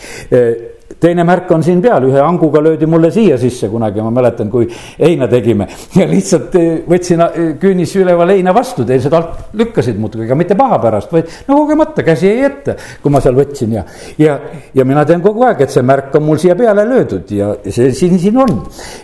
teine 0.99 1.23
märk 1.25 1.49
on 1.51 1.63
siin 1.65 1.81
peal, 1.81 2.03
ühe 2.07 2.19
hanguga 2.21 2.61
löödi 2.63 2.85
mulle 2.89 3.09
siia 3.11 3.37
sisse 3.41 3.67
kunagi, 3.71 4.01
ma 4.05 4.11
mäletan, 4.13 4.49
kui 4.53 4.67
heina 4.99 5.27
tegime. 5.29 5.67
ja 5.99 6.05
lihtsalt 6.09 6.55
võtsin 6.89 7.23
küünis 7.61 7.95
üleval 7.99 8.33
heina 8.35 8.53
vastu, 8.55 8.85
teised 8.87 9.13
alt 9.17 9.55
lükkasid 9.57 9.99
muudkui, 10.01 10.25
ega 10.27 10.37
mitte 10.37 10.57
paha 10.57 10.79
pärast, 10.83 11.11
vaid 11.13 11.31
no 11.49 11.59
kogemata, 11.63 12.05
käsi 12.05 12.29
jäi 12.29 12.45
ette, 12.47 12.77
kui 13.01 13.13
ma 13.13 13.21
seal 13.23 13.37
võtsin 13.37 13.75
ja. 13.79 13.85
ja, 14.21 14.37
ja 14.77 14.87
mina 14.87 15.05
tean 15.09 15.23
kogu 15.25 15.45
aeg, 15.47 15.65
et 15.65 15.73
see 15.73 15.85
märk 15.85 16.15
on 16.19 16.27
mul 16.27 16.41
siia 16.41 16.57
peale 16.59 16.85
löödud 16.87 17.33
ja 17.33 17.53
see 17.65 17.91
siin, 17.95 18.19
siin 18.21 18.37
on. 18.41 18.59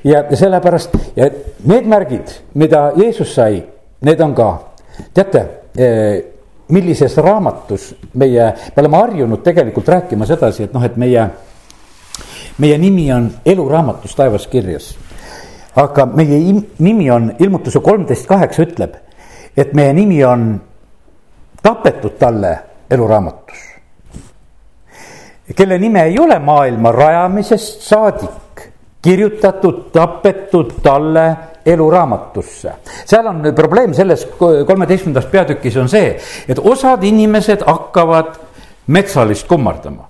ja 0.07 0.23
sellepärast 0.29 0.97
ja 1.17 1.31
need 1.69 1.89
märgid, 1.89 2.35
mida 2.61 2.91
Jeesus 2.97 3.33
sai, 3.35 3.63
need 4.05 4.21
on 4.21 4.37
ka, 4.37 4.51
teate 5.17 5.47
millises 6.71 7.17
raamatus 7.17 7.91
meie, 8.13 8.47
me 8.75 8.83
oleme 8.83 8.97
harjunud 8.97 9.43
tegelikult 9.43 9.87
rääkima 9.87 10.25
sedasi, 10.25 10.63
et 10.63 10.73
noh, 10.73 10.83
et 10.85 10.97
meie, 10.97 11.27
meie 12.57 12.77
nimi 12.77 13.07
on 13.13 13.29
eluraamatus 13.45 14.15
taevas 14.15 14.47
kirjas. 14.47 14.95
aga 15.75 16.05
meie 16.05 16.39
nimi 16.79 17.11
on, 17.11 17.31
ilmutuse 17.39 17.79
kolmteist 17.79 18.27
kaheksa 18.27 18.63
ütleb, 18.63 18.95
et 19.57 19.73
meie 19.73 19.93
nimi 19.93 20.23
on 20.23 20.61
tapetud 21.63 22.17
talle 22.19 22.59
eluraamatus. 22.91 23.67
kelle 25.55 25.77
nime 25.77 26.03
ei 26.03 26.19
ole 26.19 26.39
maailma 26.39 26.91
rajamisest 26.91 27.81
saadik 27.81 28.40
kirjutatud, 29.01 29.91
tapetud 29.91 30.71
talle 30.83 31.37
eluraamatusse. 31.65 32.73
seal 33.05 33.25
on 33.27 33.43
probleem 33.55 33.93
selles 33.93 34.27
kolmeteistkümnendas 34.65 35.25
peatükis 35.25 35.77
on 35.77 35.89
see, 35.89 36.19
et 36.47 36.59
osad 36.59 37.03
inimesed 37.03 37.61
hakkavad 37.65 38.35
metsalist 38.87 39.47
kummardama. 39.47 40.09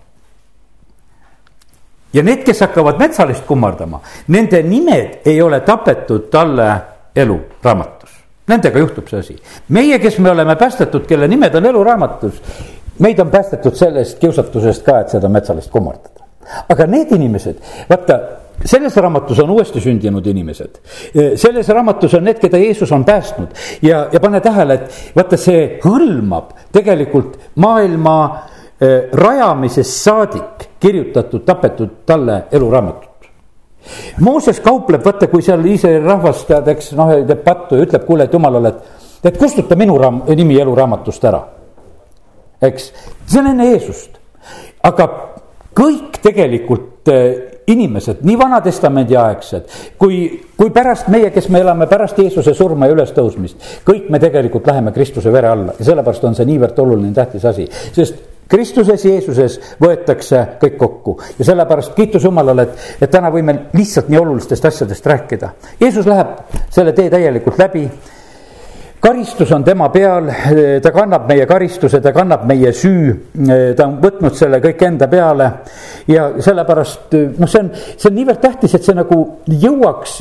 ja 2.14 2.24
need, 2.24 2.44
kes 2.44 2.62
hakkavad 2.62 3.00
metsalist 3.00 3.46
kummardama, 3.46 4.02
nende 4.28 4.64
nimed 4.64 5.22
ei 5.26 5.42
ole 5.42 5.60
tapetud 5.60 6.30
talle 6.32 6.72
eluraamatus. 7.16 8.10
Nendega 8.48 8.80
juhtub 8.80 9.08
see 9.08 9.20
asi. 9.20 9.38
meie, 9.70 10.00
kes 10.00 10.20
me 10.20 10.32
oleme 10.32 10.56
päästetud, 10.56 11.08
kelle 11.08 11.28
nimed 11.28 11.56
on 11.56 11.66
eluraamatus, 11.66 12.42
meid 13.00 13.20
on 13.20 13.32
päästetud 13.32 13.76
sellest 13.76 14.20
kiusatusest 14.20 14.84
ka, 14.86 15.00
et 15.00 15.10
seda 15.10 15.30
metsalist 15.30 15.72
kummardada. 15.72 16.28
aga 16.70 16.88
need 16.88 17.12
inimesed, 17.12 17.60
vaata 17.90 18.20
selles 18.66 18.96
raamatus 18.98 19.40
on 19.40 19.50
uuesti 19.50 19.82
sündinud 19.82 20.26
inimesed. 20.28 20.80
selles 21.36 21.70
raamatus 21.70 22.14
on 22.14 22.24
need, 22.24 22.40
keda 22.40 22.58
Jeesus 22.58 22.92
on 22.92 23.06
päästnud 23.06 23.56
ja, 23.82 24.08
ja 24.12 24.20
pane 24.20 24.42
tähele, 24.42 24.74
et 24.74 25.16
vaata, 25.16 25.38
see 25.38 25.80
hõlmab 25.84 26.56
tegelikult 26.72 27.38
maailma 27.56 28.18
rajamisest 29.14 30.04
saadik 30.04 30.68
kirjutatud, 30.80 31.44
tapetud 31.46 31.90
talle 32.06 32.44
eluraamatut. 32.52 33.10
Mooses 34.22 34.60
kaupleb, 34.62 35.06
vaata, 35.06 35.28
kui 35.30 35.42
seal 35.46 35.66
Iisraeli 35.66 36.02
rahvas 36.06 36.44
tead, 36.50 36.68
eks 36.74 36.92
noh, 36.98 37.14
teeb 37.28 37.44
pattu 37.46 37.78
ja 37.78 37.86
ütleb, 37.86 38.06
kuule, 38.06 38.26
et 38.26 38.34
jumalale, 38.34 38.74
et, 38.74 39.06
et 39.32 39.38
kustuta 39.38 39.78
minu 39.78 39.98
raam, 40.02 40.22
nimi 40.30 40.60
eluraamatust 40.62 41.26
ära. 41.30 41.42
eks, 42.62 42.92
see 43.26 43.40
on 43.42 43.50
enne 43.54 43.72
Jeesust, 43.72 44.20
aga 44.86 45.08
kõik 45.78 46.20
tegelikult 46.22 47.10
inimesed, 47.68 48.24
nii 48.26 48.38
Vana-testamendi 48.40 49.18
aegsed 49.18 49.70
kui, 50.02 50.24
kui 50.58 50.74
pärast 50.74 51.12
meie, 51.14 51.30
kes 51.34 51.50
me 51.54 51.62
elame 51.62 51.88
pärast 51.92 52.20
Jeesuse 52.20 52.54
surma 52.58 52.90
ja 52.90 52.96
ülestõusmist. 52.96 53.82
kõik 53.86 54.10
me 54.10 54.20
tegelikult 54.20 54.68
läheme 54.68 54.92
Kristuse 54.92 55.32
vere 55.34 55.48
alla 55.48 55.78
ja 55.78 55.86
sellepärast 55.86 56.24
on 56.24 56.36
see 56.36 56.50
niivõrd 56.50 56.80
oluline, 56.80 57.14
tähtis 57.14 57.46
asi, 57.46 57.68
sest 57.94 58.28
Kristuses, 58.52 59.06
Jeesuses 59.06 59.54
võetakse 59.80 60.42
kõik 60.60 60.74
kokku 60.80 61.16
ja 61.38 61.46
sellepärast 61.48 61.94
kiitus 61.96 62.26
Jumalale, 62.28 62.66
et, 62.68 62.88
et 63.06 63.12
täna 63.12 63.30
võime 63.32 63.56
lihtsalt 63.72 64.10
nii 64.12 64.20
olulistest 64.20 64.66
asjadest 64.68 65.06
rääkida. 65.08 65.54
Jeesus 65.80 66.10
läheb 66.10 66.34
selle 66.70 66.92
tee 66.98 67.08
täielikult 67.14 67.62
läbi 67.62 67.86
karistus 69.02 69.52
on 69.52 69.64
tema 69.64 69.90
peal, 69.90 70.30
ta 70.82 70.92
kannab 70.94 71.28
meie 71.30 71.46
karistuse, 71.50 72.02
ta 72.02 72.14
kannab 72.14 72.46
meie 72.50 72.72
süü, 72.76 73.14
ta 73.76 73.88
on 73.88 73.98
võtnud 74.04 74.36
selle 74.38 74.62
kõik 74.64 74.84
enda 74.88 75.08
peale. 75.12 75.52
ja 76.08 76.30
sellepärast 76.42 77.16
noh, 77.40 77.50
see 77.50 77.64
on, 77.64 77.72
see 77.74 78.10
on 78.10 78.20
niivõrd 78.20 78.42
tähtis, 78.42 78.76
et 78.78 78.86
see 78.86 78.98
nagu 78.98 79.22
jõuaks, 79.50 80.20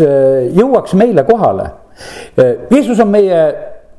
jõuaks 0.56 0.96
meile 0.96 1.24
kohale. 1.28 1.68
Jeesus 2.70 3.00
on 3.04 3.10
meie 3.12 3.40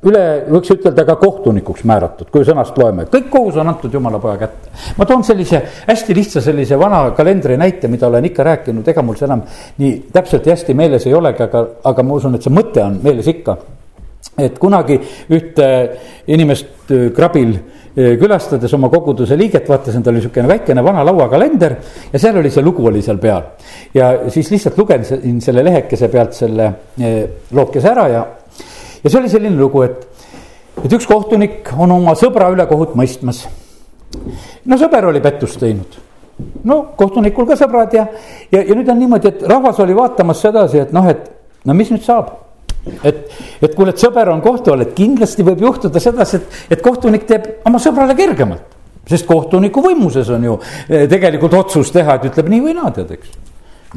üle, 0.09 0.21
võiks 0.49 0.71
ütelda 0.73 1.03
ka 1.05 1.15
kohtunikuks 1.21 1.83
määratud, 1.85 2.31
kui 2.33 2.45
sõnast 2.47 2.77
loeme, 2.81 3.05
kõik 3.11 3.27
kohus 3.29 3.59
on 3.61 3.69
antud 3.69 3.93
jumala 3.93 4.17
poja 4.23 4.39
kätte. 4.41 4.71
ma 4.97 5.05
toon 5.05 5.21
sellise 5.23 5.61
hästi 5.85 6.15
lihtsa 6.17 6.41
sellise 6.41 6.79
vana 6.79 7.03
kalendri 7.17 7.57
näite, 7.57 7.87
mida 7.87 8.07
olen 8.07 8.25
ikka 8.31 8.47
rääkinud, 8.49 8.87
ega 8.87 9.03
mul 9.05 9.19
see 9.19 9.29
enam 9.29 9.45
nii 9.77 9.93
täpselt 10.13 10.49
ja 10.49 10.57
hästi 10.57 10.73
meeles 10.73 11.05
ei 11.05 11.13
olegi, 11.13 11.45
aga, 11.45 11.67
aga 11.83 12.03
ma 12.03 12.17
usun, 12.17 12.35
et 12.35 12.49
see 12.49 12.53
mõte 12.53 12.81
on 12.81 12.97
meeles 13.03 13.29
ikka 13.29 13.59
et 14.45 14.57
kunagi 14.59 14.97
ühte 15.31 15.67
inimest 16.31 16.91
äh, 16.91 17.07
krabil 17.15 17.53
äh, 17.55 18.17
külastades 18.19 18.73
oma 18.77 18.89
koguduse 18.93 19.37
liiget, 19.39 19.67
vaatasin, 19.69 20.03
tal 20.03 20.13
oli 20.13 20.21
niisugune 20.21 20.49
väikene 20.51 20.83
vana 20.83 21.05
lauakalender 21.07 21.77
ja 22.11 22.19
seal 22.19 22.39
oli 22.41 22.51
see 22.53 22.63
lugu 22.65 22.87
oli 22.89 23.01
seal 23.05 23.19
peal. 23.21 23.43
ja 23.93 24.11
siis 24.29 24.51
lihtsalt 24.51 24.77
lugesin 24.77 25.41
selle 25.41 25.65
lehekese 25.65 26.11
pealt 26.11 26.37
selle 26.37 26.69
äh, 26.99 27.17
lookese 27.51 27.91
ära 27.93 28.07
ja, 28.11 28.27
ja 29.03 29.09
see 29.09 29.19
oli 29.19 29.31
selline 29.31 29.57
lugu, 29.57 29.83
et, 29.87 30.07
et 30.83 30.93
üks 30.93 31.09
kohtunik 31.09 31.73
on 31.77 31.97
oma 31.97 32.15
sõbra 32.19 32.51
üle 32.53 32.67
kohut 32.69 32.95
mõistmas. 32.99 33.45
no 34.65 34.77
sõber 34.79 35.11
oli 35.11 35.21
pettust 35.23 35.59
teinud 35.59 35.99
no 36.67 36.81
kohtunikul 36.97 37.47
ka 37.49 37.57
sõbrad 37.59 37.93
ja, 37.95 38.07
ja, 38.51 38.61
ja 38.61 38.75
nüüd 38.75 38.89
on 38.89 38.99
niimoodi, 38.99 39.31
et 39.31 39.43
rahvas 39.49 39.79
oli 39.83 39.95
vaatamas 39.97 40.41
sedasi, 40.43 40.81
et 40.85 40.95
noh, 40.95 41.07
et 41.09 41.29
no 41.65 41.75
mis 41.77 41.91
nüüd 41.93 42.03
saab 42.05 42.40
et, 43.03 43.31
et 43.61 43.75
kuule, 43.75 43.93
et 43.93 44.01
sõber 44.01 44.29
on 44.31 44.41
kohtu 44.41 44.73
all, 44.73 44.85
et 44.85 44.93
kindlasti 44.97 45.45
võib 45.45 45.61
juhtuda 45.61 46.01
sedasi, 46.01 46.39
et, 46.39 46.59
et 46.75 46.83
kohtunik 46.83 47.25
teeb 47.29 47.49
oma 47.69 47.81
sõbrale 47.81 48.15
kergemalt. 48.17 48.77
sest 49.07 49.25
kohtuniku 49.27 49.81
võimuses 49.81 50.29
on 50.29 50.43
ju 50.45 50.59
eh, 50.89 51.07
tegelikult 51.09 51.53
otsus 51.57 51.91
teha, 51.91 52.15
et 52.15 52.29
ütleb 52.29 52.49
nii 52.49 52.61
või 52.67 52.75
naa, 52.77 52.91
tead, 52.95 53.11
eks. 53.17 53.33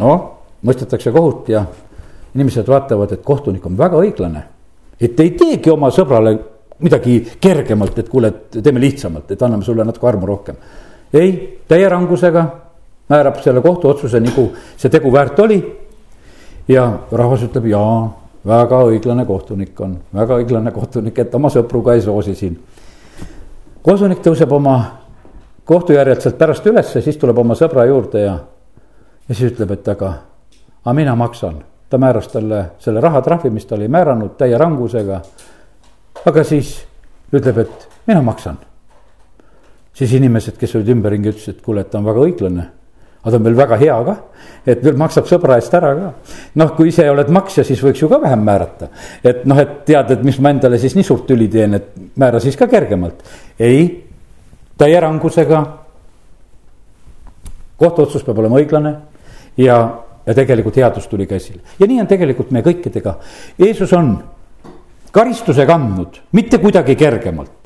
noh, 0.01 0.25
mõistetakse 0.64 1.12
kohut 1.12 1.49
ja 1.53 1.64
inimesed 2.35 2.68
vaatavad, 2.68 3.12
et 3.12 3.23
kohtunik 3.25 3.66
on 3.66 3.79
väga 3.79 4.01
õiglane. 4.01 4.42
et 5.01 5.20
ei 5.20 5.31
teegi 5.31 5.70
oma 5.70 5.90
sõbrale 5.90 6.38
midagi 6.85 7.20
kergemalt, 7.40 7.99
et 7.99 8.09
kuule, 8.09 8.29
et 8.29 8.59
teeme 8.62 8.81
lihtsamalt, 8.81 9.31
et 9.31 9.42
anname 9.42 9.64
sulle 9.64 9.85
natuke 9.85 10.09
armu 10.09 10.27
rohkem. 10.27 10.57
ei, 11.12 11.61
täie 11.68 11.88
rangusega 11.88 12.44
määrab 13.09 13.40
selle 13.44 13.61
kohtuotsuse, 13.61 14.20
nagu 14.20 14.51
see 14.77 14.90
tegu 14.90 15.12
väärt 15.12 15.38
oli. 15.38 15.62
ja 16.68 16.99
rahvas 17.12 17.42
ütleb 17.44 17.66
jaa 17.68 18.23
väga 18.46 18.80
õiglane 18.88 19.24
kohtunik 19.26 19.80
on, 19.80 19.96
väga 20.14 20.38
õiglane 20.40 20.72
kohtunik, 20.72 21.18
et 21.18 21.35
oma 21.35 21.50
sõpru 21.52 21.83
ka 21.85 21.94
ei 21.94 22.02
soosi 22.04 22.35
siin. 22.35 22.59
kohtunik 23.83 24.20
tõuseb 24.24 24.52
oma 24.52 24.76
kohtujärjelt 25.64 26.22
sealt 26.22 26.38
pärast 26.38 26.66
ülesse, 26.66 27.00
siis 27.00 27.16
tuleb 27.16 27.38
oma 27.38 27.54
sõbra 27.54 27.87
juurde 27.88 28.20
ja, 28.20 28.35
ja 29.28 29.35
siis 29.35 29.52
ütleb, 29.52 29.70
et 29.70 29.88
aga, 29.88 30.12
aga 30.85 30.94
mina 30.94 31.14
maksan. 31.14 31.62
ta 31.88 31.98
määras 31.98 32.28
talle 32.28 32.70
selle 32.78 33.00
rahatrahvi, 33.00 33.50
mis 33.50 33.66
ta 33.66 33.74
oli 33.74 33.88
määranud 33.88 34.37
täie 34.37 34.59
rangusega. 34.59 35.20
aga 36.26 36.44
siis 36.44 36.85
ütleb, 37.33 37.59
et 37.59 37.88
mina 38.07 38.22
maksan. 38.22 38.59
siis 39.92 40.12
inimesed, 40.12 40.57
kes 40.59 40.76
olid 40.76 40.88
ümberringi, 40.88 41.28
ütlesid, 41.28 41.57
et 41.57 41.62
kuule, 41.62 41.80
et 41.80 41.90
ta 41.90 41.98
on 41.98 42.04
väga 42.04 42.20
õiglane 42.20 42.70
aga 43.24 43.30
ta 43.30 43.37
on 43.37 43.44
veel 43.44 43.56
väga 43.56 43.76
hea 43.80 43.96
ka, 44.04 44.14
et 44.68 44.82
veel 44.84 44.96
maksab 45.00 45.28
sõbra 45.28 45.56
eest 45.56 45.72
ära 45.74 45.94
ka. 45.96 46.10
noh, 46.60 46.72
kui 46.76 46.90
ise 46.90 47.06
oled 47.08 47.30
maksja, 47.32 47.64
siis 47.64 47.80
võiks 47.80 48.02
ju 48.02 48.08
ka 48.08 48.18
vähem 48.20 48.44
määrata. 48.44 48.88
et 49.24 49.46
noh, 49.48 49.58
et 49.58 49.84
tead, 49.88 50.10
et 50.10 50.24
mis 50.24 50.38
ma 50.40 50.52
endale 50.52 50.78
siis 50.78 50.94
nii 50.94 51.04
suurt 51.04 51.26
tüli 51.26 51.48
teen, 51.48 51.74
et 51.74 51.88
määra 52.20 52.40
siis 52.40 52.56
ka 52.56 52.68
kergemalt. 52.68 53.24
ei, 53.58 54.04
täie 54.76 55.00
rangusega. 55.00 55.64
kohtuotsus 57.76 58.22
peab 58.22 58.38
olema 58.38 58.60
õiglane 58.60 58.94
ja, 59.56 59.78
ja 60.26 60.34
tegelikult 60.34 60.76
headus 60.76 61.08
tuli 61.08 61.26
ka 61.26 61.34
esile 61.34 61.60
ja 61.80 61.87
nii 61.87 62.00
on 62.04 62.06
tegelikult 62.06 62.52
meie 62.52 62.64
kõikidega. 62.64 63.16
Jeesus 63.58 63.92
on 63.92 64.18
karistuse 65.12 65.66
kandnud, 65.66 66.20
mitte 66.32 66.58
kuidagi 66.58 66.94
kergemalt 66.94 67.63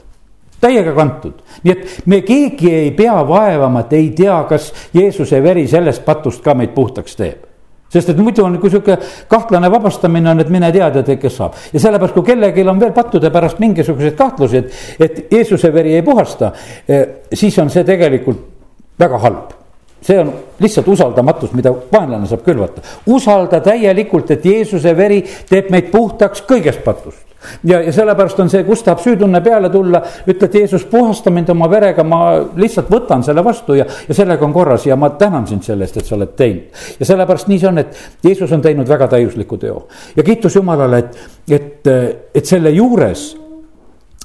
täiega 0.60 0.94
kantud, 0.96 1.42
nii 1.62 1.74
et 1.74 2.06
me 2.06 2.22
keegi 2.26 2.72
ei 2.74 2.90
pea 2.96 3.18
vaevama, 3.28 3.84
et 3.86 3.92
ei 3.98 4.08
tea, 4.16 4.38
kas 4.48 4.72
Jeesuse 4.94 5.42
veri 5.42 5.68
sellest 5.70 6.04
patust 6.04 6.42
ka 6.44 6.54
meid 6.58 6.74
puhtaks 6.74 7.16
teeb 7.18 7.44
sest 7.88 8.10
et 8.12 8.18
muidu 8.20 8.44
on, 8.44 8.58
kui 8.60 8.68
sihuke 8.68 8.98
kahtlane 9.32 9.70
vabastamine 9.72 10.28
on, 10.30 10.42
et 10.42 10.50
mine 10.52 10.68
tea, 10.74 10.90
tead, 10.92 11.08
kes 11.20 11.38
saab. 11.40 11.54
ja 11.72 11.80
sellepärast, 11.80 12.14
kui 12.14 12.26
kellelgi 12.26 12.66
on 12.68 12.80
veel 12.80 12.92
pattude 12.92 13.30
pärast 13.32 13.62
mingisuguseid 13.64 14.16
kahtlusi, 14.18 14.60
et, 14.60 14.74
et 15.00 15.32
Jeesuse 15.32 15.72
veri 15.72 15.94
ei 15.96 16.02
puhasta, 16.04 16.52
eh, 16.88 17.06
siis 17.32 17.56
on 17.58 17.72
see 17.72 17.86
tegelikult 17.88 18.44
väga 19.00 19.22
halb 19.24 19.56
see 20.02 20.18
on 20.20 20.32
lihtsalt 20.62 20.88
usaldamatus, 20.88 21.52
mida 21.58 21.72
vaenlane 21.92 22.26
saab 22.30 22.44
külvata. 22.46 22.82
usalda 23.06 23.60
täielikult, 23.60 24.30
et 24.30 24.44
Jeesuse 24.44 24.96
veri 24.96 25.24
teeb 25.48 25.72
meid 25.74 25.90
puhtaks 25.90 26.44
kõigest 26.46 26.84
patust. 26.84 27.24
Ja, 27.64 27.81
ja 27.83 27.92
sellepärast 27.92 28.40
on 28.40 28.51
see, 28.51 28.64
kus 28.66 28.83
tahab 28.87 29.03
süütunne 29.05 29.40
peale 29.44 29.70
tulla, 29.70 30.03
ütled 30.27 30.55
Jeesus, 30.61 30.85
puhasta 30.90 31.31
mind 31.35 31.53
oma 31.55 31.70
verega, 31.70 32.05
ma 32.05 32.20
lihtsalt 32.57 32.90
võtan 32.92 33.24
selle 33.27 33.44
vastu 33.44 33.79
ja, 33.79 33.87
ja 34.09 34.16
sellega 34.16 34.46
on 34.46 34.55
korras 34.57 34.87
ja 34.87 34.96
ma 34.96 35.11
tänan 35.20 35.46
sind 35.46 35.66
selle 35.66 35.87
eest, 35.87 36.01
et 36.01 36.07
sa 36.07 36.16
oled 36.16 36.35
teinud. 36.38 36.85
ja 37.01 37.11
sellepärast 37.12 37.48
nii 37.48 37.62
see 37.62 37.70
on, 37.70 37.83
et 37.85 38.24
Jeesus 38.24 38.53
on 38.53 38.64
teinud 38.64 38.88
väga 38.88 39.09
täiusliku 39.14 39.59
teo 39.59 39.87
ja 40.16 40.27
kiitus 40.27 40.57
Jumalale, 40.57 40.98
et, 40.98 41.18
et, 41.51 41.92
et 42.35 42.46
selle 42.46 42.74
juures 42.77 43.29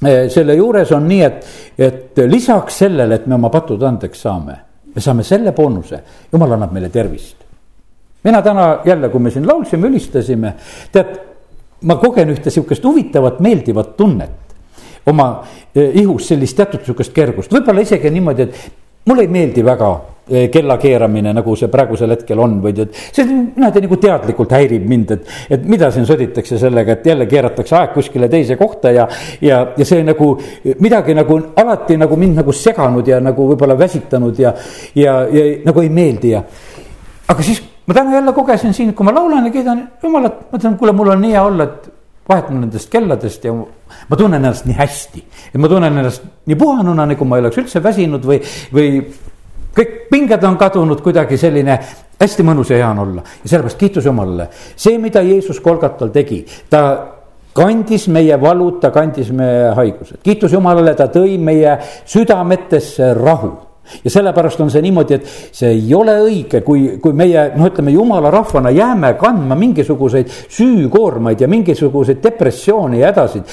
selle 0.04 0.56
juures 0.58 0.90
on 0.92 1.06
nii, 1.08 1.20
et, 1.22 1.50
et 1.78 2.18
lisaks 2.28 2.82
sellele, 2.82 3.14
et 3.14 3.26
me 3.30 3.38
oma 3.38 3.48
patud 3.48 3.82
andeks 3.86 4.24
saame 4.26 4.56
me 4.94 5.00
saame 5.02 5.24
selle 5.26 5.52
boonuse, 5.52 6.00
jumal 6.32 6.54
annab 6.54 6.74
meile 6.74 6.88
tervist. 6.88 7.36
mina 8.24 8.42
täna 8.42 8.78
jälle, 8.84 9.08
kui 9.08 9.20
me 9.20 9.30
siin 9.30 9.46
laulsime, 9.46 9.88
ülistasime, 9.88 10.54
tead, 10.92 11.16
ma 11.84 11.98
kogen 12.00 12.32
ühte 12.34 12.50
sihukest 12.50 12.84
huvitavat, 12.84 13.40
meeldivat 13.44 13.94
tunnet 13.96 14.56
oma 15.06 15.28
eh, 15.74 15.92
ihus 16.00 16.30
sellist 16.32 16.56
teatud 16.56 16.84
sihukest 16.86 17.12
kergust, 17.16 17.52
võib-olla 17.52 17.84
isegi 17.84 18.10
niimoodi, 18.10 18.48
et 18.48 19.08
mulle 19.08 19.26
ei 19.26 19.32
meeldi 19.32 19.64
väga 19.64 19.92
Eh, 20.26 20.48
kella 20.48 20.78
keeramine, 20.80 21.34
nagu 21.36 21.52
see 21.52 21.68
praegusel 21.68 22.14
hetkel 22.14 22.40
on 22.40 22.54
või 22.64 22.72
tead, 22.72 22.94
see 22.96 23.26
niimoodi 23.28 23.82
nagu 23.84 23.96
teadlikult 24.00 24.54
häirib 24.56 24.86
mind, 24.88 25.10
et, 25.12 25.26
et 25.52 25.66
mida 25.68 25.90
siin 25.92 26.06
soditakse 26.08 26.56
sellega, 26.62 26.94
et 26.96 27.08
jälle 27.10 27.26
keeratakse 27.28 27.76
aeg 27.76 27.92
kuskile 27.92 28.30
teise 28.32 28.56
kohta 28.56 28.88
ja, 28.94 29.04
ja, 29.44 29.58
ja 29.76 29.84
see 29.84 30.00
nagu 30.00 30.30
midagi 30.80 31.12
nagu 31.18 31.36
alati 31.60 31.98
nagu 32.00 32.16
mind 32.16 32.40
nagu 32.40 32.54
seganud 32.56 33.12
ja 33.12 33.18
nagu 33.20 33.50
võib-olla 33.50 33.76
väsitanud 33.76 34.40
ja, 34.40 34.54
ja, 34.96 35.18
ja 35.28 35.44
nagu 35.68 35.84
ei 35.84 35.92
meeldi 35.92 36.32
ja. 36.32 36.40
aga 37.28 37.44
siis 37.44 37.60
ma 37.86 37.94
täna 37.94 38.14
jälle 38.14 38.32
kogesin 38.32 38.74
siin, 38.74 38.94
kui 38.94 39.04
ma 39.06 39.14
laulan 39.14 39.46
ja 39.46 39.52
kiidan 39.52 39.82
jumalat, 40.02 40.46
mõtlen, 40.52 40.78
kuule, 40.78 40.92
mul 40.92 41.12
on 41.14 41.20
nii 41.24 41.34
hea 41.36 41.42
olla, 41.44 41.68
et 41.68 41.90
vahetan 42.28 42.60
nendest 42.60 42.90
kelladest 42.92 43.44
ja 43.44 43.52
ma 43.54 44.16
tunnen 44.16 44.40
ennast 44.40 44.66
nii 44.68 44.76
hästi. 44.78 45.24
et 45.54 45.60
ma 45.60 45.68
tunnen 45.68 45.98
ennast 45.98 46.24
nii 46.46 46.56
puhanuna, 46.56 47.06
nagu 47.06 47.24
ma 47.28 47.36
ei 47.36 47.44
oleks 47.44 47.60
üldse 47.60 47.82
väsinud 47.82 48.24
või, 48.24 48.40
või 48.72 49.02
kõik 49.76 49.96
pinged 50.10 50.44
on 50.44 50.56
kadunud, 50.56 51.02
kuidagi 51.04 51.38
selline 51.40 51.78
hästi 52.20 52.46
mõnus 52.46 52.70
ja 52.72 52.80
hea 52.80 52.92
on 52.94 53.02
olla 53.04 53.26
ja 53.42 53.48
sellepärast 53.48 53.78
kiitus 53.78 54.08
Jumalale. 54.08 54.48
see, 54.76 54.98
mida 54.98 55.22
Jeesus 55.22 55.60
Kolgatal 55.60 56.08
tegi, 56.14 56.44
ta 56.70 56.80
kandis 57.54 58.08
meie 58.08 58.40
valud, 58.40 58.80
ta 58.80 58.90
kandis 58.90 59.30
meie 59.30 59.74
haigused, 59.76 60.22
kiitus 60.22 60.52
Jumalale, 60.52 60.94
ta 60.94 61.10
tõi 61.12 61.36
meie 61.38 61.76
südametesse 62.06 63.12
rahu 63.14 63.52
ja 64.04 64.10
sellepärast 64.10 64.60
on 64.64 64.70
see 64.72 64.82
niimoodi, 64.84 65.18
et 65.18 65.32
see 65.54 65.72
ei 65.76 65.94
ole 65.94 66.16
õige, 66.24 66.62
kui, 66.66 66.98
kui 67.02 67.16
meie 67.16 67.50
noh, 67.56 67.68
ütleme 67.70 67.94
jumala 67.94 68.32
rahvana 68.34 68.72
jääme 68.74 69.14
kandma 69.20 69.56
mingisuguseid 69.58 70.30
süükoormaid 70.30 71.40
ja 71.40 71.48
mingisuguseid 71.50 72.22
depressioone 72.24 73.02
ja 73.02 73.12
hädasid. 73.12 73.48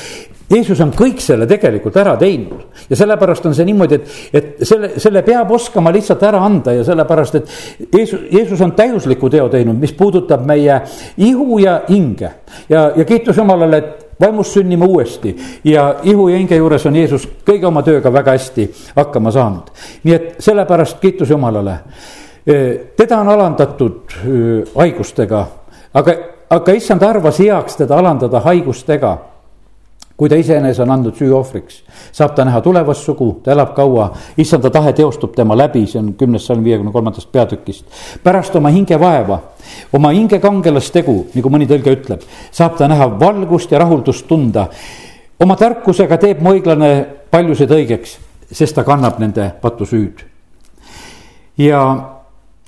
Jeesus 0.51 0.81
on 0.83 0.89
kõik 0.91 1.21
selle 1.23 1.45
tegelikult 1.47 1.95
ära 2.01 2.17
teinud 2.19 2.89
ja 2.91 2.97
sellepärast 2.99 3.45
on 3.47 3.55
see 3.55 3.67
niimoodi, 3.69 3.99
et, 4.01 4.15
et 4.35 4.65
selle, 4.67 4.89
selle 4.99 5.23
peab 5.23 5.51
oskama 5.55 5.93
lihtsalt 5.95 6.23
ära 6.27 6.41
anda 6.43 6.75
ja 6.75 6.83
sellepärast, 6.87 7.39
et 7.39 7.87
Jeesus, 7.87 8.25
Jeesus 8.31 8.63
on 8.65 8.75
täiusliku 8.75 9.29
teo 9.31 9.47
teinud, 9.51 9.79
mis 9.79 9.95
puudutab 9.95 10.43
meie 10.47 10.81
ihu 11.23 11.59
ja 11.63 11.81
hinge. 11.87 12.33
ja, 12.69 12.89
ja 12.95 13.05
kiitus 13.07 13.39
Jumalale, 13.39 13.77
et 13.77 14.10
vaimust 14.21 14.53
sünnime 14.53 14.85
uuesti 14.85 15.35
ja 15.63 15.95
ihu 16.03 16.27
ja 16.29 16.37
hinge 16.37 16.55
juures 16.55 16.85
on 16.85 16.95
Jeesus 16.95 17.27
kõige 17.45 17.67
oma 17.67 17.83
tööga 17.83 18.13
väga 18.13 18.35
hästi 18.37 18.67
hakkama 18.95 19.31
saanud. 19.31 19.71
nii 20.03 20.15
et 20.15 20.35
sellepärast 20.39 20.99
kiitus 20.99 21.29
Jumalale. 21.29 21.79
teda 22.97 23.19
on 23.19 23.29
alandatud 23.29 24.13
haigustega, 24.75 25.45
aga, 25.93 26.15
aga 26.49 26.71
issand 26.71 27.03
arvas 27.03 27.39
heaks 27.39 27.75
teda 27.75 27.97
alandada 27.97 28.39
haigustega 28.39 29.17
kui 30.21 30.29
ta 30.29 30.37
iseenese 30.37 30.83
on 30.83 30.91
andnud 30.93 31.15
süü 31.17 31.31
ohvriks, 31.33 31.79
saab 32.13 32.35
ta 32.37 32.43
näha 32.45 32.59
tulevast 32.61 33.07
sugu, 33.07 33.39
ta 33.41 33.55
elab 33.55 33.71
kaua, 33.73 34.11
issanda 34.37 34.69
tahe 34.69 34.91
teostub 34.93 35.31
tema 35.33 35.55
läbi, 35.57 35.81
see 35.89 35.97
on 35.97 36.11
kümnes 36.13 36.45
salm 36.45 36.61
viiekümne 36.61 36.91
kolmandast 36.93 37.31
peatükist. 37.33 37.85
pärast 38.23 38.55
oma 38.55 38.69
hingevaeva, 38.69 39.39
oma 39.97 40.11
hinge 40.13 40.37
kangelastegu, 40.43 41.15
nagu 41.33 41.53
mõni 41.55 41.65
tõlge 41.65 41.95
ütleb, 41.97 42.27
saab 42.51 42.77
ta 42.77 42.85
näha 42.91 43.09
valgust 43.19 43.73
ja 43.73 43.81
rahuldust 43.81 44.27
tunda. 44.27 44.67
oma 45.39 45.55
tarkusega 45.55 46.17
teeb 46.17 46.45
mu 46.45 46.53
õiglane 46.53 46.91
paljusid 47.31 47.73
õigeks, 47.73 48.17
sest 48.51 48.75
ta 48.75 48.83
kannab 48.83 49.17
nende 49.17 49.51
patusüüd. 49.61 50.21
ja 51.57 51.81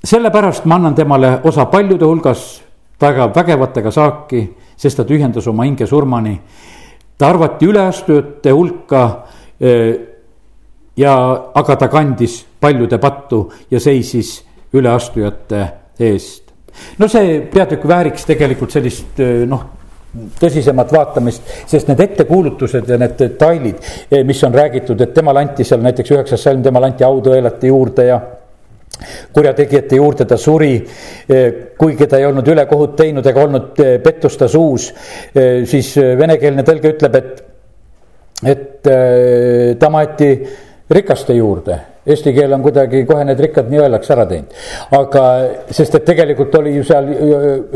sellepärast 0.04 0.66
ma 0.66 0.82
annan 0.82 0.96
temale 0.96 1.40
osa 1.44 1.66
paljude 1.66 2.06
hulgas, 2.06 2.64
ta 2.98 3.14
jagab 3.14 3.36
vägevatega 3.36 3.92
saaki, 3.92 4.48
sest 4.76 4.98
ta 4.98 5.04
tühjendas 5.04 5.48
oma 5.48 5.70
hinge 5.70 5.86
surmani 5.86 6.40
ta 7.24 7.30
arvati 7.32 7.68
üleastujate 7.72 8.52
hulka 8.52 9.02
eh, 9.56 9.94
ja, 11.00 11.14
aga 11.56 11.76
ta 11.80 11.88
kandis 11.88 12.42
paljude 12.60 13.00
pattu 13.00 13.46
ja 13.72 13.80
seisis 13.80 14.42
üleastujate 14.76 15.62
eest. 16.04 16.52
no 17.00 17.08
see 17.08 17.38
peatükk 17.54 17.88
vääriks 17.88 18.28
tegelikult 18.28 18.76
sellist 18.76 19.24
eh, 19.24 19.46
noh 19.48 19.64
tõsisemat 20.14 20.92
vaatamist, 20.94 21.48
sest 21.66 21.88
need 21.90 22.04
ettekuulutused 22.04 22.92
ja 22.92 23.00
need 23.02 23.16
detailid, 23.18 23.80
eh, 24.12 24.20
mis 24.28 24.44
on 24.44 24.54
räägitud, 24.54 25.00
et 25.02 25.14
temale 25.16 25.48
anti 25.48 25.64
seal 25.64 25.82
näiteks 25.82 26.12
üheksas 26.12 26.44
salm, 26.44 26.62
temale 26.62 26.92
anti 26.92 27.08
autõelate 27.08 27.72
juurde 27.72 28.12
ja 28.12 28.20
kurjategijate 29.34 29.96
juurde 29.96 30.26
ta 30.26 30.38
suri, 30.38 30.76
eh, 31.28 31.54
kuigi 31.78 32.08
ta 32.08 32.20
ei 32.20 32.26
olnud 32.26 32.48
ülekohut 32.48 32.96
teinud 32.98 33.26
ega 33.26 33.46
olnud 33.46 33.80
eh, 33.84 33.96
pettust 34.04 34.40
ta 34.40 34.48
suus, 34.48 34.92
eh, 35.34 35.64
siis 35.70 35.96
venekeelne 35.98 36.66
tõlge 36.68 36.94
ütleb, 36.96 37.18
et, 37.18 37.42
et 38.44 38.94
ta 39.80 39.90
maeti 39.90 40.30
rikaste 40.94 41.34
juurde. 41.38 41.80
Eesti 42.04 42.34
keel 42.36 42.52
on 42.52 42.60
kuidagi 42.60 43.06
kohe 43.08 43.24
need 43.24 43.40
rikkad 43.40 43.70
nii 43.72 43.80
öeldakse 43.80 44.12
ära 44.12 44.26
teinud. 44.28 44.58
aga, 44.98 45.22
sest 45.72 45.96
et 45.96 46.06
tegelikult 46.06 46.56
oli 46.60 46.74
ju 46.76 46.84
seal, 46.84 47.08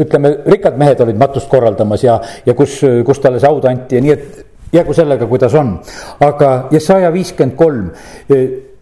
ütleme, 0.04 0.34
rikkad 0.52 0.76
mehed 0.78 1.00
olid 1.06 1.22
matust 1.22 1.48
korraldamas 1.48 2.04
ja, 2.04 2.18
ja 2.46 2.54
kus, 2.54 2.82
kus 3.08 3.24
talle 3.24 3.40
see 3.40 3.48
aud 3.48 3.70
anti 3.72 3.96
ja 3.96 4.04
nii, 4.04 4.18
et 4.18 4.47
jäägu 4.74 4.94
sellega, 4.94 5.28
kuidas 5.28 5.54
on. 5.56 5.80
aga 6.20 6.68
Jesaja 6.72 7.14
viiskümmend 7.14 7.56
kolm 7.56 7.92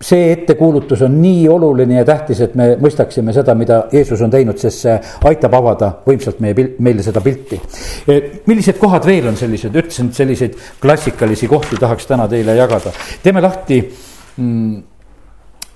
see 0.02 0.32
ettekuulutus 0.32 1.02
on 1.02 1.16
nii 1.22 1.48
oluline 1.50 1.96
ja 1.96 2.06
tähtis, 2.06 2.42
et 2.44 2.56
me 2.56 2.74
mõistaksime 2.82 3.34
seda, 3.34 3.56
mida 3.58 3.86
Jeesus 3.94 4.22
on 4.22 4.32
teinud, 4.32 4.58
sest 4.60 4.84
see 4.86 4.96
aitab 5.30 5.56
avada 5.58 5.92
võimsalt 6.06 6.42
meie, 6.44 6.68
meile 6.84 7.04
seda 7.06 7.22
pilti. 7.24 7.60
millised 8.46 8.78
kohad 8.82 9.06
veel 9.08 9.30
on 9.32 9.38
sellised, 9.40 9.76
ütlesin, 9.76 10.12
et 10.12 10.20
selliseid 10.20 10.58
klassikalisi 10.82 11.48
kohti 11.48 11.80
tahaks 11.82 12.06
täna 12.12 12.28
teile 12.28 12.56
jagada. 12.56 12.92
teeme 13.24 13.42
lahti 13.42 13.80
mm, 14.38 14.84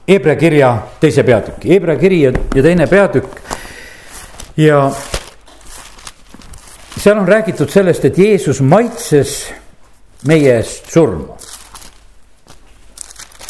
Hebra 0.10 0.36
kirja 0.36 0.74
teise 1.00 1.24
peatüki, 1.24 1.70
Hebra 1.70 1.96
kiri 1.96 2.22
ja, 2.22 2.32
ja 2.56 2.64
teine 2.64 2.88
peatükk. 2.88 3.40
ja 4.58 4.92
seal 6.98 7.18
on 7.18 7.28
räägitud 7.28 7.70
sellest, 7.70 8.06
et 8.06 8.18
Jeesus 8.18 8.62
maitses 8.62 9.54
meie 10.28 10.58
eest 10.60 10.92
surma. 10.92 11.38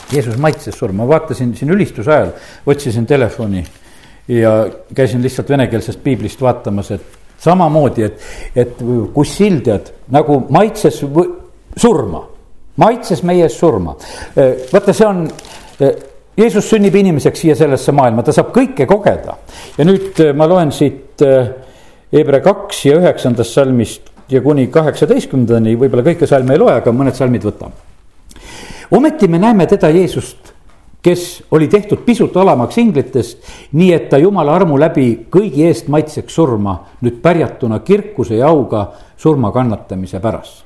Jeesus 0.10 0.38
maitses 0.42 0.78
surma, 0.78 1.06
vaatasin 1.08 1.54
siin 1.58 1.70
ülistuse 1.74 2.12
ajal, 2.12 2.32
otsisin 2.66 3.06
telefoni 3.06 3.64
ja 4.30 4.54
käisin 4.96 5.22
lihtsalt 5.22 5.50
venekeelsest 5.50 6.02
piiblist 6.04 6.42
vaatamas, 6.42 6.92
et 6.92 7.18
samamoodi, 7.40 8.04
et, 8.04 8.26
et 8.56 8.82
kus 9.14 9.36
sildjad 9.38 9.94
nagu 10.14 10.40
maitses 10.50 11.02
surma, 11.78 12.24
maitses 12.82 13.24
meie 13.24 13.46
ees 13.46 13.58
surma. 13.60 13.96
vaata, 14.74 14.94
see 14.94 15.08
on, 15.08 15.28
Jeesus 16.40 16.70
sünnib 16.72 16.96
inimeseks 16.96 17.42
siia 17.44 17.56
sellesse 17.58 17.92
maailma, 17.96 18.24
ta 18.24 18.34
saab 18.36 18.54
kõike 18.56 18.86
kogeda. 18.90 19.38
ja 19.78 19.86
nüüd 19.86 20.22
ma 20.36 20.48
loen 20.50 20.72
siit 20.72 21.22
Hebra 22.10 22.40
kaks 22.42 22.86
ja 22.88 22.96
üheksandast 22.98 23.54
salmist 23.54 24.09
ja 24.32 24.42
kuni 24.42 24.68
kaheksateistkümnendani, 24.68 25.78
võib-olla 25.80 26.06
kõike 26.12 26.28
salme 26.30 26.54
ei 26.54 26.62
loe, 26.62 26.74
aga 26.82 26.92
mõned 26.94 27.18
salmid 27.18 27.46
võtame 27.48 27.90
ometi 28.92 29.28
me 29.28 29.40
näeme 29.40 29.66
teda 29.68 29.90
Jeesust, 29.90 30.54
kes 31.02 31.44
oli 31.52 31.68
tehtud 31.68 31.98
pisut 32.06 32.38
alamaks 32.38 32.78
inglitest, 32.78 33.44
nii 33.72 33.94
et 33.94 34.10
ta 34.10 34.18
jumala 34.18 34.56
armu 34.56 34.80
läbi 34.80 35.28
kõigi 35.32 35.68
eest 35.68 35.88
maitseks 35.88 36.36
surma, 36.36 36.76
nüüd 37.02 37.22
pärjatuna 37.24 37.80
kirkuse 37.80 38.40
ja 38.40 38.50
auga 38.50 38.90
surma 39.18 39.52
kannatamise 39.52 40.20
pärast. 40.20 40.66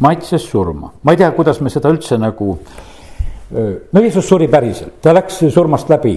maitses 0.00 0.46
surma, 0.50 0.92
ma 1.02 1.12
ei 1.12 1.16
tea, 1.16 1.30
kuidas 1.36 1.60
me 1.60 1.70
seda 1.70 1.90
üldse 1.92 2.16
nagu 2.18 2.58
no 3.50 4.00
Jeesus 4.00 4.28
suri 4.28 4.46
päriselt, 4.48 5.00
ta 5.02 5.14
läks 5.14 5.40
surmast 5.50 5.90
läbi, 5.90 6.14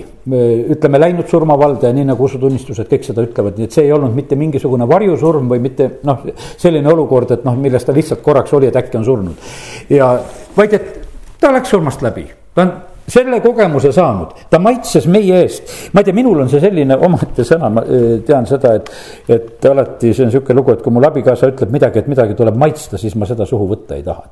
ütleme 0.73 0.99
läinud 1.01 1.29
surmavalda 1.29 1.89
ja 1.89 1.97
nii 1.97 2.05
nagu 2.11 2.27
usutunnistused 2.27 2.89
kõik 2.91 3.07
seda 3.07 3.25
ütlevad, 3.25 3.57
nii 3.57 3.69
et 3.69 3.75
see 3.77 3.87
ei 3.87 3.93
olnud 3.95 4.13
mitte 4.13 4.37
mingisugune 4.39 4.87
varjusurm 4.89 5.49
või 5.49 5.63
mitte 5.63 5.89
noh, 6.05 6.21
selline 6.61 6.93
olukord, 6.93 7.33
et 7.33 7.45
noh, 7.47 7.57
milles 7.57 7.85
ta 7.85 7.95
lihtsalt 7.95 8.21
korraks 8.25 8.53
oli, 8.53 8.69
et 8.69 8.77
äkki 8.77 8.99
on 9.01 9.07
surnud. 9.07 9.51
ja 9.89 10.13
vaid, 10.57 10.77
et 10.77 11.07
ta 11.41 11.53
läks 11.55 11.73
surmast 11.73 12.05
läbi, 12.05 12.27
ta 12.53 12.67
on 12.67 12.73
selle 13.07 13.39
kogemuse 13.43 13.91
saanud, 13.93 14.31
ta 14.49 14.59
maitses 14.63 15.07
meie 15.11 15.41
eest. 15.43 15.71
ma 15.93 16.01
ei 16.01 16.07
tea, 16.07 16.15
minul 16.15 16.43
on 16.43 16.49
see 16.51 16.61
selline 16.63 16.95
omaette 16.95 17.43
sõna, 17.47 17.69
ma 17.73 17.83
eh, 17.83 18.21
tean 18.25 18.47
seda, 18.47 18.73
et, 18.79 18.91
et 19.33 19.67
alati 19.67 20.13
see 20.13 20.25
on 20.27 20.31
sihuke 20.31 20.55
lugu, 20.55 20.75
et 20.75 20.83
kui 20.83 20.93
mul 20.93 21.07
abikaasa 21.09 21.51
ütleb 21.51 21.73
midagi, 21.75 21.99
et 21.99 22.09
midagi 22.11 22.37
tuleb 22.39 22.57
maitsta, 22.59 22.99
siis 23.01 23.15
ma 23.19 23.27
seda 23.29 23.47
suhu 23.49 23.67
võtta 23.73 23.97
ei 23.97 24.05
taha. 24.05 24.23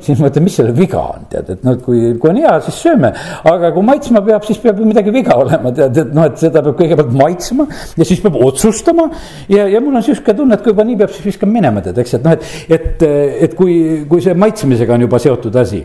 siis 0.00 0.18
ma 0.18 0.26
mõtlen, 0.26 0.46
mis 0.48 0.58
selle 0.58 0.74
viga 0.74 1.00
on, 1.14 1.28
tead, 1.30 1.52
et 1.54 1.64
noh, 1.66 1.76
et 1.78 1.84
kui, 1.84 2.02
kui 2.18 2.32
on 2.32 2.40
hea, 2.42 2.54
siis 2.66 2.80
sööme. 2.88 3.12
aga 3.52 3.72
kui 3.76 3.86
maitsma 3.86 4.24
peab, 4.26 4.46
siis 4.48 4.62
peab 4.62 4.80
ju 4.80 4.88
midagi 4.88 5.14
viga 5.14 5.38
olema, 5.38 5.72
tead, 5.76 6.02
et 6.02 6.14
noh, 6.16 6.26
et 6.26 6.42
seda 6.42 6.64
peab 6.64 6.78
kõigepealt 6.80 7.14
maitsma 7.22 7.68
ja 7.96 8.08
siis 8.08 8.22
peab 8.24 8.40
otsustama. 8.42 9.10
ja, 9.52 9.68
ja 9.70 9.82
mul 9.84 10.00
on 10.00 10.06
sihuke 10.06 10.34
tunne, 10.34 10.58
et 10.58 10.64
kui 10.64 10.74
juba 10.74 10.88
nii 10.88 10.98
peab, 11.04 11.14
siis 11.14 11.30
viskan 11.30 11.52
minema, 11.54 11.84
tead, 11.84 12.02
eks, 12.02 12.18
et 12.18 12.26
noh, 12.26 12.34
et, 12.34 12.72
et, 12.78 13.06
et 13.46 13.54
kui, 13.58 13.78
kui 14.10 14.24
see 14.24 14.34
maitsmisega 14.34 14.98
on 14.98 15.06
juba 15.06 15.22
seotud 15.22 15.62
asi 15.62 15.84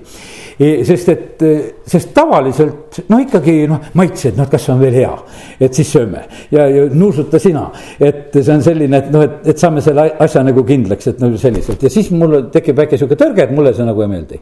sest 0.57 1.09
et, 1.13 1.45
sest 1.89 2.13
tavaliselt 2.15 2.99
noh, 3.09 3.21
ikkagi 3.23 3.55
noh, 3.69 3.89
maitsed, 3.99 4.37
noh, 4.37 4.49
kas 4.51 4.67
on 4.73 4.81
veel 4.81 4.97
hea, 5.01 5.13
et 5.59 5.73
siis 5.73 5.93
sööme 5.95 6.25
ja, 6.53 6.67
ja 6.69 6.85
nuusuta 6.93 7.39
sina. 7.41 7.69
et 7.99 8.35
see 8.39 8.53
on 8.53 8.65
selline, 8.65 8.99
et 8.99 9.13
noh, 9.13 9.25
et, 9.25 9.39
et 9.53 9.59
saame 9.59 9.81
selle 9.85 10.09
asja 10.23 10.43
nagu 10.45 10.65
kindlaks, 10.67 11.09
et 11.13 11.23
nagu 11.23 11.39
selliselt 11.41 11.83
ja 11.83 11.93
siis 11.93 12.11
mul 12.13 12.43
tekib 12.53 12.77
väike 12.83 12.99
sihuke 12.99 13.19
tõrge, 13.19 13.47
et 13.47 13.55
mulle 13.55 13.73
see 13.73 13.87
nagu 13.87 14.05
ei 14.05 14.11
meeldi. 14.11 14.39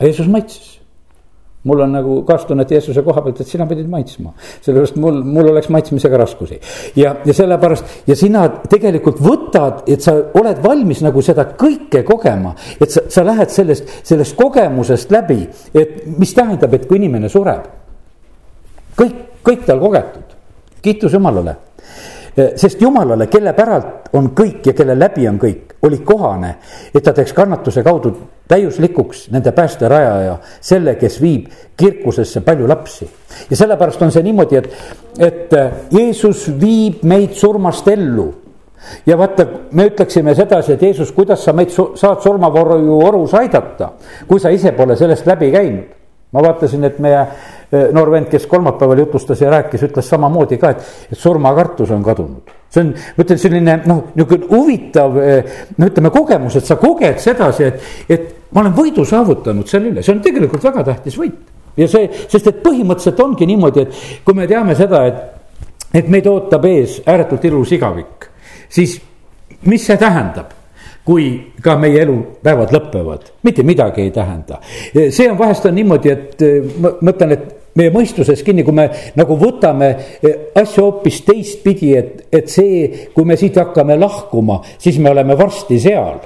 Jeesus 0.00 0.30
maitses 0.30 0.83
mul 1.64 1.80
on 1.80 1.92
nagu 1.92 2.16
kaastunnet 2.28 2.70
Jeesuse 2.70 3.02
koha 3.02 3.22
pealt, 3.24 3.40
et 3.40 3.48
sina 3.48 3.66
pidid 3.66 3.88
maitsma. 3.90 4.32
sellepärast 4.60 4.96
mul, 5.00 5.22
mul 5.24 5.50
oleks 5.52 5.68
maitsmisega 5.72 6.18
raskusi. 6.20 6.60
ja, 6.96 7.16
ja 7.24 7.34
sellepärast 7.34 8.06
ja 8.06 8.16
sina 8.16 8.46
tegelikult 8.70 9.20
võtad, 9.24 9.84
et 9.86 10.04
sa 10.04 10.16
oled 10.40 10.62
valmis 10.64 11.02
nagu 11.04 11.22
seda 11.22 11.46
kõike 11.58 12.04
kogema. 12.04 12.54
et 12.80 12.90
sa, 12.90 13.06
sa 13.08 13.24
lähed 13.24 13.50
sellest, 13.50 14.00
sellest 14.02 14.36
kogemusest 14.36 15.12
läbi, 15.12 15.42
et 15.74 16.04
mis 16.18 16.34
tähendab, 16.34 16.74
et 16.74 16.88
kui 16.88 17.00
inimene 17.00 17.28
sureb. 17.28 17.68
kõik, 18.96 19.14
kõik 19.44 19.64
tal 19.66 19.80
kogetud, 19.80 20.36
kiitus 20.82 21.12
Jumalale 21.12 21.56
sest 22.34 22.80
Jumalale, 22.82 23.28
kelle 23.30 23.52
päralt 23.54 24.03
on 24.14 24.30
kõik 24.36 24.70
ja 24.70 24.74
kelle 24.76 24.96
läbi 24.98 25.26
on 25.28 25.38
kõik, 25.42 25.74
oli 25.84 25.98
kohane, 26.06 26.54
et 26.94 27.02
ta 27.04 27.12
teeks 27.12 27.34
kannatuse 27.36 27.82
kaudu 27.84 28.14
täiuslikuks 28.48 29.26
nende 29.34 29.52
päästerajaja, 29.56 30.36
selle, 30.60 30.94
kes 31.00 31.18
viib 31.22 31.50
kirkusesse 31.76 32.44
palju 32.44 32.68
lapsi. 32.68 33.08
ja 33.50 33.56
sellepärast 33.56 34.02
on 34.02 34.12
see 34.12 34.22
niimoodi, 34.22 34.56
et, 34.56 34.70
et 35.18 35.52
äh, 35.58 35.72
Jeesus 35.90 36.46
viib 36.60 37.02
meid 37.02 37.34
surmast 37.34 37.88
ellu 37.88 38.30
ja 39.06 39.18
vaata, 39.18 39.46
me 39.72 39.88
ütleksime 39.90 40.34
sedasi, 40.34 40.72
et 40.72 40.82
Jeesus, 40.82 41.12
kuidas 41.12 41.44
sa 41.44 41.52
meid 41.52 41.72
saad 41.72 42.22
surmavarju 42.22 43.00
orus 43.06 43.34
aidata, 43.34 43.94
kui 44.28 44.40
sa 44.40 44.52
ise 44.54 44.72
pole 44.76 44.96
sellest 44.96 45.26
läbi 45.26 45.50
käinud. 45.52 46.00
ma 46.34 46.42
vaatasin, 46.42 46.84
et 46.84 46.98
meie 46.98 47.18
äh, 47.18 47.90
noor 47.94 48.10
vend, 48.10 48.26
kes 48.26 48.46
kolmapäeval 48.50 48.98
jutustas 48.98 49.40
ja 49.40 49.50
rääkis, 49.50 49.82
ütles 49.86 50.08
samamoodi 50.08 50.58
ka, 50.58 50.70
et, 50.74 50.92
et 51.12 51.18
surmakartus 51.18 51.90
on 51.94 52.02
kadunud 52.02 52.54
see 52.74 52.82
on, 52.82 52.92
ma 52.94 53.24
ütlen, 53.24 53.40
selline 53.40 53.76
noh, 53.86 54.02
niisugune 54.16 54.48
huvitav 54.50 55.18
no 55.78 55.90
ütleme, 55.90 56.12
kogemus, 56.14 56.58
et 56.58 56.68
sa 56.68 56.76
koged 56.80 57.20
sedasi, 57.22 57.68
et, 57.68 57.88
et 58.10 58.26
ma 58.54 58.64
olen 58.64 58.74
võidu 58.76 59.06
saavutanud 59.08 59.70
selle 59.70 59.92
üle, 59.92 60.04
see 60.04 60.14
on 60.14 60.22
tegelikult 60.24 60.64
väga 60.70 60.84
tähtis 60.90 61.18
võit. 61.20 61.38
ja 61.78 61.88
see, 61.90 62.10
sest 62.30 62.50
et 62.50 62.60
põhimõtteliselt 62.64 63.22
ongi 63.24 63.48
niimoodi, 63.50 63.86
et 63.86 64.26
kui 64.26 64.36
me 64.38 64.48
teame 64.50 64.76
seda, 64.78 65.04
et, 65.10 65.64
et 66.02 66.10
meid 66.10 66.26
ootab 66.30 66.66
ees 66.70 67.00
ääretult 67.06 67.46
ilus 67.50 67.74
igavik, 67.74 68.28
siis 68.68 68.98
mis 69.70 69.86
see 69.86 69.98
tähendab? 70.00 70.60
kui 71.04 71.52
ka 71.60 71.74
meie 71.76 71.98
elupäevad 72.00 72.70
lõpevad, 72.72 73.26
mitte 73.44 73.60
midagi 73.60 74.06
ei 74.06 74.10
tähenda. 74.10 74.56
see 74.94 75.26
on 75.28 75.36
vahest 75.36 75.66
on 75.68 75.74
niimoodi, 75.76 76.08
et 76.08 76.44
ma 76.80 76.94
mõtlen, 77.04 77.34
et 77.36 77.63
meie 77.78 77.90
mõistuses 77.94 78.42
kinni, 78.46 78.64
kui 78.66 78.76
me 78.76 78.88
nagu 79.18 79.38
võtame 79.40 79.90
eh, 79.94 80.36
asju 80.60 80.86
hoopis 80.86 81.22
teistpidi, 81.26 81.94
et, 81.98 82.26
et 82.32 82.50
see, 82.50 83.08
kui 83.14 83.26
me 83.26 83.38
siit 83.40 83.58
hakkame 83.60 83.98
lahkuma, 84.00 84.60
siis 84.78 85.00
me 85.02 85.10
oleme 85.14 85.36
varsti 85.38 85.80
seal. 85.82 86.22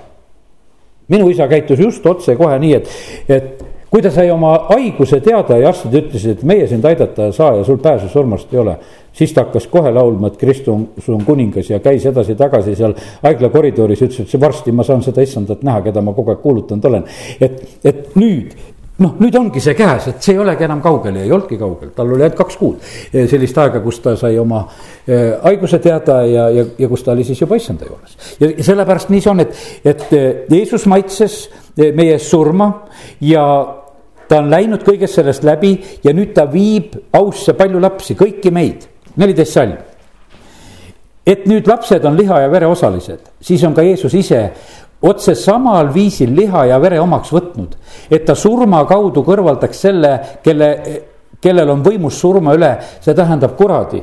minu 1.08 1.30
isa 1.30 1.48
käitus 1.48 1.80
just 1.80 2.06
otsekohe 2.06 2.58
nii, 2.60 2.74
et, 2.76 2.88
et 3.32 3.66
kui 3.88 4.02
ta 4.04 4.10
sai 4.12 4.28
oma 4.30 4.52
haiguse 4.68 5.20
teada 5.24 5.56
ja 5.56 5.70
arstid 5.72 5.94
ütlesid, 6.02 6.36
et 6.36 6.42
meie 6.44 6.66
sind 6.68 6.84
aidata 6.84 7.28
ei 7.28 7.32
saa 7.32 7.54
ja 7.56 7.64
sul 7.64 7.78
pääsu 7.80 8.08
surmast 8.12 8.52
ei 8.52 8.60
ole. 8.60 8.76
siis 9.12 9.32
ta 9.32 9.42
hakkas 9.42 9.66
kohe 9.66 9.90
laulma, 9.90 10.28
et 10.28 10.36
Kristus 10.36 11.08
on 11.08 11.24
kuningas 11.26 11.70
ja 11.70 11.80
käis 11.80 12.04
edasi-tagasi 12.06 12.76
seal 12.76 12.94
haigla 13.22 13.48
koridoris, 13.48 14.02
ütles, 14.04 14.34
et 14.34 14.40
varsti 14.40 14.72
ma 14.72 14.84
saan 14.84 15.02
seda 15.02 15.24
issandat 15.24 15.64
näha, 15.66 15.80
keda 15.88 16.02
ma 16.04 16.12
kogu 16.12 16.30
aeg 16.30 16.42
kuulutanud 16.42 16.84
olen. 16.84 17.08
et, 17.40 17.64
et 17.84 18.14
nüüd 18.14 18.52
noh, 18.98 19.14
nüüd 19.22 19.36
ongi 19.38 19.60
see 19.62 19.76
käes, 19.78 20.08
et 20.10 20.22
see 20.24 20.34
ei 20.34 20.42
olegi 20.42 20.66
enam 20.66 20.80
kaugel 20.82 21.20
ja 21.20 21.24
ei 21.26 21.32
olnudki 21.32 21.58
kaugel, 21.60 21.92
tal 21.96 22.10
oli 22.10 22.24
ainult 22.24 22.38
kaks 22.40 22.58
kuud 22.58 22.86
eh, 23.12 23.28
sellist 23.30 23.58
aega, 23.62 23.82
kus 23.84 24.00
ta 24.04 24.14
sai 24.18 24.38
oma 24.40 24.64
eh, 25.06 25.36
haiguse 25.44 25.78
teada 25.82 26.20
ja, 26.26 26.48
ja, 26.54 26.64
ja 26.78 26.90
kus 26.90 27.04
ta 27.06 27.14
oli 27.14 27.26
siis 27.26 27.40
juba 27.44 27.58
issanda 27.58 27.86
juures. 27.86 28.16
ja 28.40 28.50
sellepärast 28.70 29.12
nii 29.14 29.24
see 29.24 29.34
on, 29.34 29.44
et, 29.44 29.60
et 29.86 30.06
eh, 30.18 30.30
Jeesus 30.50 30.88
maitses 30.90 31.44
meie 31.78 32.16
eest 32.16 32.32
surma 32.32 32.72
ja 33.22 33.44
ta 34.28 34.42
on 34.42 34.50
läinud 34.50 34.82
kõigest 34.86 35.20
sellest 35.20 35.46
läbi 35.46 35.76
ja 36.04 36.14
nüüd 36.16 36.34
ta 36.36 36.48
viib 36.50 36.98
ausse 37.16 37.54
palju 37.58 37.80
lapsi, 37.80 38.18
kõiki 38.18 38.52
meid, 38.52 38.84
neliteist 39.16 39.54
salm. 39.54 39.78
Et 41.28 41.44
nüüd 41.48 41.66
lapsed 41.68 42.04
on 42.08 42.16
liha 42.16 42.40
ja 42.40 42.50
vere 42.50 42.68
osalised, 42.68 43.20
siis 43.44 43.62
on 43.68 43.74
ka 43.76 43.84
Jeesus 43.84 44.14
ise 44.16 44.42
otse 45.00 45.34
samal 45.34 45.92
viisil 45.94 46.34
liha 46.34 46.64
ja 46.72 46.78
vere 46.82 47.00
omaks 47.00 47.30
võtnud, 47.32 47.76
et 48.10 48.26
ta 48.26 48.34
surma 48.34 48.84
kaudu 48.88 49.22
kõrvaldaks 49.26 49.82
selle, 49.86 50.12
kelle, 50.42 50.70
kellel 51.40 51.70
on 51.70 51.82
võimus 51.86 52.18
surma 52.18 52.54
üle, 52.58 52.74
see 53.00 53.14
tähendab 53.14 53.56
kuradi. 53.56 54.02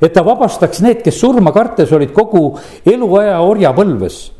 et 0.00 0.12
ta 0.12 0.22
vabastaks 0.22 0.80
need, 0.80 1.02
kes 1.02 1.20
surma 1.20 1.52
kartes 1.52 1.92
olid 1.92 2.12
kogu 2.12 2.58
eluaja 2.86 3.40
orjapõlves 3.40 4.37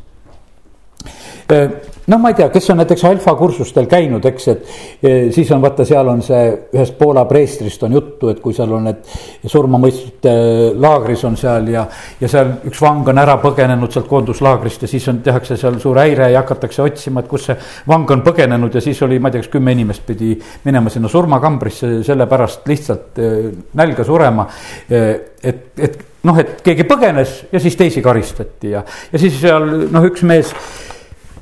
noh, 1.49 2.17
ma 2.17 2.29
ei 2.29 2.35
tea, 2.37 2.49
kes 2.49 2.69
on 2.73 2.79
näiteks 2.81 3.03
alfa 3.09 3.33
kursustel 3.37 3.87
käinud, 3.89 4.25
eks, 4.25 4.47
et 4.51 4.71
eh, 5.05 5.29
siis 5.33 5.49
on 5.53 5.61
vaata, 5.61 5.85
seal 5.87 6.09
on 6.09 6.21
see 6.25 6.41
ühest 6.73 6.97
Poola 6.99 7.23
preestrist 7.29 7.83
on 7.85 7.93
juttu, 7.95 8.31
et 8.31 8.41
kui 8.43 8.55
seal 8.55 8.73
on 8.75 8.89
need 8.89 9.13
surmamõistjate 9.49 10.33
laagris 10.79 11.23
on 11.29 11.37
seal 11.39 11.69
ja. 11.73 11.85
ja 12.21 12.31
seal 12.31 12.55
üks 12.69 12.81
vang 12.83 13.07
on 13.13 13.21
ära 13.21 13.37
põgenenud 13.41 13.93
sealt 13.93 14.09
koonduslaagrist 14.09 14.85
ja 14.85 14.91
siis 14.91 15.07
on, 15.11 15.21
tehakse 15.25 15.57
seal 15.59 15.79
suur 15.81 16.01
häire 16.01 16.31
ja 16.33 16.43
hakatakse 16.43 16.83
otsima, 16.85 17.23
et 17.23 17.31
kus 17.31 17.49
see 17.49 17.57
vang 17.89 18.09
on 18.15 18.25
põgenenud 18.25 18.75
ja 18.75 18.83
siis 18.83 19.01
oli, 19.05 19.21
ma 19.21 19.29
ei 19.29 19.37
tea, 19.37 19.45
kas 19.45 19.53
kümme 19.53 19.73
inimest 19.77 20.05
pidi 20.09 20.35
minema 20.65 20.93
sinna 20.93 21.11
surmakambrisse 21.11 21.99
sellepärast 22.07 22.69
lihtsalt 22.69 23.21
eh, 23.21 23.49
nälga 23.79 24.05
surema. 24.07 24.47
Eh, 24.89 25.09
et, 25.43 25.65
et 25.77 25.99
noh, 26.27 26.37
et 26.41 26.59
keegi 26.65 26.85
põgenes 26.89 27.43
ja 27.53 27.61
siis 27.63 27.77
teisi 27.79 28.01
karistati 28.03 28.73
ja, 28.73 28.83
ja 29.13 29.21
siis 29.21 29.37
seal 29.39 29.67
noh, 29.93 30.07
üks 30.09 30.25
mees 30.27 30.53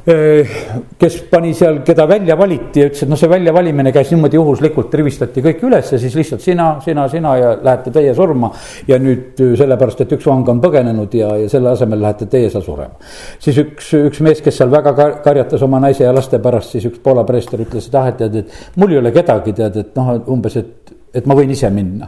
kes 0.08 1.15
pani 1.28 1.50
seal, 1.58 1.82
keda 1.84 2.06
välja 2.08 2.38
valiti 2.39 2.80
ja 2.80 2.88
ütles, 2.88 3.02
et 3.04 3.10
noh, 3.12 3.20
see 3.20 3.28
väljavalimine 3.28 3.91
käis 3.91 4.13
niimoodi 4.13 4.38
juhuslikult, 4.39 4.93
rivistati 4.96 5.41
kõik 5.43 5.63
üles 5.67 5.89
ja 5.91 6.00
siis 6.00 6.13
lihtsalt 6.15 6.43
sina, 6.43 6.67
sina, 6.84 7.08
sina 7.12 7.34
ja 7.36 7.50
lähete 7.60 7.91
teie 7.91 8.13
surma. 8.15 8.52
ja 8.88 9.00
nüüd 9.04 9.41
sellepärast, 9.60 10.06
et 10.06 10.13
üks 10.15 10.28
vang 10.30 10.48
on 10.48 10.62
põgenenud 10.63 11.17
ja, 11.17 11.34
ja 11.41 11.50
selle 11.52 11.74
asemel 11.74 12.00
lähete 12.06 12.30
teie 12.32 12.50
seal 12.54 12.63
surema. 12.63 12.96
siis 13.43 13.60
üks, 13.60 13.89
üks 14.00 14.22
mees, 14.24 14.39
kes 14.46 14.62
seal 14.62 14.72
väga 14.72 14.93
karjatas 15.26 15.65
oma 15.67 15.82
naise 15.84 16.06
ja 16.06 16.13
laste 16.15 16.39
pärast, 16.39 16.72
siis 16.78 16.88
üks 16.88 17.02
Poola 17.04 17.26
preester 17.28 17.60
ütles, 17.65 17.89
et 17.89 17.98
ah, 18.00 18.08
et 18.08 18.22
tead, 18.22 18.38
et 18.46 18.78
mul 18.80 18.96
ei 18.96 19.02
ole 19.02 19.12
kedagi, 19.16 19.55
tead, 19.58 19.76
et 19.84 19.99
noh, 19.99 20.14
umbes, 20.32 20.55
et, 20.62 20.93
et 21.20 21.28
ma 21.28 21.36
võin 21.36 21.51
ise 21.51 21.68
minna. 21.74 22.08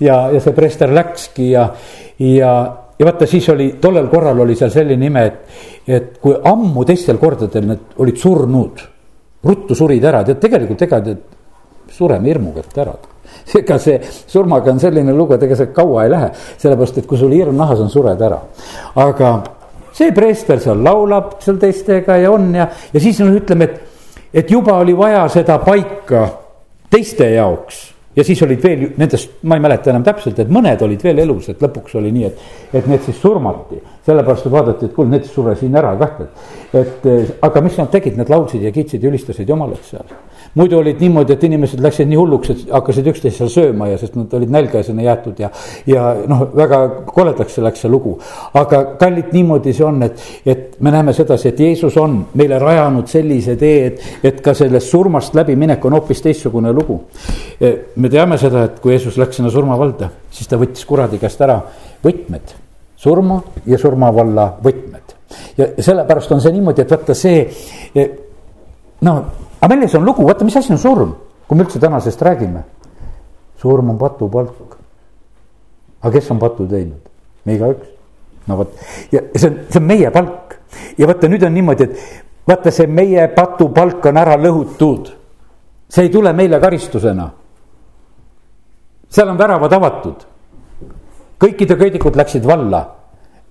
ja, 0.00 0.30
ja 0.32 0.40
see 0.40 0.56
preester 0.56 0.96
läkski 0.96 1.50
ja, 1.50 1.68
ja 2.24 2.54
ja 2.98 3.06
vaata, 3.06 3.26
siis 3.26 3.48
oli, 3.48 3.74
tollel 3.80 4.06
korral 4.08 4.38
oli 4.44 4.54
seal 4.58 4.70
selline 4.70 5.06
ime, 5.06 5.24
et, 5.26 5.64
et 5.86 6.18
kui 6.20 6.36
ammu 6.44 6.84
teistel 6.88 7.18
kordadel 7.20 7.66
need 7.68 7.98
olid 8.00 8.20
surnud, 8.20 8.84
ruttu 9.44 9.76
surid 9.76 10.04
ära, 10.04 10.22
tead 10.24 10.40
tegelikult 10.40 10.86
ega 10.86 11.00
tead, 11.04 11.24
sureme 11.94 12.30
hirmu 12.30 12.54
kätte 12.56 12.80
ära 12.84 12.94
ega 13.58 13.78
see 13.78 13.98
surmaga 14.26 14.72
on 14.72 14.80
selline 14.80 15.12
lugu, 15.12 15.34
et 15.34 15.42
ega 15.46 15.56
see 15.58 15.72
kaua 15.74 16.04
ei 16.04 16.12
lähe, 16.12 16.30
sellepärast 16.60 17.00
et 17.00 17.08
kui 17.08 17.18
sul 17.18 17.32
hirm 17.34 17.56
nahas 17.58 17.82
on, 17.82 17.90
sured 17.92 18.20
ära. 18.20 18.40
aga 19.00 19.32
see 19.94 20.12
preester 20.14 20.60
seal 20.62 20.82
laulab 20.82 21.36
seal 21.44 21.58
teistega 21.62 22.18
ja 22.22 22.32
on 22.34 22.52
ja, 22.54 22.68
ja 22.92 23.00
siis 23.00 23.20
no 23.22 23.32
ütleme, 23.34 23.68
et, 23.68 24.22
et 24.42 24.50
juba 24.50 24.78
oli 24.82 24.96
vaja 24.96 25.26
seda 25.32 25.58
paika 25.62 26.26
teiste 26.90 27.30
jaoks 27.34 27.93
ja 28.16 28.24
siis 28.24 28.42
olid 28.42 28.62
veel 28.62 28.84
nendest, 28.96 29.38
ma 29.42 29.58
ei 29.58 29.64
mäleta 29.64 29.90
enam 29.90 30.04
täpselt, 30.06 30.38
et 30.38 30.52
mõned 30.52 30.82
olid 30.86 31.02
veel 31.02 31.22
elus, 31.24 31.48
et 31.50 31.62
lõpuks 31.62 31.96
oli 32.00 32.12
nii, 32.14 32.30
et, 32.30 32.44
et 32.80 32.86
need 32.90 33.02
siis 33.06 33.18
surmati. 33.20 33.80
sellepärast 34.06 34.50
vaadati, 34.52 34.86
et 34.86 34.94
kuule, 34.94 35.10
need 35.10 35.24
sure 35.24 35.54
siin 35.56 35.76
ära 35.80 35.94
kah, 35.98 36.20
et, 36.20 37.06
et 37.06 37.38
aga 37.42 37.60
mis 37.64 37.78
nad 37.80 37.90
tegid, 37.90 38.18
nad 38.20 38.30
laulsid 38.30 38.62
ja 38.62 38.72
kiitsid 38.72 39.02
ja 39.02 39.10
ülistasid 39.10 39.48
Jumalat 39.48 39.84
seal 39.88 40.16
muidu 40.54 40.78
olid 40.78 41.00
niimoodi, 41.02 41.34
et 41.34 41.44
inimesed 41.44 41.82
läksid 41.82 42.08
nii 42.10 42.18
hulluks, 42.18 42.50
et 42.52 42.62
hakkasid 42.72 43.08
üksteist 43.10 43.40
seal 43.40 43.50
sööma 43.52 43.88
ja 43.90 43.98
sest 44.00 44.16
nad 44.18 44.32
olid 44.38 44.52
nälga 44.54 44.80
ja 44.80 44.86
sinna 44.86 45.04
jäetud 45.06 45.40
ja. 45.42 45.50
ja 45.90 46.06
noh, 46.30 46.44
väga 46.56 46.80
koledaks 47.10 47.58
läks 47.64 47.84
see 47.84 47.90
lugu. 47.90 48.14
aga 48.60 48.82
kallid, 49.00 49.32
niimoodi 49.34 49.74
see 49.74 49.86
on, 49.86 50.02
et, 50.06 50.24
et 50.46 50.80
me 50.80 50.94
näeme 50.94 51.14
sedasi, 51.16 51.50
et 51.50 51.60
Jeesus 51.60 51.96
on 52.00 52.20
meile 52.38 52.58
rajanud 52.62 53.10
sellise 53.10 53.56
tee, 53.60 53.86
et, 53.90 54.04
et 54.22 54.42
ka 54.44 54.54
sellest 54.54 54.90
surmast 54.90 55.34
läbiminek 55.34 55.84
on 55.84 55.98
hoopis 55.98 56.22
teistsugune 56.24 56.72
lugu. 56.74 57.00
E, 57.60 57.74
me 57.96 58.10
teame 58.12 58.38
seda, 58.40 58.66
et 58.68 58.78
kui 58.82 58.94
Jeesus 58.94 59.18
läks 59.20 59.40
sinna 59.40 59.52
surmavalda, 59.54 60.10
siis 60.34 60.50
ta 60.50 60.60
võttis 60.60 60.86
kuradi 60.86 61.18
käest 61.22 61.42
ära 61.44 61.58
võtmed, 62.04 62.54
surma 63.04 63.40
ja 63.66 63.78
surmavalla 63.80 64.52
võtmed 64.62 65.02
ja 65.58 65.66
sellepärast 65.82 66.32
on 66.32 66.42
see 66.42 66.52
niimoodi, 66.54 66.84
et 66.84 66.92
vaata 66.94 67.14
see 67.18 67.40
e, 67.94 68.04
no 69.04 69.14
aga 69.64 69.76
milles 69.76 69.94
on 69.94 70.04
lugu, 70.04 70.26
vaata, 70.26 70.44
mis 70.44 70.56
asi 70.56 70.72
on 70.72 70.78
surm, 70.78 71.14
kui 71.48 71.56
me 71.56 71.64
üldse 71.64 71.80
tänasest 71.80 72.22
räägime. 72.22 72.64
surm 73.56 73.90
on 73.90 73.98
patupalk. 73.98 74.76
aga 76.02 76.12
kes 76.12 76.30
on 76.30 76.38
patu 76.38 76.66
teinud? 76.68 77.00
me 77.44 77.54
igaüks. 77.54 77.88
no 78.46 78.56
vot, 78.56 78.74
ja 79.12 79.22
see 79.34 79.48
on, 79.48 79.58
see 79.70 79.80
on 79.80 79.86
meie 79.88 80.10
palk 80.10 80.58
ja 80.98 81.08
vaata, 81.08 81.28
nüüd 81.28 81.46
on 81.46 81.54
niimoodi, 81.54 81.84
et 81.84 82.46
vaata, 82.48 82.70
see 82.70 82.86
meie 82.86 83.28
patupalk 83.32 84.04
on 84.04 84.20
ära 84.20 84.36
lõhutud. 84.36 85.08
see 85.88 86.04
ei 86.04 86.12
tule 86.12 86.32
meile 86.32 86.60
karistusena. 86.60 87.30
seal 89.08 89.32
on 89.32 89.38
väravad 89.40 89.72
avatud. 89.72 90.26
kõikide 91.40 91.78
köidikud 91.80 92.16
läksid 92.20 92.44
valla, 92.44 92.84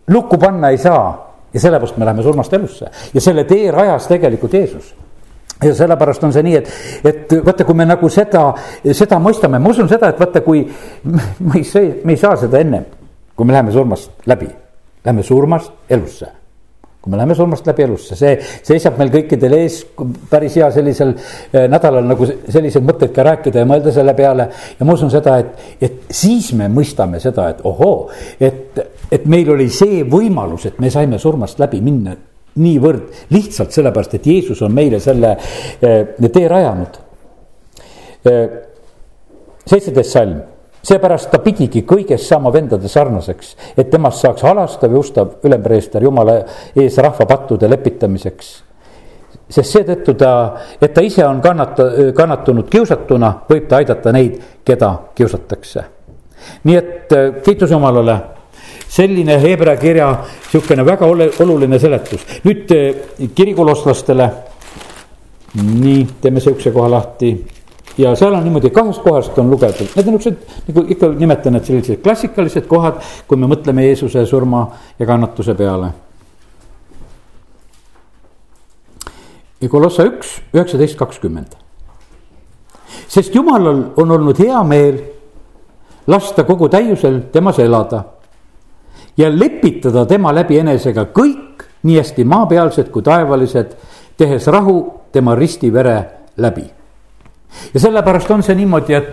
lukku 0.07 0.37
panna 0.37 0.69
ei 0.69 0.77
saa 0.77 1.07
ja 1.53 1.59
sellepärast 1.59 1.97
me 1.97 2.05
läheme 2.05 2.21
surmast 2.21 2.53
elusse 2.53 2.91
ja 3.13 3.21
selle 3.21 3.49
tee 3.49 3.71
rajas 3.71 4.07
tegelikult 4.07 4.53
Jeesus 4.53 4.93
ja 5.65 5.73
sellepärast 5.77 6.27
on 6.27 6.35
see 6.35 6.45
nii, 6.45 6.59
et, 6.59 6.69
et 7.09 7.35
vaata, 7.45 7.65
kui 7.67 7.77
me 7.77 7.87
nagu 7.89 8.11
seda, 8.13 8.45
seda 8.91 9.19
mõistame, 9.23 9.61
ma 9.61 9.73
usun 9.73 9.89
seda, 9.91 10.13
et 10.13 10.21
vaata, 10.21 10.43
kui 10.45 10.63
me 11.49 11.59
ei 11.59 11.65
saa, 11.67 11.89
me 12.03 12.15
ei 12.15 12.21
saa 12.21 12.37
seda 12.45 12.61
ennem, 12.63 12.87
kui 13.35 13.49
me 13.49 13.55
läheme 13.55 13.75
surmast 13.75 14.29
läbi, 14.29 14.49
läheme 15.03 15.25
surmast 15.27 15.75
elusse 15.89 16.31
kui 17.03 17.11
me 17.11 17.17
läheme 17.19 17.35
surmast 17.35 17.65
läbi 17.67 17.83
elusse, 17.83 18.15
see 18.15 18.37
seisab 18.63 18.95
meil 18.95 19.09
kõikidel 19.11 19.57
ees 19.57 19.81
päris 20.31 20.53
hea 20.55 20.69
sellisel 20.71 21.09
eh, 21.11 21.65
nädalal 21.67 22.05
nagu 22.07 22.23
selliseid 22.23 22.85
mõtteid 22.87 23.11
ka 23.11 23.25
rääkida 23.27 23.59
ja 23.59 23.67
mõelda 23.67 23.91
selle 23.91 24.13
peale. 24.15 24.45
ja 24.79 24.87
ma 24.87 24.95
usun 24.95 25.11
seda, 25.11 25.35
et, 25.43 25.65
et 25.83 26.13
siis 26.15 26.53
me 26.55 26.69
mõistame 26.71 27.19
seda, 27.19 27.49
et 27.51 27.59
ohoo, 27.67 28.07
et, 28.39 28.79
et 29.11 29.25
meil 29.27 29.51
oli 29.51 29.67
see 29.67 30.05
võimalus, 30.07 30.69
et 30.71 30.79
me 30.79 30.93
saime 30.93 31.19
surmast 31.19 31.59
läbi 31.59 31.83
minna 31.83 32.15
niivõrd 32.61 33.29
lihtsalt 33.33 33.73
sellepärast, 33.73 34.17
et 34.17 34.27
Jeesus 34.27 34.61
on 34.61 34.73
meile 34.73 34.99
selle 35.03 35.35
eh, 35.81 36.15
tee 36.29 36.47
rajanud. 36.49 36.99
Eh, 38.23 38.57
seitseteist 39.65 40.11
salm, 40.11 40.41
seepärast 40.83 41.31
ta 41.31 41.39
pidigi 41.43 41.85
kõiges 41.87 42.27
saama 42.27 42.51
vendade 42.53 42.91
sarnaseks, 42.91 43.55
et 43.77 43.89
temast 43.91 44.21
saaks 44.23 44.43
halastav 44.43 44.91
ja 44.91 44.99
ustav 44.99 45.39
ülempreester 45.47 46.03
Jumala 46.03 46.41
ees 46.75 46.99
rahva 47.01 47.27
pattude 47.29 47.69
lepitamiseks 47.71 48.53
sest 49.53 49.75
seetõttu 49.75 50.15
ta, 50.17 50.29
et 50.81 50.93
ta 50.95 51.01
ise 51.05 51.25
on 51.27 51.41
kannata, 51.43 51.85
kannatunud 52.15 52.69
kiusatuna, 52.71 53.33
võib 53.49 53.67
ta 53.69 53.81
aidata 53.81 54.13
neid, 54.15 54.39
keda 54.65 54.89
kiusatakse. 55.15 55.83
nii 56.63 56.77
et 56.77 57.13
eh, 57.13 57.41
kiitus 57.43 57.71
Jumalale 57.71 58.17
selline 58.89 59.39
Hebra 59.41 59.75
kirja 59.77 60.09
sihukene 60.51 60.85
väga 60.85 61.05
oluline 61.39 61.79
seletus. 61.79 62.25
nüüd 62.43 62.71
eh, 62.71 62.95
kirikulostlastele. 63.35 64.29
nii, 65.63 66.07
teeme 66.21 66.39
sihukese 66.39 66.71
koha 66.71 66.91
lahti 66.91 67.35
ja 67.97 68.15
seal 68.15 68.33
on 68.33 68.43
niimoodi 68.43 68.69
kahest 68.69 69.01
kohast 69.01 69.37
on 69.37 69.49
lugetud, 69.49 69.87
need 69.95 70.07
on 70.07 70.15
niisugused 70.17 70.67
nagu 70.67 70.85
ikka 70.89 71.09
nimetan, 71.17 71.55
et 71.55 71.65
sellised 71.65 72.01
klassikalised 72.03 72.65
kohad, 72.69 73.01
kui 73.27 73.37
me 73.37 73.49
mõtleme 73.49 73.85
Jeesuse 73.85 74.25
surma 74.25 74.65
ja 74.99 75.05
kannatuse 75.05 75.55
peale. 75.57 75.91
Kolossa 79.69 80.03
üks, 80.03 80.41
üheksateist, 80.51 80.97
kakskümmend. 80.99 81.53
sest 83.07 83.35
Jumalal 83.35 83.83
on 83.97 84.11
olnud 84.11 84.39
hea 84.39 84.63
meel 84.63 84.97
lasta 86.07 86.43
kogu 86.43 86.67
täiusel 86.69 87.21
temas 87.31 87.59
elada 87.59 88.03
ja 89.17 89.29
lepitada 89.39 90.05
tema 90.05 90.33
läbi 90.35 90.59
enesega 90.59 91.05
kõik, 91.15 91.65
nii 91.83 91.97
hästi 91.99 92.25
maapealsed 92.25 92.89
kui 92.91 93.03
taevalised, 93.03 93.73
tehes 94.17 94.47
rahu 94.47 94.77
tema 95.11 95.35
ristivere 95.35 95.97
läbi. 96.37 96.65
ja 97.73 97.79
sellepärast 97.79 98.31
on 98.31 98.43
see 98.43 98.55
niimoodi, 98.55 98.93
et, 98.93 99.09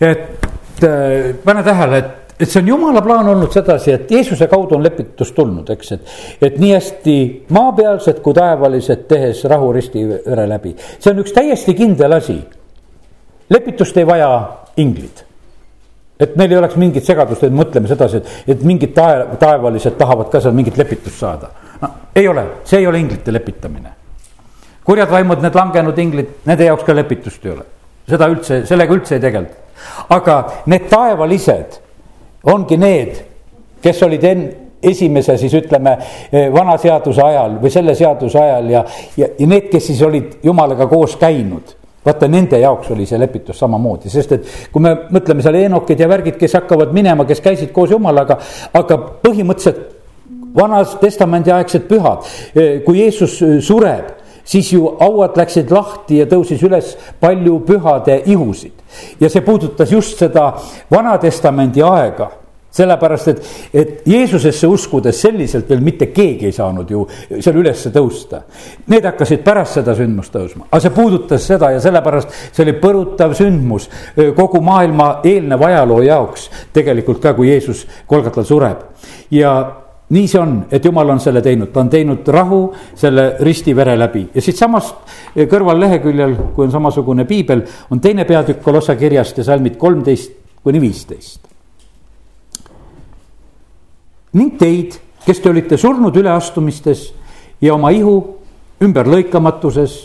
et 0.00 0.84
äh, 0.84 1.36
pane 1.44 1.62
tähele, 1.62 1.98
et 1.98 2.16
et 2.40 2.48
see 2.48 2.62
on 2.62 2.68
jumala 2.68 3.02
plaan 3.04 3.28
olnud 3.28 3.52
sedasi, 3.52 3.92
et 3.92 4.10
Jeesuse 4.10 4.46
kaudu 4.48 4.78
on 4.78 4.84
lepitus 4.84 5.32
tulnud, 5.36 5.68
eks, 5.70 5.92
et. 5.92 6.12
et 6.40 6.56
nii 6.58 6.70
hästi 6.72 7.16
maapealsed 7.52 8.22
kui 8.24 8.34
taevalised 8.34 9.04
tehes 9.08 9.44
rahu 9.44 9.72
ristivere 9.76 10.46
läbi, 10.48 10.72
see 10.98 11.12
on 11.12 11.20
üks 11.20 11.36
täiesti 11.36 11.74
kindel 11.76 12.16
asi. 12.16 12.38
lepitust 13.50 13.96
ei 13.96 14.06
vaja 14.06 14.30
inglid 14.76 15.29
et 16.20 16.36
meil 16.36 16.52
ei 16.52 16.58
oleks 16.60 16.76
mingit 16.80 17.06
segadust, 17.06 17.44
et 17.46 17.54
mõtleme 17.54 17.88
sedasi, 17.88 18.20
et, 18.20 18.54
et 18.54 18.62
mingid 18.66 18.92
tae, 18.96 19.24
taevalised 19.40 19.96
tahavad 19.98 20.30
ka 20.32 20.42
seal 20.44 20.54
mingit 20.56 20.76
lepitust 20.78 21.18
saada. 21.22 21.50
no 21.80 21.90
ei 22.14 22.28
ole, 22.28 22.44
see 22.64 22.82
ei 22.82 22.86
ole 22.86 23.00
inglite 23.00 23.32
lepitamine. 23.32 23.92
kurjad 24.84 25.10
vaimud, 25.10 25.42
need 25.42 25.56
langenud 25.56 25.98
inglid, 25.98 26.34
nende 26.46 26.68
jaoks 26.68 26.84
ka 26.84 26.96
lepitust 26.96 27.46
ei 27.46 27.54
ole. 27.56 27.66
seda 28.08 28.28
üldse, 28.28 28.64
sellega 28.66 28.94
üldse 28.94 29.16
ei 29.16 29.24
tegelda. 29.24 29.54
aga 30.08 30.40
need 30.66 30.88
taevalised 30.92 31.80
ongi 32.44 32.76
need, 32.76 33.22
kes 33.82 34.02
olid 34.02 34.24
enne 34.24 34.68
esimese 34.82 35.36
siis 35.36 35.52
ütleme 35.54 35.92
vana 36.52 36.78
seaduse 36.80 37.20
ajal 37.20 37.58
või 37.60 37.72
selle 37.72 37.94
seaduse 37.94 38.38
ajal 38.40 38.70
ja, 38.72 38.84
ja, 39.16 39.26
ja 39.38 39.46
need, 39.46 39.68
kes 39.72 39.90
siis 39.90 40.00
olid 40.02 40.38
jumalaga 40.44 40.86
koos 40.88 41.18
käinud 41.20 41.74
vaata 42.04 42.28
nende 42.28 42.58
jaoks 42.60 42.90
oli 42.94 43.06
see 43.06 43.18
lepitus 43.20 43.58
samamoodi, 43.60 44.10
sest 44.12 44.32
et 44.36 44.52
kui 44.72 44.82
me 44.82 44.94
mõtleme 45.12 45.44
seal 45.44 45.58
Enokid 45.60 46.00
ja 46.00 46.08
värgid, 46.08 46.38
kes 46.40 46.56
hakkavad 46.56 46.94
minema, 46.96 47.26
kes 47.28 47.42
käisid 47.44 47.74
koos 47.76 47.92
jumalaga, 47.92 48.38
aga 48.72 48.98
põhimõtteliselt 49.24 49.98
vanas 50.56 50.96
testamendi 51.00 51.52
aegsed 51.54 51.84
pühad, 51.90 52.26
kui 52.86 53.02
Jeesus 53.02 53.36
sureb 53.66 54.16
siis 54.50 54.72
ju 54.72 54.88
hauad 55.00 55.36
läksid 55.38 55.70
lahti 55.70 56.20
ja 56.22 56.26
tõusis 56.26 56.62
üles 56.66 56.94
palju 57.20 57.60
pühade 57.66 58.22
ihusid. 58.26 58.72
ja 59.20 59.28
see 59.30 59.40
puudutas 59.40 59.92
just 59.92 60.18
seda 60.18 60.54
Vana-testamendi 60.90 61.82
aega 61.82 62.30
sellepärast, 62.70 63.28
et, 63.28 63.48
et 63.74 64.06
Jeesusesse 64.06 64.68
uskudes 64.70 65.20
selliselt 65.20 65.68
veel 65.70 65.82
mitte 65.84 66.10
keegi 66.14 66.48
ei 66.50 66.54
saanud 66.54 66.90
ju 66.90 67.02
seal 67.32 67.58
ülesse 67.60 67.92
tõusta. 67.94 68.44
Need 68.90 69.08
hakkasid 69.10 69.42
pärast 69.46 69.80
seda 69.80 69.94
sündmust 69.98 70.34
tõusma, 70.34 70.68
aga 70.70 70.82
see 70.84 70.94
puudutas 70.94 71.46
seda 71.50 71.72
ja 71.74 71.82
sellepärast 71.82 72.38
see 72.52 72.64
oli 72.66 72.76
põrutav 72.82 73.34
sündmus 73.38 73.90
kogu 74.36 74.62
maailma 74.64 75.10
eelneva 75.26 75.70
ajaloo 75.70 76.00
jaoks 76.06 76.48
tegelikult 76.74 77.22
ka, 77.22 77.34
kui 77.34 77.50
Jeesus 77.50 77.86
kolgatal 78.06 78.46
sureb. 78.46 78.86
ja 79.30 79.52
nii 80.10 80.28
see 80.28 80.40
on, 80.40 80.56
et 80.70 80.84
jumal 80.84 81.10
on 81.10 81.20
selle 81.22 81.42
teinud, 81.42 81.70
ta 81.72 81.84
on 81.84 81.90
teinud 81.90 82.28
rahu 82.34 82.62
selle 82.98 83.36
ristivere 83.46 83.94
läbi 83.98 84.26
ja 84.34 84.42
siitsamast 84.42 85.36
kõrvalleheküljel, 85.50 86.34
kui 86.54 86.66
on 86.66 86.74
samasugune 86.74 87.26
piibel, 87.30 87.62
on 87.90 88.02
teine 88.02 88.26
peatükk 88.26 88.62
Kolossa 88.62 88.96
kirjast 88.98 89.38
ja 89.38 89.46
salmid 89.46 89.78
kolmteist 89.78 90.34
kuni 90.62 90.82
viisteist 90.82 91.49
ning 94.32 94.58
teid, 94.58 94.94
kes 95.24 95.40
te 95.42 95.50
olite 95.50 95.78
surnud 95.78 96.16
üleastumistes 96.16 97.08
ja 97.60 97.74
oma 97.74 97.90
ihu 97.94 98.16
ümberlõikamatuses. 98.80 99.96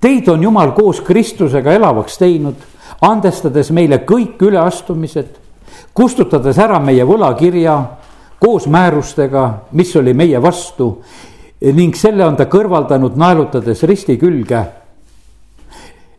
Teid 0.00 0.28
on 0.28 0.42
Jumal 0.42 0.72
koos 0.76 1.00
Kristusega 1.04 1.74
elavaks 1.76 2.18
teinud, 2.20 2.56
andestades 3.04 3.70
meile 3.74 4.02
kõik 4.08 4.40
üleastumised, 4.48 5.28
kustutades 5.96 6.58
ära 6.58 6.80
meie 6.80 7.04
võlakirja 7.06 7.76
koos 8.40 8.66
määrustega, 8.68 9.46
mis 9.72 9.94
oli 9.96 10.12
meie 10.14 10.40
vastu 10.42 10.96
ning 11.72 11.96
selle 11.96 12.24
on 12.26 12.36
ta 12.36 12.44
kõrvaldanud 12.52 13.16
naelutades 13.16 13.82
risti 13.88 14.18
külge. 14.20 14.60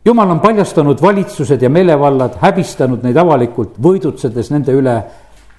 jumal 0.05 0.32
on 0.32 0.39
paljastanud 0.39 1.01
valitsused 1.01 1.61
ja 1.61 1.69
meelevallad, 1.69 2.39
häbistanud 2.41 3.03
neid 3.03 3.17
avalikult, 3.17 3.78
võidutsedes 3.78 4.51
nende 4.51 4.73
üle 4.73 5.03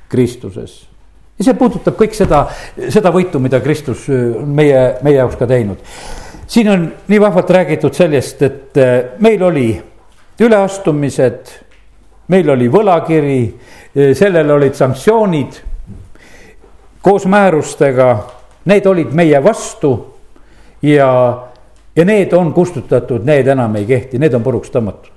Kristuses 0.09 0.98
ja 1.39 1.45
see 1.45 1.55
puudutab 1.59 1.97
kõik 1.99 2.17
seda, 2.17 2.47
seda 2.91 3.13
võitu, 3.15 3.41
mida 3.43 3.61
Kristus 3.65 4.09
äh, 4.11 4.35
meie, 4.45 4.83
meie 5.03 5.21
jaoks 5.21 5.39
ka 5.39 5.47
teinud. 5.47 5.79
siin 6.47 6.69
on 6.73 6.91
nii 7.09 7.21
vahvalt 7.21 7.51
räägitud 7.51 7.95
sellest, 7.95 8.43
et 8.43 8.77
äh, 8.77 8.99
meil 9.19 9.43
oli 9.43 9.71
üleastumised 10.41 11.57
meil 12.29 12.51
oli 12.53 12.69
võlakiri, 12.69 13.41
sellele 14.17 14.53
olid 14.53 14.77
sanktsioonid 14.77 15.61
koos 17.05 17.27
määrustega, 17.31 18.09
need 18.69 18.87
olid 18.87 19.15
meie 19.17 19.39
vastu 19.45 19.93
ja, 20.83 21.11
ja 21.97 22.05
need 22.05 22.35
on 22.37 22.53
kustutatud, 22.53 23.25
need 23.25 23.49
enam 23.49 23.79
ei 23.81 23.87
kehti, 23.89 24.21
need 24.21 24.35
on 24.37 24.45
puruks 24.45 24.73
tõmmatud. 24.75 25.15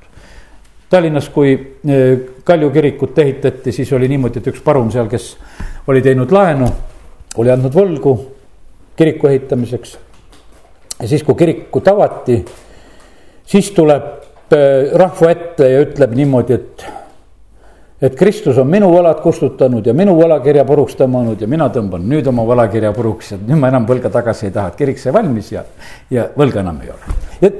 Tallinnas, 0.91 1.29
kui 1.31 1.53
Kalju 2.43 2.69
kirikut 2.71 3.19
ehitati, 3.23 3.71
siis 3.71 3.91
oli 3.95 4.09
niimoodi, 4.11 4.41
et 4.41 4.49
üks 4.51 4.63
parun 4.63 4.91
seal, 4.91 5.07
kes 5.11 5.33
oli 5.87 6.01
teinud 6.01 6.31
laenu, 6.31 6.67
oli 7.37 7.51
andnud 7.51 7.75
võlgu 7.75 8.15
kiriku 8.95 9.27
ehitamiseks. 9.27 9.97
ja 11.01 11.07
siis, 11.07 11.23
kui 11.23 11.35
kirikut 11.35 11.87
avati, 11.87 12.41
siis 13.45 13.71
tuleb 13.71 14.09
rahva 14.93 15.31
ette 15.31 15.69
ja 15.69 15.83
ütleb 15.85 16.15
niimoodi, 16.15 16.53
et 16.53 16.85
et 18.01 18.15
Kristus 18.17 18.57
on 18.57 18.65
minu 18.69 18.89
võlad 18.89 19.19
kustutanud 19.21 19.85
ja 19.85 19.93
minu 19.93 20.15
võlakirja 20.17 20.63
puruks 20.65 20.95
tõmmanud 20.97 21.41
ja 21.41 21.47
mina 21.47 21.67
tõmban 21.69 22.07
nüüd 22.09 22.27
oma 22.27 22.45
võlakirja 22.49 22.89
puruks 22.95 23.35
ja 23.35 23.37
nüüd 23.37 23.61
ma 23.61 23.69
enam 23.69 23.85
võlga 23.85 24.09
tagasi 24.09 24.47
ei 24.47 24.55
taha, 24.55 24.71
et 24.71 24.79
kirik 24.79 24.97
sai 24.99 25.13
valmis 25.13 25.51
ja, 25.53 25.61
ja 26.09 26.25
võlga 26.37 26.63
enam 26.63 26.79
ei 26.81 26.89
ole. 26.89 27.19
et 27.45 27.59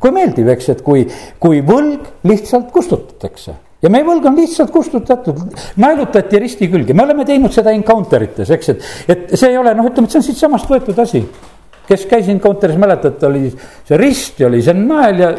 kui 0.00 0.14
meeldiv, 0.14 0.48
eks, 0.54 0.68
et 0.76 0.84
kui, 0.86 1.02
kui 1.42 1.58
võlg 1.66 2.06
lihtsalt 2.22 2.70
kustutatakse 2.70 3.56
ja 3.82 3.92
meie 3.92 4.06
võlg 4.06 4.26
on 4.28 4.36
lihtsalt 4.40 4.72
kustutatud, 4.74 5.40
naelutati 5.80 6.42
risti 6.42 6.68
külge, 6.72 6.96
me 6.96 7.06
oleme 7.06 7.26
teinud 7.28 7.54
seda 7.54 7.74
encounter 7.76 8.26
ites, 8.26 8.52
eks, 8.56 8.74
et, 8.74 8.86
et 9.08 9.34
see 9.34 9.52
ei 9.52 9.58
ole 9.60 9.74
noh, 9.76 9.88
ütleme, 9.90 10.08
et 10.08 10.16
see 10.16 10.22
on 10.22 10.28
siitsamast 10.28 10.70
võetud 10.70 11.02
asi. 11.02 11.24
kes 11.90 12.06
käis 12.06 12.28
encounter'is, 12.30 12.78
mäletate, 12.78 13.26
oli 13.26 13.48
see 13.50 13.96
rist 13.98 14.40
ja 14.40 14.46
oli 14.46 14.62
see 14.62 14.76
nael 14.78 15.24
ja 15.24 15.34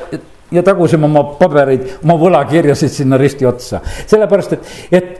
ja 0.51 0.63
tagusime 0.67 1.07
oma 1.07 1.23
pabereid, 1.39 1.85
oma 2.03 2.17
võlakirjasid 2.19 2.91
sinna 2.91 3.15
risti 3.19 3.47
otsa, 3.47 3.79
sellepärast 4.03 4.57
et, 4.57 4.71
et 4.91 5.11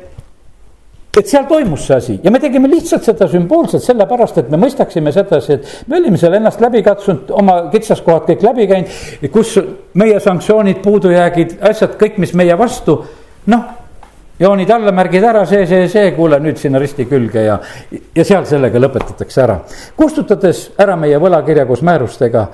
et 1.18 1.28
seal 1.28 1.46
toimus 1.50 1.86
see 1.88 1.96
asi 1.96 2.20
ja 2.24 2.32
me 2.32 2.40
tegime 2.40 2.70
lihtsalt 2.72 3.04
seda 3.04 3.28
sümboolselt 3.32 3.84
sellepärast, 3.84 4.38
et 4.42 4.52
me 4.52 4.60
mõistaksime 4.62 5.12
sedasi, 5.16 5.58
et 5.58 5.90
me 5.92 6.00
olime 6.00 6.20
seal 6.20 6.38
ennast 6.38 6.62
läbi 6.64 6.84
katsunud, 6.86 7.34
oma 7.36 7.58
kitsaskohad 7.74 8.30
kõik 8.30 8.46
läbi 8.48 8.68
käinud, 8.72 9.28
kus 9.34 9.58
meie 10.00 10.20
sanktsioonid, 10.24 10.80
puudujäägid, 10.86 11.58
asjad, 11.68 11.98
kõik, 12.00 12.22
mis 12.24 12.34
meie 12.40 12.56
vastu, 12.60 13.02
noh, 13.52 13.66
joonid 14.40 14.72
alla, 14.72 14.94
märgid 14.96 15.28
ära, 15.28 15.44
see, 15.50 15.66
see, 15.70 15.90
see, 15.92 16.14
kuule 16.16 16.40
nüüd 16.42 16.62
sinna 16.62 16.80
risti 16.82 17.06
külge 17.10 17.44
ja, 17.46 17.60
ja 18.16 18.26
seal 18.28 18.48
sellega 18.50 18.80
lõpetatakse 18.80 19.44
ära. 19.44 19.60
kustutades 19.98 20.70
ära 20.80 20.96
meie 21.00 21.20
võlakirja 21.22 21.68
koos 21.70 21.84
määrustega, 21.86 22.48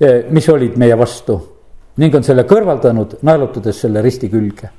eh, 0.00 0.18
mis 0.32 0.48
olid 0.48 0.80
meie 0.80 0.96
vastu 0.98 1.38
ning 1.98 2.14
on 2.14 2.26
selle 2.26 2.44
kõrvaldanud, 2.48 3.18
naelutades 3.26 3.80
selle 3.84 4.02
risti 4.04 4.30
külge. 4.32 4.70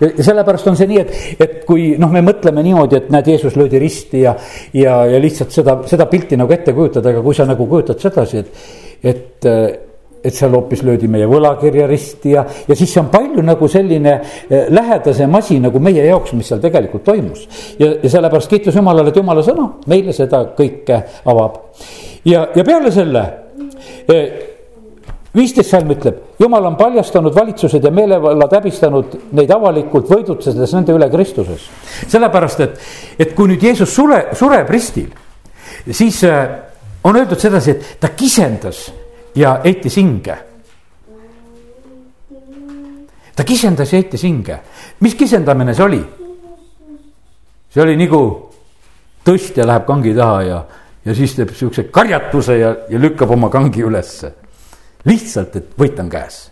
ja, 0.00 0.10
sellepärast 0.24 0.70
on 0.70 0.76
see 0.78 0.88
nii, 0.88 1.00
et, 1.02 1.40
et 1.40 1.56
kui 1.68 1.94
noh, 2.00 2.12
me 2.12 2.22
mõtleme 2.24 2.64
niimoodi, 2.64 3.00
et 3.00 3.10
näed, 3.12 3.32
Jeesus 3.32 3.58
löödi 3.60 3.80
risti 3.82 4.22
ja, 4.22 4.36
ja, 4.76 5.02
ja 5.10 5.20
lihtsalt 5.20 5.52
seda, 5.52 5.80
seda 5.88 6.06
pilti 6.08 6.38
nagu 6.40 6.52
ette 6.52 6.72
kujutada, 6.76 7.12
aga 7.12 7.24
kui 7.24 7.36
sa 7.36 7.48
nagu 7.48 7.66
kujutad 7.68 8.00
sedasi, 8.00 8.44
et, 8.44 8.70
et 9.12 9.50
et 10.26 10.34
seal 10.34 10.54
hoopis 10.56 10.82
löödi 10.82 11.06
meie 11.10 11.26
võlakirja 11.30 11.86
risti 11.86 12.32
ja, 12.34 12.42
ja 12.66 12.74
siis 12.74 12.90
see 12.90 13.02
on 13.02 13.10
palju 13.12 13.44
nagu 13.46 13.68
selline 13.70 14.14
eh, 14.16 14.66
lähedasem 14.74 15.34
asi 15.38 15.60
nagu 15.62 15.78
meie 15.82 16.02
jaoks, 16.08 16.32
mis 16.34 16.50
seal 16.50 16.62
tegelikult 16.62 17.04
toimus. 17.06 17.44
ja, 17.78 17.92
ja 18.02 18.10
sellepärast 18.10 18.50
kiitus 18.50 18.74
Jumalale, 18.74 19.12
et 19.12 19.20
Jumala 19.20 19.44
sõna 19.46 19.68
meile 19.86 20.16
seda 20.16 20.42
kõike 20.58 20.98
avab. 21.30 21.60
ja, 22.24 22.48
ja 22.56 22.66
peale 22.66 22.90
selle 22.94 23.22
eh, 24.08 24.55
viisteist 25.36 25.70
salm 25.70 25.90
ütleb, 25.92 26.18
jumal 26.40 26.64
on 26.70 26.76
paljastanud 26.78 27.34
valitsused 27.36 27.84
ja 27.84 27.92
meelevallad 27.94 28.54
häbistanud 28.56 29.16
neid 29.36 29.50
avalikult 29.52 30.08
võidutsedes 30.10 30.72
nende 30.76 30.94
üle 30.96 31.08
Kristuses. 31.12 31.68
sellepärast, 32.08 32.60
et, 32.64 32.78
et 33.18 33.34
kui 33.36 33.50
nüüd 33.50 33.62
Jeesus 33.62 33.92
sure, 33.94 34.22
sureb 34.36 34.70
ristil, 34.72 35.10
siis 35.90 36.22
äh, 36.24 36.46
on 37.04 37.16
öeldud 37.16 37.40
sedasi, 37.40 37.76
et 37.76 38.00
ta 38.00 38.12
kisendas 38.16 38.86
ja 39.36 39.58
heitis 39.64 39.96
hinge. 40.00 40.38
ta 43.36 43.44
kisendas 43.44 43.92
ja 43.92 44.00
heitis 44.00 44.22
hinge, 44.24 44.58
mis 45.00 45.14
kisendamine 45.14 45.74
see 45.74 45.84
oli? 45.84 46.00
see 47.68 47.82
oli 47.82 47.98
nagu 48.00 48.22
tõstja 49.26 49.66
läheb 49.68 49.84
kangi 49.84 50.16
taha 50.16 50.42
ja, 50.46 50.64
ja 51.04 51.14
siis 51.14 51.34
teeb 51.36 51.52
siukse 51.52 51.90
karjatuse 51.92 52.56
ja, 52.56 52.72
ja 52.88 52.98
lükkab 52.98 53.36
oma 53.36 53.50
kangi 53.52 53.84
ülesse 53.84 54.32
lihtsalt, 55.06 55.56
et 55.56 55.78
võit 55.78 55.98
on 56.00 56.10
käes. 56.10 56.50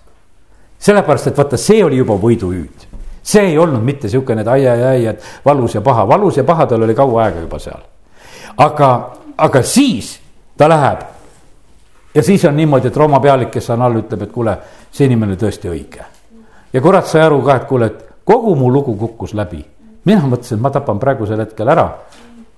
sellepärast, 0.79 1.27
et 1.27 1.39
vaata, 1.39 1.57
see 1.57 1.85
oli 1.85 1.97
juba 1.97 2.15
võiduhüüd. 2.21 2.87
see 3.23 3.43
ei 3.51 3.59
olnud 3.59 3.83
mitte 3.83 4.09
sihukene, 4.09 4.41
et 4.41 4.49
ai-ai-ai, 4.49 5.07
et 5.07 5.23
valus 5.45 5.75
ja 5.75 5.81
paha, 5.81 6.09
valus 6.09 6.37
ja 6.37 6.45
paha 6.45 6.67
tal 6.67 6.83
oli 6.83 6.95
kaua 6.95 7.25
aega 7.25 7.41
juba 7.41 7.59
seal. 7.59 7.83
aga, 8.57 9.11
aga 9.37 9.63
siis 9.63 10.21
ta 10.57 10.69
läheb. 10.69 11.01
ja 12.15 12.23
siis 12.23 12.45
on 12.45 12.57
niimoodi, 12.57 12.89
et 12.89 12.97
Rooma 12.97 13.21
pealik, 13.21 13.51
kes 13.51 13.71
on 13.71 13.83
all, 13.83 14.03
ütleb, 14.03 14.23
et 14.23 14.33
kuule, 14.33 14.59
see 14.93 15.07
inimene 15.07 15.37
tõesti 15.37 15.69
õige. 15.69 16.05
ja 16.73 16.81
kurat 16.81 17.07
sai 17.07 17.23
aru 17.23 17.43
ka, 17.43 17.57
et 17.57 17.65
kuule, 17.65 17.87
et 17.87 18.05
kogu 18.25 18.55
mu 18.55 18.71
lugu 18.73 18.97
kukkus 18.97 19.35
läbi. 19.35 19.65
mina 20.05 20.21
mõtlesin, 20.21 20.57
et 20.57 20.63
ma 20.63 20.71
tapan 20.71 20.99
praegusel 20.99 21.41
hetkel 21.41 21.69
ära. 21.69 21.91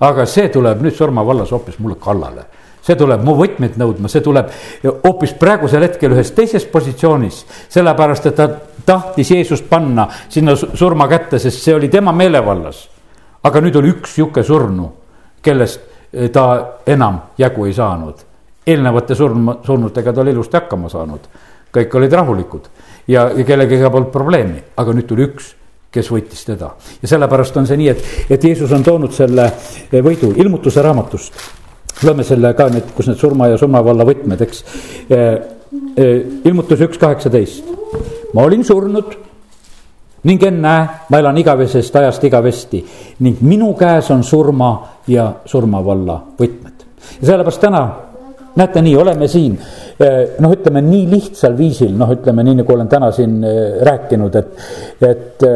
aga 0.00 0.26
see 0.26 0.48
tuleb 0.48 0.82
nüüd 0.82 0.94
Surma 0.94 1.24
vallas 1.26 1.50
hoopis 1.50 1.78
mulle 1.78 1.96
kallale 1.96 2.44
see 2.86 2.96
tuleb 2.98 3.24
mu 3.26 3.34
võtmeid 3.38 3.78
nõudma, 3.80 4.10
see 4.10 4.22
tuleb 4.24 4.52
hoopis 4.84 5.34
praegusel 5.40 5.86
hetkel 5.86 6.14
ühes 6.14 6.30
teises 6.36 6.66
positsioonis. 6.70 7.44
sellepärast, 7.68 8.26
et 8.26 8.36
ta 8.36 8.48
tahtis 8.86 9.30
Jeesust 9.30 9.68
panna 9.68 10.08
sinna 10.28 10.56
surma 10.56 11.08
kätte, 11.08 11.38
sest 11.42 11.62
see 11.62 11.74
oli 11.74 11.88
tema 11.88 12.12
meelevallas. 12.12 12.88
aga 13.42 13.60
nüüd 13.60 13.76
oli 13.76 13.92
üks 13.94 14.14
sihuke 14.14 14.42
surnu, 14.42 14.92
kellest 15.42 15.80
eh, 16.12 16.30
ta 16.30 16.78
enam 16.86 17.20
jagu 17.38 17.66
ei 17.66 17.74
saanud. 17.74 18.24
eelnevate 18.66 19.14
surma, 19.14 19.58
surnutega 19.66 20.12
ta 20.12 20.20
oli 20.20 20.30
ilusti 20.30 20.56
hakkama 20.56 20.88
saanud, 20.88 21.28
kõik 21.74 21.94
olid 21.94 22.12
rahulikud 22.12 22.68
ja, 23.08 23.30
ja 23.30 23.44
kellegagi 23.44 23.90
polnud 23.90 24.10
probleemi, 24.12 24.62
aga 24.76 24.92
nüüd 24.92 25.06
tuli 25.06 25.26
üks 25.26 25.54
kes 25.96 26.10
võitis 26.12 26.42
teda 26.44 26.72
ja 27.02 27.08
sellepärast 27.08 27.56
on 27.56 27.66
see 27.66 27.78
nii, 27.80 27.88
et, 27.88 28.02
et 28.30 28.44
Jeesus 28.44 28.72
on 28.74 28.82
toonud 28.84 29.14
selle 29.16 29.46
võidu 29.92 30.32
ilmutuse 30.36 30.82
raamatust 30.82 31.38
loeme 32.04 32.24
selle 32.26 32.52
ka 32.56 32.68
nüüd, 32.72 32.90
kus 32.96 33.08
need 33.10 33.20
surma 33.20 33.50
ja 33.50 33.58
surmavalla 33.60 34.06
võtmed, 34.06 34.42
eks. 34.46 34.64
Eh, 35.08 35.22
eh, 35.96 36.16
ilmutus 36.48 36.82
üks 36.84 37.00
kaheksateist, 37.00 37.70
ma 38.36 38.44
olin 38.44 38.64
surnud 38.66 39.14
ning 40.26 40.42
ennäe, 40.42 40.88
ma 41.10 41.20
elan 41.22 41.38
igavesest 41.38 41.96
ajast 41.96 42.24
igavesti 42.26 42.80
ning 43.24 43.42
minu 43.46 43.70
käes 43.78 44.10
on 44.10 44.24
surma 44.26 44.72
ja 45.08 45.28
surmavalla 45.46 46.18
võtmed. 46.38 46.84
ja 47.20 47.28
sellepärast 47.28 47.62
täna 47.62 47.84
näete 48.56 48.82
nii, 48.82 48.96
oleme 48.96 49.28
siin 49.28 49.54
eh, 49.54 50.36
noh, 50.40 50.52
ütleme 50.52 50.82
nii 50.82 51.06
lihtsal 51.12 51.56
viisil, 51.56 51.94
noh, 51.96 52.12
ütleme 52.12 52.44
nii 52.44 52.60
nagu 52.62 52.74
olen 52.74 52.88
täna 52.88 53.12
siin 53.12 53.40
rääkinud, 53.86 54.36
et, 54.36 54.68
et 55.00 55.46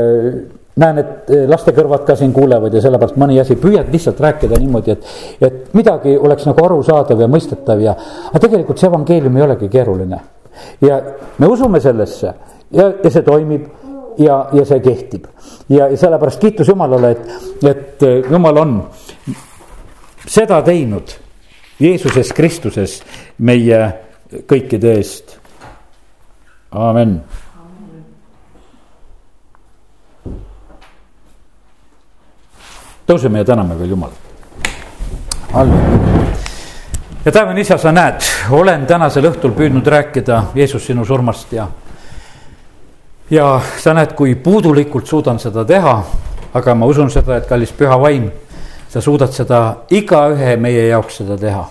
näen, 0.79 1.01
et 1.03 1.31
eh, 1.31 1.47
laste 1.51 1.73
kõrvad 1.75 2.05
ka 2.07 2.17
siin 2.19 2.33
kuulevad 2.35 2.75
ja 2.75 2.83
sellepärast 2.85 3.19
mõni 3.21 3.41
asi, 3.43 3.57
püüad 3.61 3.91
lihtsalt 3.93 4.21
rääkida 4.23 4.59
niimoodi, 4.61 4.95
et, 4.95 5.09
et 5.43 5.75
midagi 5.75 6.17
oleks 6.19 6.47
nagu 6.49 6.65
arusaadav 6.65 7.21
ja 7.21 7.29
mõistetav 7.31 7.83
ja, 7.83 7.97
aga 8.31 8.43
tegelikult 8.47 8.79
see 8.79 8.91
evangeelium 8.91 9.37
ei 9.37 9.47
olegi 9.49 9.71
keeruline. 9.73 10.21
ja 10.85 11.01
me 11.39 11.47
usume 11.47 11.81
sellesse 11.81 12.35
ja, 12.71 12.93
ja 13.03 13.11
see 13.11 13.23
toimib 13.27 13.67
ja, 14.19 14.47
ja 14.53 14.65
see 14.65 14.81
kehtib. 14.85 15.27
ja, 15.69 15.89
ja 15.89 15.97
sellepärast 15.97 16.41
kiitus 16.41 16.69
Jumalale, 16.69 17.11
et, 17.11 17.67
et 17.67 18.07
eh, 18.07 18.31
Jumal 18.31 18.63
on 18.63 18.79
seda 20.27 20.63
teinud 20.63 21.17
Jeesuses 21.81 22.33
Kristuses 22.37 23.01
meie 23.39 23.85
kõikide 24.47 24.95
eest. 25.01 25.39
amen 26.71 27.19
tõuseme 33.11 33.43
ja 33.43 33.45
täname 33.45 33.79
veel 33.79 33.91
Jumalat. 33.91 34.19
ja 37.25 37.33
taevane 37.33 37.61
isa, 37.61 37.79
sa 37.79 37.93
näed, 37.93 38.23
olen 38.51 38.87
tänasel 38.87 39.27
õhtul 39.33 39.55
püüdnud 39.57 39.87
rääkida 39.87 40.45
Jeesus 40.55 40.87
sinu 40.87 41.05
surmast 41.05 41.53
ja. 41.53 41.67
ja 43.31 43.61
sa 43.79 43.95
näed, 43.95 44.15
kui 44.15 44.35
puudulikult 44.35 45.07
suudan 45.07 45.39
seda 45.39 45.65
teha. 45.65 46.03
aga 46.55 46.75
ma 46.75 46.87
usun 46.87 47.11
seda, 47.11 47.37
et 47.37 47.47
kallis 47.47 47.73
püha 47.73 47.99
vaim, 48.01 48.31
sa 48.89 49.01
suudad 49.01 49.33
seda 49.33 49.61
igaühe 49.91 50.57
meie 50.57 50.87
jaoks 50.89 51.23
seda 51.23 51.39
teha. 51.39 51.65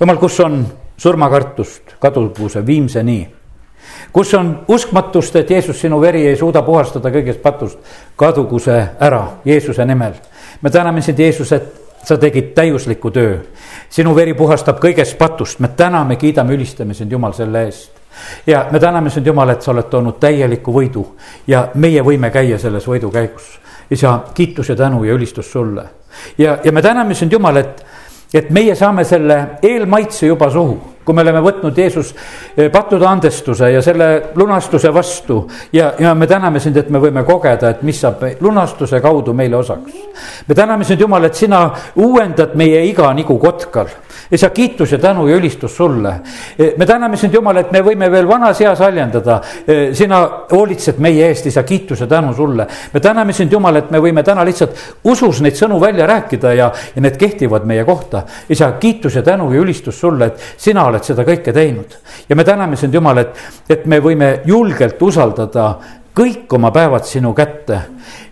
jumal, 0.00 0.16
kus 0.16 0.40
on 0.40 0.66
surmakartust, 0.96 1.98
kadugu 2.00 2.48
see 2.48 2.66
viimseni 2.66 3.20
kus 4.12 4.34
on 4.34 4.64
uskmatust, 4.68 5.36
et 5.36 5.50
Jeesus, 5.50 5.80
sinu 5.80 6.00
veri 6.00 6.26
ei 6.26 6.36
suuda 6.36 6.62
puhastada 6.62 7.10
kõigest 7.12 7.42
patust, 7.42 7.78
kadugu 8.16 8.58
see 8.58 8.80
ära 9.00 9.22
Jeesuse 9.44 9.84
nimel 9.84 10.16
me 10.62 10.70
täname 10.70 11.02
sind, 11.02 11.18
Jeesus, 11.18 11.52
et 11.52 11.88
sa 12.04 12.16
tegid 12.16 12.54
täiusliku 12.54 13.10
töö. 13.10 13.38
sinu 13.90 14.14
veri 14.16 14.34
puhastab 14.34 14.78
kõigest 14.80 15.18
patust, 15.18 15.58
me 15.58 15.68
täname, 15.68 16.16
kiidame, 16.16 16.54
ülistame 16.54 16.94
sind, 16.94 17.12
Jumal, 17.12 17.32
selle 17.32 17.64
eest 17.64 17.98
ja 18.46 18.66
me 18.70 18.80
täname 18.80 19.10
sind, 19.10 19.26
Jumal, 19.26 19.48
et 19.48 19.62
sa 19.62 19.72
oled 19.72 19.88
toonud 19.90 20.18
täieliku 20.20 20.72
võidu 20.74 21.04
ja 21.46 21.68
meie 21.74 22.02
võime 22.02 22.30
käia 22.30 22.58
selles 22.58 22.86
võidukäigus. 22.88 23.58
isa, 23.90 24.20
kiitus 24.34 24.68
ja 24.68 24.76
tänu 24.76 25.04
ja 25.04 25.14
ülistus 25.14 25.52
sulle. 25.52 25.84
ja, 26.38 26.58
ja 26.64 26.72
me 26.72 26.82
täname 26.82 27.14
sind, 27.14 27.32
Jumal, 27.32 27.56
et, 27.56 27.84
et 28.34 28.50
meie 28.50 28.74
saame 28.74 29.04
selle 29.04 29.58
eelmaitse 29.62 30.26
juba 30.26 30.50
suhu 30.50 30.97
kui 31.08 31.16
me 31.16 31.24
oleme 31.24 31.40
võtnud 31.40 31.78
Jeesus 31.78 32.10
eh, 32.12 32.66
pattude 32.72 33.06
andestuse 33.08 33.70
ja 33.72 33.80
selle 33.84 34.08
lunastuse 34.36 34.92
vastu 34.92 35.38
ja, 35.72 35.94
ja 35.98 36.12
me 36.14 36.28
täname 36.28 36.60
sind, 36.60 36.76
et 36.76 36.90
me 36.92 37.00
võime 37.00 37.24
kogeda, 37.24 37.72
et 37.72 37.80
mis 37.88 37.96
saab 38.04 38.26
lunastuse 38.44 39.00
kaudu 39.00 39.32
meile 39.32 39.56
osaks. 39.56 40.02
me 40.48 40.58
täname 40.58 40.84
sind, 40.84 41.00
Jumal, 41.00 41.24
et 41.24 41.38
sina 41.38 41.62
uuendad 41.96 42.52
meie 42.60 42.84
iga 42.90 43.08
nigu 43.16 43.38
kotkal 43.40 43.88
isa, 44.30 44.50
kiitus 44.50 44.92
ja 44.92 44.98
tänu 44.98 45.26
ja 45.28 45.36
ülistus 45.36 45.76
sulle. 45.76 46.14
Me 46.76 46.86
täname 46.86 47.16
sind, 47.16 47.34
Jumal, 47.34 47.56
et 47.56 47.70
me 47.72 47.80
võime 47.84 48.10
veel 48.10 48.28
vanas 48.28 48.60
eas 48.60 48.80
haljendada. 48.84 49.40
Sina 49.92 50.20
hoolitsed 50.52 50.98
meie 51.02 51.28
eest, 51.28 51.46
isa, 51.46 51.62
kiitus 51.62 52.00
ja 52.00 52.06
tänu 52.06 52.34
sulle. 52.34 52.66
me 52.92 53.00
täname 53.00 53.32
sind, 53.32 53.52
Jumal, 53.52 53.76
et 53.76 53.90
me 53.90 53.98
võime 53.98 54.22
täna 54.22 54.44
lihtsalt 54.44 54.76
usus 55.04 55.40
neid 55.40 55.56
sõnu 55.56 55.80
välja 55.80 56.06
rääkida 56.06 56.52
ja, 56.52 56.70
ja 56.94 57.02
need 57.02 57.16
kehtivad 57.16 57.64
meie 57.64 57.84
kohta. 57.84 58.22
isa, 58.48 58.72
kiitus 58.72 59.14
ja 59.14 59.22
tänu 59.22 59.52
ja 59.52 59.60
ülistus 59.60 60.00
sulle, 60.00 60.26
et 60.26 60.40
sina 60.56 60.84
oled 60.98 61.06
seda 61.06 61.24
kõike 61.26 61.54
teinud. 61.54 61.96
ja 62.28 62.36
me 62.36 62.44
täname 62.44 62.76
sind, 62.76 62.94
Jumal, 62.94 63.22
et, 63.22 63.38
et 63.70 63.86
me 63.86 64.00
võime 64.02 64.40
julgelt 64.46 65.00
usaldada 65.02 65.78
kõik 66.18 66.50
oma 66.52 66.70
päevad 66.74 67.04
sinu 67.06 67.32
kätte. 67.34 67.80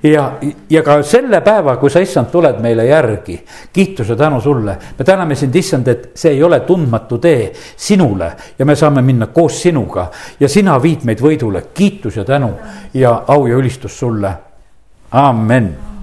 ja, 0.03 0.33
ja 0.71 0.83
ka 0.83 1.03
selle 1.03 1.41
päeva, 1.41 1.77
kui 1.77 1.91
sa, 1.91 2.01
issand, 2.03 2.31
tuled 2.33 2.59
meile 2.61 2.87
järgi, 2.87 3.39
kiituse 3.73 4.17
tänu 4.17 4.41
sulle. 4.41 4.77
me 4.99 5.05
täname 5.05 5.35
sind, 5.35 5.55
issand, 5.55 5.89
et 5.89 6.11
see 6.15 6.35
ei 6.35 6.43
ole 6.43 6.61
tundmatu 6.61 7.19
tee 7.19 7.53
sinule 7.77 8.33
ja 8.59 8.67
me 8.67 8.77
saame 8.77 9.03
minna 9.03 9.27
koos 9.27 9.63
sinuga 9.63 10.11
ja 10.41 10.49
sina 10.49 10.81
viid 10.83 11.05
meid 11.05 11.23
võidule, 11.23 11.69
kiitus 11.75 12.17
ja 12.17 12.25
tänu 12.25 12.53
ja 12.95 13.23
au 13.27 13.47
ja 13.47 13.57
ülistus 13.57 13.99
sulle. 13.99 14.33
amen 15.11 15.96